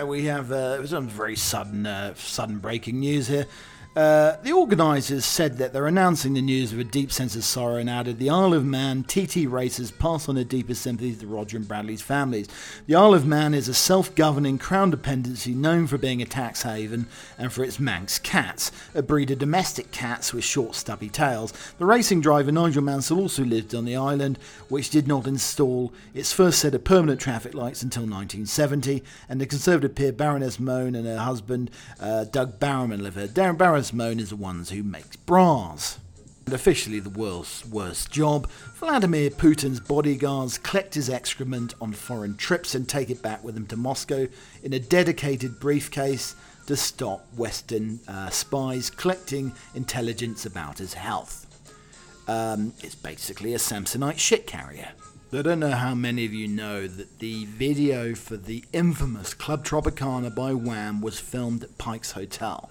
We 0.00 0.24
have 0.24 0.50
uh, 0.50 0.86
some 0.86 1.08
very 1.08 1.36
sudden, 1.36 1.86
uh, 1.86 2.14
sudden 2.14 2.58
breaking 2.58 3.00
news 3.00 3.28
here. 3.28 3.46
Uh, 3.94 4.36
the 4.42 4.52
organisers 4.52 5.22
said 5.22 5.58
that 5.58 5.74
they're 5.74 5.86
announcing 5.86 6.32
the 6.32 6.40
news 6.40 6.72
with 6.72 6.80
a 6.80 6.90
deep 6.90 7.12
sense 7.12 7.36
of 7.36 7.44
sorrow 7.44 7.76
and 7.76 7.90
added 7.90 8.18
the 8.18 8.30
Isle 8.30 8.54
of 8.54 8.64
Man 8.64 9.04
TT 9.04 9.46
racers 9.46 9.90
pass 9.90 10.30
on 10.30 10.34
their 10.34 10.44
deepest 10.44 10.80
sympathies 10.80 11.18
to 11.18 11.26
Roger 11.26 11.58
and 11.58 11.68
Bradley's 11.68 12.00
families. 12.00 12.48
The 12.86 12.94
Isle 12.94 13.12
of 13.12 13.26
Man 13.26 13.52
is 13.52 13.68
a 13.68 13.74
self 13.74 14.14
governing 14.14 14.56
crown 14.56 14.90
dependency 14.90 15.52
known 15.52 15.86
for 15.86 15.98
being 15.98 16.22
a 16.22 16.24
tax 16.24 16.62
haven 16.62 17.06
and 17.36 17.52
for 17.52 17.64
its 17.64 17.78
Manx 17.78 18.18
cats, 18.18 18.72
a 18.94 19.02
breed 19.02 19.30
of 19.30 19.38
domestic 19.38 19.90
cats 19.90 20.32
with 20.32 20.42
short 20.42 20.74
stubby 20.74 21.10
tails. 21.10 21.52
The 21.76 21.84
racing 21.84 22.22
driver 22.22 22.50
Nigel 22.50 22.82
Mansell 22.82 23.20
also 23.20 23.44
lived 23.44 23.74
on 23.74 23.84
the 23.84 23.96
island, 23.96 24.38
which 24.70 24.88
did 24.88 25.06
not 25.06 25.26
install 25.26 25.92
its 26.14 26.32
first 26.32 26.60
set 26.60 26.74
of 26.74 26.82
permanent 26.82 27.20
traffic 27.20 27.52
lights 27.52 27.82
until 27.82 28.04
1970, 28.04 29.02
and 29.28 29.38
the 29.38 29.44
Conservative 29.44 29.94
peer 29.94 30.12
Baroness 30.12 30.58
Mone 30.58 30.94
and 30.94 31.06
her 31.06 31.18
husband 31.18 31.70
uh, 32.00 32.24
Doug 32.24 32.58
Barrowman 32.58 33.02
live 33.02 33.16
here. 33.16 33.28
Darren 33.28 33.58
known 33.90 34.20
is 34.20 34.28
the 34.28 34.36
ones 34.36 34.68
who 34.68 34.82
makes 34.82 35.16
bras. 35.16 35.98
And 36.44 36.54
officially 36.54 37.00
the 37.00 37.08
world's 37.08 37.64
worst 37.64 38.10
job, 38.10 38.48
Vladimir 38.74 39.30
Putin's 39.30 39.80
bodyguards 39.80 40.58
collect 40.58 40.94
his 40.94 41.08
excrement 41.08 41.74
on 41.80 41.92
foreign 41.92 42.36
trips 42.36 42.74
and 42.74 42.86
take 42.86 43.08
it 43.08 43.22
back 43.22 43.42
with 43.42 43.54
them 43.54 43.66
to 43.68 43.76
Moscow 43.76 44.26
in 44.62 44.72
a 44.72 44.78
dedicated 44.78 45.60
briefcase 45.60 46.34
to 46.66 46.76
stop 46.76 47.26
Western 47.36 48.00
uh, 48.08 48.28
spies 48.30 48.90
collecting 48.90 49.52
intelligence 49.74 50.44
about 50.44 50.78
his 50.78 50.94
health. 50.94 51.46
Um, 52.28 52.72
it's 52.80 52.94
basically 52.94 53.54
a 53.54 53.58
Samsonite 53.58 54.18
shit 54.18 54.46
carrier. 54.46 54.90
I 55.32 55.42
don't 55.42 55.60
know 55.60 55.70
how 55.70 55.94
many 55.94 56.26
of 56.26 56.34
you 56.34 56.46
know 56.46 56.86
that 56.86 57.20
the 57.20 57.46
video 57.46 58.14
for 58.14 58.36
the 58.36 58.64
infamous 58.72 59.32
Club 59.32 59.64
Tropicana 59.64 60.34
by 60.34 60.52
Wham 60.52 61.00
was 61.00 61.18
filmed 61.18 61.64
at 61.64 61.78
Pike's 61.78 62.12
Hotel 62.12 62.68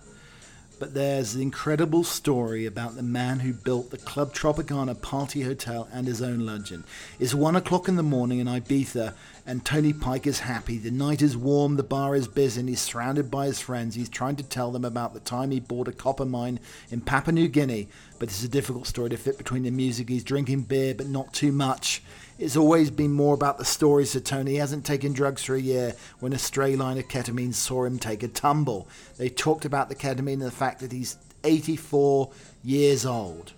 but 0.81 0.95
there's 0.95 1.33
the 1.33 1.43
incredible 1.43 2.03
story 2.03 2.65
about 2.65 2.95
the 2.95 3.03
man 3.03 3.41
who 3.41 3.53
built 3.53 3.91
the 3.91 3.99
Club 3.99 4.33
Tropicana 4.33 4.99
party 4.99 5.43
hotel 5.43 5.87
and 5.93 6.07
his 6.07 6.23
own 6.23 6.39
luncheon. 6.43 6.83
It's 7.19 7.35
one 7.35 7.55
o'clock 7.55 7.87
in 7.87 7.97
the 7.97 8.01
morning 8.01 8.39
in 8.39 8.47
Ibiza, 8.47 9.13
and 9.45 9.63
Tony 9.63 9.93
Pike 9.93 10.25
is 10.25 10.39
happy. 10.39 10.79
The 10.79 10.89
night 10.89 11.21
is 11.21 11.37
warm, 11.37 11.75
the 11.75 11.83
bar 11.83 12.15
is 12.15 12.27
busy, 12.27 12.61
and 12.61 12.67
he's 12.67 12.81
surrounded 12.81 13.29
by 13.29 13.45
his 13.45 13.59
friends. 13.59 13.93
He's 13.93 14.09
trying 14.09 14.37
to 14.37 14.43
tell 14.43 14.71
them 14.71 14.83
about 14.83 15.13
the 15.13 15.19
time 15.19 15.51
he 15.51 15.59
bought 15.59 15.87
a 15.87 15.91
copper 15.91 16.25
mine 16.25 16.59
in 16.89 17.01
Papua 17.01 17.31
New 17.31 17.47
Guinea, 17.47 17.87
but 18.17 18.29
it's 18.29 18.43
a 18.43 18.49
difficult 18.49 18.87
story 18.87 19.11
to 19.11 19.17
fit 19.17 19.37
between 19.37 19.61
the 19.61 19.69
music. 19.69 20.09
He's 20.09 20.23
drinking 20.23 20.63
beer, 20.63 20.95
but 20.95 21.05
not 21.05 21.31
too 21.31 21.51
much. 21.51 22.01
It's 22.41 22.57
always 22.57 22.89
been 22.89 23.13
more 23.13 23.35
about 23.35 23.59
the 23.59 23.65
stories 23.65 24.13
to 24.13 24.19
Tony. 24.19 24.53
He 24.53 24.57
hasn't 24.57 24.83
taken 24.83 25.13
drugs 25.13 25.43
for 25.43 25.53
a 25.53 25.61
year 25.61 25.93
when 26.21 26.33
a 26.33 26.39
stray 26.39 26.75
line 26.75 26.97
of 26.97 27.07
ketamine 27.07 27.53
saw 27.53 27.83
him 27.83 27.99
take 27.99 28.23
a 28.23 28.27
tumble. 28.27 28.87
They 29.19 29.29
talked 29.29 29.63
about 29.63 29.89
the 29.89 29.95
ketamine 29.95 30.33
and 30.33 30.41
the 30.41 30.49
fact 30.49 30.79
that 30.79 30.91
he's 30.91 31.17
84 31.43 32.31
years 32.63 33.05
old. 33.05 33.53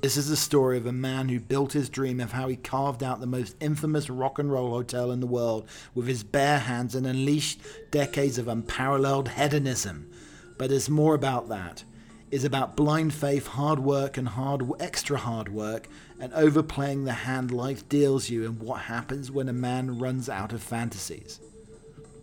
This 0.00 0.16
is 0.16 0.28
the 0.28 0.36
story 0.36 0.78
of 0.78 0.86
a 0.86 0.92
man 0.92 1.28
who 1.28 1.40
built 1.40 1.72
his 1.72 1.88
dream 1.88 2.20
of 2.20 2.30
how 2.30 2.46
he 2.46 2.54
carved 2.54 3.02
out 3.02 3.18
the 3.18 3.26
most 3.26 3.56
infamous 3.58 4.08
rock 4.08 4.38
and 4.38 4.48
roll 4.48 4.70
hotel 4.70 5.10
in 5.10 5.18
the 5.18 5.26
world 5.26 5.68
with 5.92 6.06
his 6.06 6.22
bare 6.22 6.60
hands 6.60 6.94
and 6.94 7.04
unleashed 7.04 7.60
decades 7.90 8.38
of 8.38 8.46
unparalleled 8.46 9.30
hedonism. 9.30 10.08
But 10.56 10.70
it's 10.70 10.88
more 10.88 11.16
about 11.16 11.48
that. 11.48 11.82
It's 12.28 12.44
about 12.44 12.76
blind 12.76 13.14
faith, 13.14 13.46
hard 13.46 13.78
work, 13.78 14.16
and 14.16 14.26
hard 14.28 14.68
extra 14.80 15.16
hard 15.16 15.48
work, 15.48 15.88
and 16.18 16.32
overplaying 16.34 17.04
the 17.04 17.12
hand 17.12 17.52
life 17.52 17.88
deals 17.88 18.28
you 18.28 18.44
and 18.44 18.58
what 18.58 18.82
happens 18.82 19.30
when 19.30 19.48
a 19.48 19.52
man 19.52 20.00
runs 20.00 20.28
out 20.28 20.52
of 20.52 20.60
fantasies. 20.60 21.38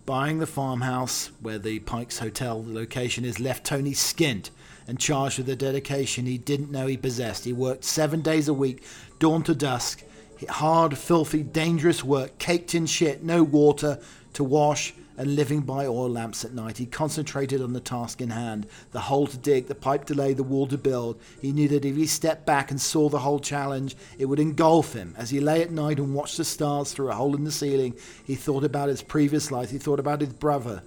Buying 0.05 0.39
the 0.39 0.45
farmhouse 0.45 1.31
where 1.39 1.57
the 1.57 1.79
Pikes 1.79 2.19
Hotel 2.19 2.61
location 2.67 3.23
is 3.23 3.39
left 3.39 3.65
Tony 3.65 3.93
skint 3.93 4.49
and 4.89 4.99
charged 4.99 5.37
with 5.37 5.47
a 5.47 5.55
dedication 5.55 6.25
he 6.25 6.37
didn't 6.37 6.69
know 6.69 6.87
he 6.87 6.97
possessed. 6.97 7.45
He 7.45 7.53
worked 7.53 7.85
seven 7.85 8.19
days 8.19 8.49
a 8.49 8.53
week, 8.53 8.83
dawn 9.19 9.41
to 9.43 9.55
dusk. 9.55 10.03
Hard, 10.49 10.97
filthy, 10.97 11.41
dangerous 11.41 12.03
work, 12.03 12.37
caked 12.37 12.75
in 12.75 12.85
shit, 12.87 13.23
no 13.23 13.41
water 13.41 13.99
to 14.33 14.43
wash, 14.43 14.93
and 15.17 15.35
living 15.35 15.61
by 15.61 15.85
oil 15.85 16.09
lamps 16.09 16.43
at 16.43 16.53
night. 16.53 16.77
He 16.77 16.85
concentrated 16.85 17.61
on 17.61 17.73
the 17.73 17.79
task 17.79 18.21
in 18.21 18.29
hand 18.31 18.67
the 18.91 19.01
hole 19.01 19.27
to 19.27 19.37
dig, 19.37 19.67
the 19.67 19.75
pipe 19.75 20.05
to 20.05 20.13
lay, 20.13 20.33
the 20.33 20.43
wall 20.43 20.67
to 20.67 20.77
build. 20.77 21.19
He 21.41 21.51
knew 21.51 21.67
that 21.69 21.85
if 21.85 21.95
he 21.95 22.07
stepped 22.07 22.45
back 22.45 22.71
and 22.71 22.81
saw 22.81 23.09
the 23.09 23.19
whole 23.19 23.39
challenge, 23.39 23.95
it 24.17 24.25
would 24.25 24.39
engulf 24.39 24.93
him. 24.93 25.13
As 25.17 25.29
he 25.29 25.39
lay 25.39 25.61
at 25.61 25.71
night 25.71 25.99
and 25.99 26.15
watched 26.15 26.37
the 26.37 26.45
stars 26.45 26.91
through 26.91 27.09
a 27.09 27.15
hole 27.15 27.35
in 27.35 27.43
the 27.43 27.51
ceiling, 27.51 27.95
he 28.25 28.35
thought 28.35 28.63
about 28.63 28.89
his 28.89 29.01
previous 29.01 29.51
life, 29.51 29.71
he 29.71 29.77
thought 29.77 29.99
about 29.99 30.21
his 30.21 30.33
brother. 30.33 30.83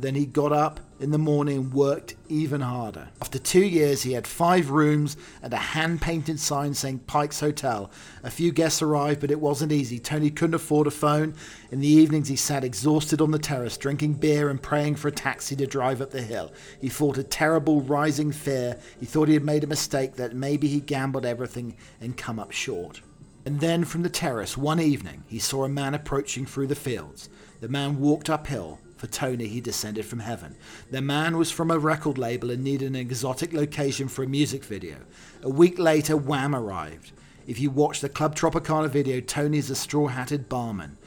Then 0.00 0.14
he 0.14 0.24
got 0.24 0.50
up 0.50 0.80
in 0.98 1.10
the 1.10 1.18
morning 1.18 1.56
and 1.56 1.74
worked 1.74 2.14
even 2.28 2.62
harder. 2.62 3.08
After 3.20 3.38
two 3.38 3.64
years, 3.64 4.02
he 4.02 4.12
had 4.12 4.26
five 4.26 4.70
rooms 4.70 5.16
and 5.42 5.52
a 5.52 5.58
hand 5.58 6.00
painted 6.00 6.40
sign 6.40 6.72
saying 6.72 7.00
Pike's 7.00 7.40
Hotel. 7.40 7.90
A 8.22 8.30
few 8.30 8.50
guests 8.50 8.80
arrived, 8.80 9.20
but 9.20 9.30
it 9.30 9.40
wasn't 9.40 9.72
easy. 9.72 9.98
Tony 9.98 10.30
couldn't 10.30 10.54
afford 10.54 10.86
a 10.86 10.90
phone. 10.90 11.34
In 11.70 11.80
the 11.80 11.88
evenings, 11.88 12.28
he 12.28 12.36
sat 12.36 12.64
exhausted 12.64 13.20
on 13.20 13.30
the 13.30 13.38
terrace, 13.38 13.76
drinking 13.76 14.14
beer 14.14 14.48
and 14.48 14.62
praying 14.62 14.96
for 14.96 15.08
a 15.08 15.12
taxi 15.12 15.54
to 15.56 15.66
drive 15.66 16.00
up 16.00 16.10
the 16.10 16.22
hill. 16.22 16.50
He 16.80 16.88
fought 16.88 17.18
a 17.18 17.22
terrible 17.22 17.82
rising 17.82 18.32
fear. 18.32 18.78
He 18.98 19.06
thought 19.06 19.28
he 19.28 19.34
had 19.34 19.44
made 19.44 19.64
a 19.64 19.68
mistake, 19.68 20.14
that 20.14 20.34
maybe 20.34 20.66
he 20.68 20.80
gambled 20.80 21.26
everything 21.26 21.76
and 22.00 22.16
come 22.16 22.38
up 22.38 22.52
short. 22.52 23.02
And 23.44 23.60
then 23.60 23.84
from 23.84 24.02
the 24.02 24.10
terrace, 24.10 24.56
one 24.56 24.80
evening, 24.80 25.24
he 25.26 25.38
saw 25.38 25.64
a 25.64 25.68
man 25.68 25.94
approaching 25.94 26.46
through 26.46 26.68
the 26.68 26.74
fields. 26.74 27.28
The 27.60 27.68
man 27.68 27.98
walked 27.98 28.30
uphill 28.30 28.78
for 29.00 29.06
Tony, 29.06 29.46
he 29.46 29.62
descended 29.62 30.04
from 30.04 30.18
heaven. 30.18 30.54
The 30.90 31.00
man 31.00 31.38
was 31.38 31.50
from 31.50 31.70
a 31.70 31.78
record 31.78 32.18
label 32.18 32.50
and 32.50 32.62
needed 32.62 32.88
an 32.88 32.96
exotic 32.96 33.54
location 33.54 34.08
for 34.08 34.22
a 34.22 34.28
music 34.28 34.62
video. 34.62 34.96
A 35.42 35.48
week 35.48 35.78
later, 35.78 36.18
Wham 36.18 36.54
arrived. 36.54 37.12
If 37.46 37.58
you 37.58 37.70
watch 37.70 38.02
the 38.02 38.10
Club 38.10 38.36
Tropicana 38.36 38.90
video, 38.90 39.20
Tony 39.20 39.56
is 39.56 39.70
a 39.70 39.74
straw 39.74 40.08
hatted 40.08 40.50
barman. 40.50 40.98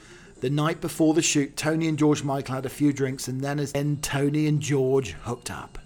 The 0.42 0.50
night 0.50 0.82
before 0.82 1.14
the 1.14 1.22
shoot, 1.22 1.56
Tony 1.56 1.88
and 1.88 2.00
George 2.00 2.24
Michael 2.24 2.56
had 2.56 2.66
a 2.66 2.70
few 2.70 2.92
drinks, 2.94 3.28
and 3.28 3.42
then, 3.42 3.60
as 3.60 3.74
then 3.74 3.98
Tony 4.02 4.48
and 4.48 4.60
George 4.60 5.12
hooked 5.12 5.52
up. 5.52 5.78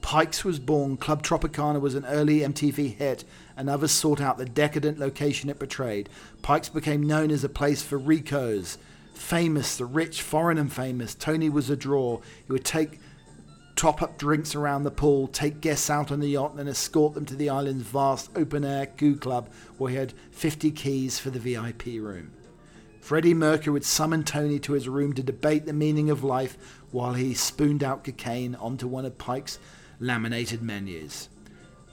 Pikes 0.00 0.42
was 0.42 0.58
born, 0.58 0.96
Club 0.96 1.22
Tropicana 1.22 1.80
was 1.82 1.94
an 1.94 2.06
early 2.06 2.40
MTV 2.40 2.96
hit, 2.96 3.24
and 3.58 3.68
others 3.68 3.92
sought 3.92 4.22
out 4.22 4.38
the 4.38 4.46
decadent 4.46 4.98
location 4.98 5.50
it 5.50 5.58
portrayed. 5.58 6.08
Pikes 6.40 6.70
became 6.70 7.02
known 7.02 7.30
as 7.30 7.44
a 7.44 7.48
place 7.50 7.82
for 7.82 7.98
ricos, 7.98 8.78
famous, 9.16 9.76
the 9.76 9.84
rich, 9.84 10.22
foreign 10.22 10.58
and 10.58 10.72
famous. 10.72 11.14
Tony 11.14 11.48
was 11.48 11.70
a 11.70 11.76
draw. 11.76 12.20
He 12.46 12.52
would 12.52 12.64
take 12.64 13.00
top 13.74 14.00
up 14.02 14.18
drinks 14.18 14.54
around 14.54 14.84
the 14.84 14.90
pool, 14.90 15.28
take 15.28 15.60
guests 15.60 15.90
out 15.90 16.10
on 16.10 16.20
the 16.20 16.28
yacht, 16.28 16.50
and 16.50 16.58
then 16.58 16.68
escort 16.68 17.14
them 17.14 17.24
to 17.26 17.36
the 17.36 17.50
island's 17.50 17.84
vast 17.84 18.30
open 18.34 18.64
air 18.64 18.86
Ku 18.86 19.16
club 19.16 19.50
where 19.76 19.90
he 19.90 19.96
had 19.96 20.14
50 20.30 20.70
keys 20.70 21.18
for 21.18 21.30
the 21.30 21.38
VIP 21.38 21.86
room. 22.00 22.32
Freddie 23.00 23.34
Mercury 23.34 23.72
would 23.72 23.84
summon 23.84 24.24
Tony 24.24 24.58
to 24.60 24.72
his 24.72 24.88
room 24.88 25.12
to 25.12 25.22
debate 25.22 25.66
the 25.66 25.72
meaning 25.72 26.10
of 26.10 26.24
life 26.24 26.82
while 26.90 27.14
he 27.14 27.34
spooned 27.34 27.84
out 27.84 28.02
cocaine 28.02 28.54
onto 28.56 28.88
one 28.88 29.04
of 29.04 29.18
Pike's 29.18 29.58
laminated 30.00 30.62
menus. 30.62 31.28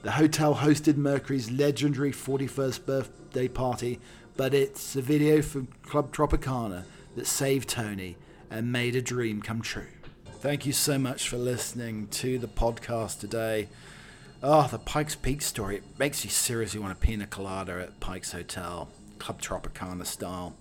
The 0.02 0.12
hotel 0.12 0.56
hosted 0.56 0.98
Mercury's 0.98 1.52
legendary 1.52 2.12
41st 2.12 2.86
birthday 2.86 3.48
party, 3.48 4.00
but 4.36 4.54
it's 4.54 4.96
a 4.96 5.02
video 5.02 5.42
from 5.42 5.68
Club 5.84 6.12
Tropicana 6.12 6.84
that 7.16 7.28
saved 7.28 7.70
Tony 7.70 8.18
and 8.50 8.72
made 8.72 8.96
a 8.96 9.02
dream 9.02 9.42
come 9.42 9.62
true. 9.62 9.88
Thank 10.40 10.66
you 10.66 10.74
so 10.74 10.98
much 11.00 11.30
for 11.30 11.38
listening 11.38 12.08
to 12.08 12.38
the 12.38 12.48
podcast 12.48 13.20
today. 13.20 13.70
Oh, 14.42 14.68
the 14.70 14.78
Pikes 14.78 15.16
Peak 15.16 15.42
story. 15.42 15.78
It 15.78 15.84
makes 15.98 16.26
you 16.26 16.30
seriously 16.30 16.80
want 16.80 16.92
a 16.92 16.96
pina 16.96 17.26
colada 17.26 17.82
at 17.82 18.00
Pikes 18.02 18.34
Hotel, 18.34 18.90
Club 19.18 19.42
Tropicana 19.42 20.06
style. 20.06 20.56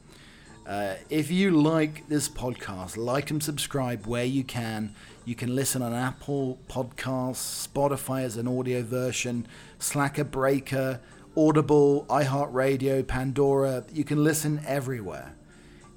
Uh, 0.65 0.95
if 1.11 1.31
you 1.33 1.51
like 1.51 2.09
this 2.09 2.29
podcast, 2.29 2.97
like 2.97 3.31
and 3.31 3.43
subscribe 3.43 4.07
where 4.07 4.25
you 4.25 4.45
can. 4.45 4.95
You 5.25 5.35
can 5.35 5.55
listen 5.55 5.83
on 5.83 5.93
Apple 5.93 6.59
Podcasts, 6.69 7.67
Spotify 7.69 8.23
as 8.23 8.37
an 8.37 8.47
audio 8.47 8.83
version, 8.83 9.47
Slacker 9.81 10.25
Breaker, 10.25 11.01
Audible, 11.37 12.07
iHeartRadio, 12.09 13.05
Pandora. 13.07 13.85
You 13.93 14.05
can 14.05 14.23
listen 14.23 14.63
everywhere. 14.65 15.35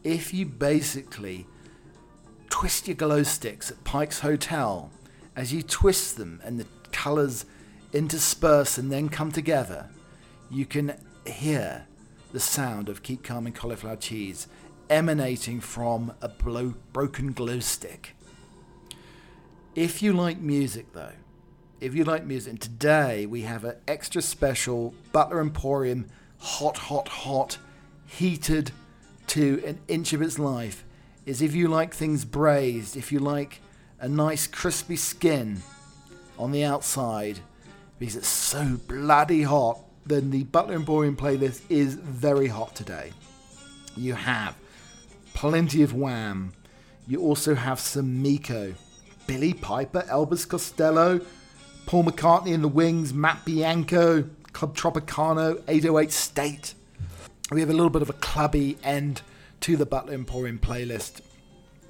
If 0.06 0.36
you 0.36 0.46
basically 0.46 1.48
twist 2.52 2.88
your 2.88 2.96
glow 2.96 3.24
sticks 3.24 3.72
at 3.72 3.84
Pike's 3.84 4.20
Hotel, 4.20 4.92
as 5.36 5.52
you 5.52 5.64
twist 5.64 6.18
them 6.18 6.40
and 6.44 6.60
the 6.60 6.68
colours 6.92 7.48
intersperse 7.92 8.78
and 8.78 8.92
then 8.92 9.10
come 9.10 9.32
together, 9.32 9.90
you 10.52 10.68
can 10.68 10.94
hear 11.26 11.88
the 12.34 12.40
sound 12.40 12.88
of 12.88 13.02
Keep 13.02 13.24
Calm 13.24 13.48
and 13.48 13.56
Cauliflower 13.56 13.96
Cheese 13.96 14.48
emanating 14.92 15.60
from 15.60 16.14
a 16.22 16.30
broken 16.30 17.32
glow 17.34 17.60
stick. 17.60 18.16
If 19.74 20.04
you 20.04 20.14
like 20.14 20.38
music, 20.38 20.94
though, 20.94 21.14
if 21.82 21.96
you 21.96 22.04
like 22.04 22.26
music, 22.26 22.52
and 22.52 22.62
today 22.62 23.26
we 23.26 23.42
have 23.42 23.64
an 23.64 23.78
extra 23.88 24.22
special 24.22 24.94
Butler 25.12 25.42
Emporium 25.42 26.06
hot, 26.38 26.78
hot, 26.78 27.08
hot, 27.08 27.58
heated 28.06 28.72
to 29.28 29.62
an 29.66 29.80
inch 29.88 30.14
of 30.14 30.22
its 30.22 30.40
life, 30.40 30.84
is 31.26 31.42
if 31.42 31.56
you 31.56 31.68
like 31.68 31.94
things 31.94 32.26
braised, 32.26 32.96
if 32.96 33.12
you 33.12 33.20
like 33.20 33.62
a 34.00 34.08
nice 34.08 34.48
crispy 34.48 34.96
skin 34.96 35.62
on 36.38 36.52
the 36.52 36.64
outside, 36.64 37.40
because 38.00 38.16
it's 38.16 38.28
so 38.28 38.78
bloody 38.88 39.44
hot, 39.44 39.80
then 40.06 40.30
the 40.30 40.44
Butler 40.44 40.76
Emporium 40.76 41.16
playlist 41.16 41.62
is 41.70 41.96
very 41.96 42.48
hot 42.48 42.76
today. 42.76 43.12
You 43.96 44.14
have 44.14 44.56
plenty 45.34 45.82
of 45.82 45.94
Wham. 45.94 46.54
You 47.08 47.22
also 47.22 47.56
have 47.56 47.80
some 47.80 48.22
Miko, 48.22 48.76
Billie 49.28 49.54
Piper, 49.54 50.04
Elvis 50.04 50.48
Costello, 50.48 51.22
Paul 51.86 52.04
McCartney 52.04 52.54
and 52.54 52.64
the 52.64 52.68
Wings, 52.68 53.14
Matt 53.14 53.46
Bianco, 53.46 54.26
Club 54.54 54.76
Tropicano, 54.76 55.62
808 55.68 56.12
State. 56.12 56.74
We 57.52 57.60
have 57.60 57.70
a 57.70 57.74
little 57.74 57.92
bit 57.92 58.02
of 58.02 58.10
a 58.10 58.14
clubby 58.14 58.76
end 58.84 59.22
to 59.62 59.78
the 59.78 59.86
Butler 59.86 60.16
Emporium 60.16 60.58
playlist. 60.58 61.22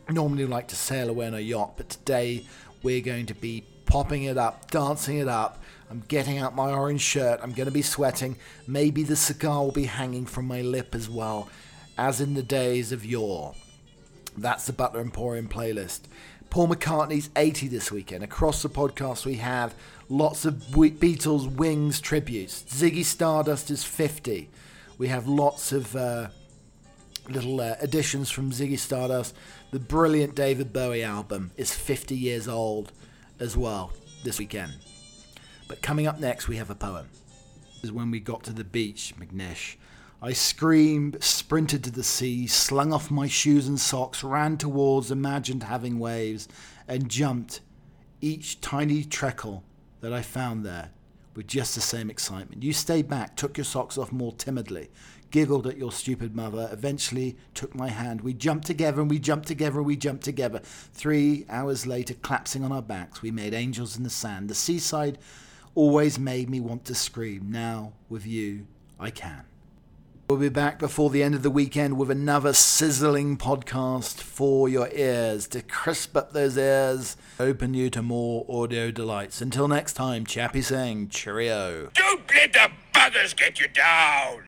Normally 0.10 0.43
we 0.43 0.51
like 0.51 0.68
to 0.68 0.76
sail 0.76 1.10
away 1.10 1.28
on 1.28 1.34
a 1.34 1.39
yacht, 1.39 1.76
but 1.78 1.89
today 1.89 2.45
we're 2.84 2.99
going 2.99 3.26
to 3.28 3.34
be 3.34 3.64
popping 3.86 4.24
it 4.24 4.38
up, 4.38 4.70
dancing 4.70 5.18
it 5.18 5.30
up. 5.30 5.64
I'm 5.89 6.03
getting 6.10 6.39
out 6.39 6.56
my 6.56 6.74
orange 6.74 6.99
shirt. 6.99 7.39
I'm 7.41 7.53
going 7.53 7.68
to 7.68 7.72
be 7.72 7.82
sweating. 7.82 8.36
Maybe 8.68 9.01
the 9.03 9.16
cigar 9.16 9.64
will 9.64 9.72
be 9.72 9.86
hanging 9.86 10.26
from 10.26 10.45
my 10.45 10.60
lip 10.60 10.93
as 10.93 11.10
well, 11.10 11.47
as 11.97 12.20
in 12.20 12.34
the 12.34 12.43
days 12.43 12.91
of 12.91 13.06
yore. 13.06 13.56
That's 14.38 14.66
the 14.66 14.74
Butler 14.74 14.99
Emporium 14.99 15.47
playlist. 15.47 16.01
Paul 16.49 16.68
McCartney's 16.68 17.30
80 17.34 17.70
this 17.70 17.93
weekend. 17.93 18.26
Across 18.26 18.62
the 18.62 18.70
podcast, 18.70 19.26
we 19.26 19.36
have 19.36 19.74
lots 20.10 20.43
of 20.43 20.56
Beatles 20.56 21.49
Wings 21.49 22.01
tributes. 22.01 22.66
Ziggy 22.68 23.06
Stardust 23.06 23.72
is 23.72 23.86
50. 23.86 24.49
We 24.98 25.10
have 25.10 25.28
lots 25.28 25.74
of 25.74 25.93
uh, 25.96 26.30
little 27.30 27.60
uh, 27.60 27.76
additions 27.82 28.30
from 28.30 28.52
Ziggy 28.52 28.80
Stardust. 28.80 29.36
The 29.72 29.80
brilliant 29.80 30.36
David 30.36 30.72
Bowie 30.72 31.04
album 31.04 31.52
is 31.58 31.74
50 31.74 32.16
years 32.16 32.48
old 32.48 32.93
as 33.39 33.58
well 33.58 33.91
this 34.24 34.39
weekend. 34.39 34.74
But 35.68 35.82
coming 35.82 36.08
up 36.08 36.20
next, 36.20 36.48
we 36.48 36.56
have 36.58 36.70
a 36.70 36.76
poem. 36.76 37.10
Is 37.84 37.91
when 37.91 38.10
we 38.10 38.20
got 38.22 38.43
to 38.46 38.54
the 38.54 38.64
beach, 38.64 39.14
McNish. 39.20 39.76
I 40.22 40.32
screamed, 40.32 41.22
sprinted 41.22 41.84
to 41.84 41.91
the 41.91 42.04
sea, 42.04 42.48
slung 42.48 42.93
off 42.93 43.12
my 43.12 43.28
shoes 43.28 43.68
and 43.68 43.80
socks, 43.80 44.24
ran 44.24 44.58
towards 44.58 45.12
imagined 45.12 45.64
having 45.64 46.00
waves, 46.00 46.48
and 46.88 47.10
jumped 47.10 47.60
each 48.22 48.62
tiny 48.62 49.04
treacle 49.04 49.64
that 50.00 50.14
I 50.14 50.22
found 50.22 50.66
there 50.66 50.91
with 51.36 51.48
just 51.48 51.76
the 51.76 51.82
same 51.82 52.10
excitement. 52.10 52.64
You 52.64 52.74
stayed 52.74 53.08
back, 53.08 53.36
took 53.36 53.58
your 53.58 53.66
socks 53.66 53.98
off 53.98 54.12
more 54.12 54.32
timidly, 54.32 54.90
giggled 55.32 55.68
at 55.68 55.78
your 55.78 55.92
stupid 55.92 56.36
mother, 56.36 56.70
eventually 56.72 57.36
took 57.54 57.76
my 57.76 57.90
hand. 57.90 58.22
We 58.22 58.34
jumped 58.34 58.66
together 58.66 59.02
and 59.02 59.10
we 59.10 59.20
jumped 59.20 59.48
together 59.48 59.78
and 59.78 59.86
we 59.86 59.98
jumped 59.98 60.24
together. 60.24 60.60
Three 60.60 61.46
hours 61.50 61.86
later, 61.86 62.14
collapsing 62.14 62.64
on 62.64 62.72
our 62.72 62.82
backs, 62.82 63.22
we 63.22 63.32
made 63.32 63.54
angels 63.54 63.98
in 63.98 64.04
the 64.04 64.10
sand. 64.10 64.50
The 64.50 64.56
seaside 64.56 65.18
always 65.74 66.18
made 66.18 66.50
me 66.50 66.60
want 66.62 66.86
to 66.86 66.96
scream. 66.96 67.52
Now, 67.52 67.94
with 68.08 68.26
you, 68.26 68.68
I 69.00 69.10
can. 69.10 69.44
We'll 70.28 70.40
be 70.40 70.50
back 70.50 70.80
before 70.80 71.12
the 71.12 71.22
end 71.22 71.36
of 71.36 71.44
the 71.44 71.52
weekend 71.52 72.00
with 72.00 72.10
another 72.10 72.52
sizzling 72.52 73.38
podcast 73.38 74.22
for 74.22 74.68
your 74.68 74.90
ears 74.92 75.48
to 75.50 75.62
crisp 75.62 76.18
up 76.18 76.34
those 76.34 76.58
ears, 76.58 77.16
open 77.40 77.76
you 77.76 77.92
to 77.92 78.02
more 78.02 78.44
audio 78.50 78.90
delights. 78.90 79.40
Until 79.40 79.68
next 79.68 79.94
time, 79.94 80.26
Chappie 80.26 80.64
saying 80.64 81.10
cheerio. 81.10 81.92
Don't 81.94 82.24
let 82.34 82.54
the 82.54 82.72
buggers 82.92 83.38
get 83.38 83.60
you 83.60 83.68
down! 83.68 84.48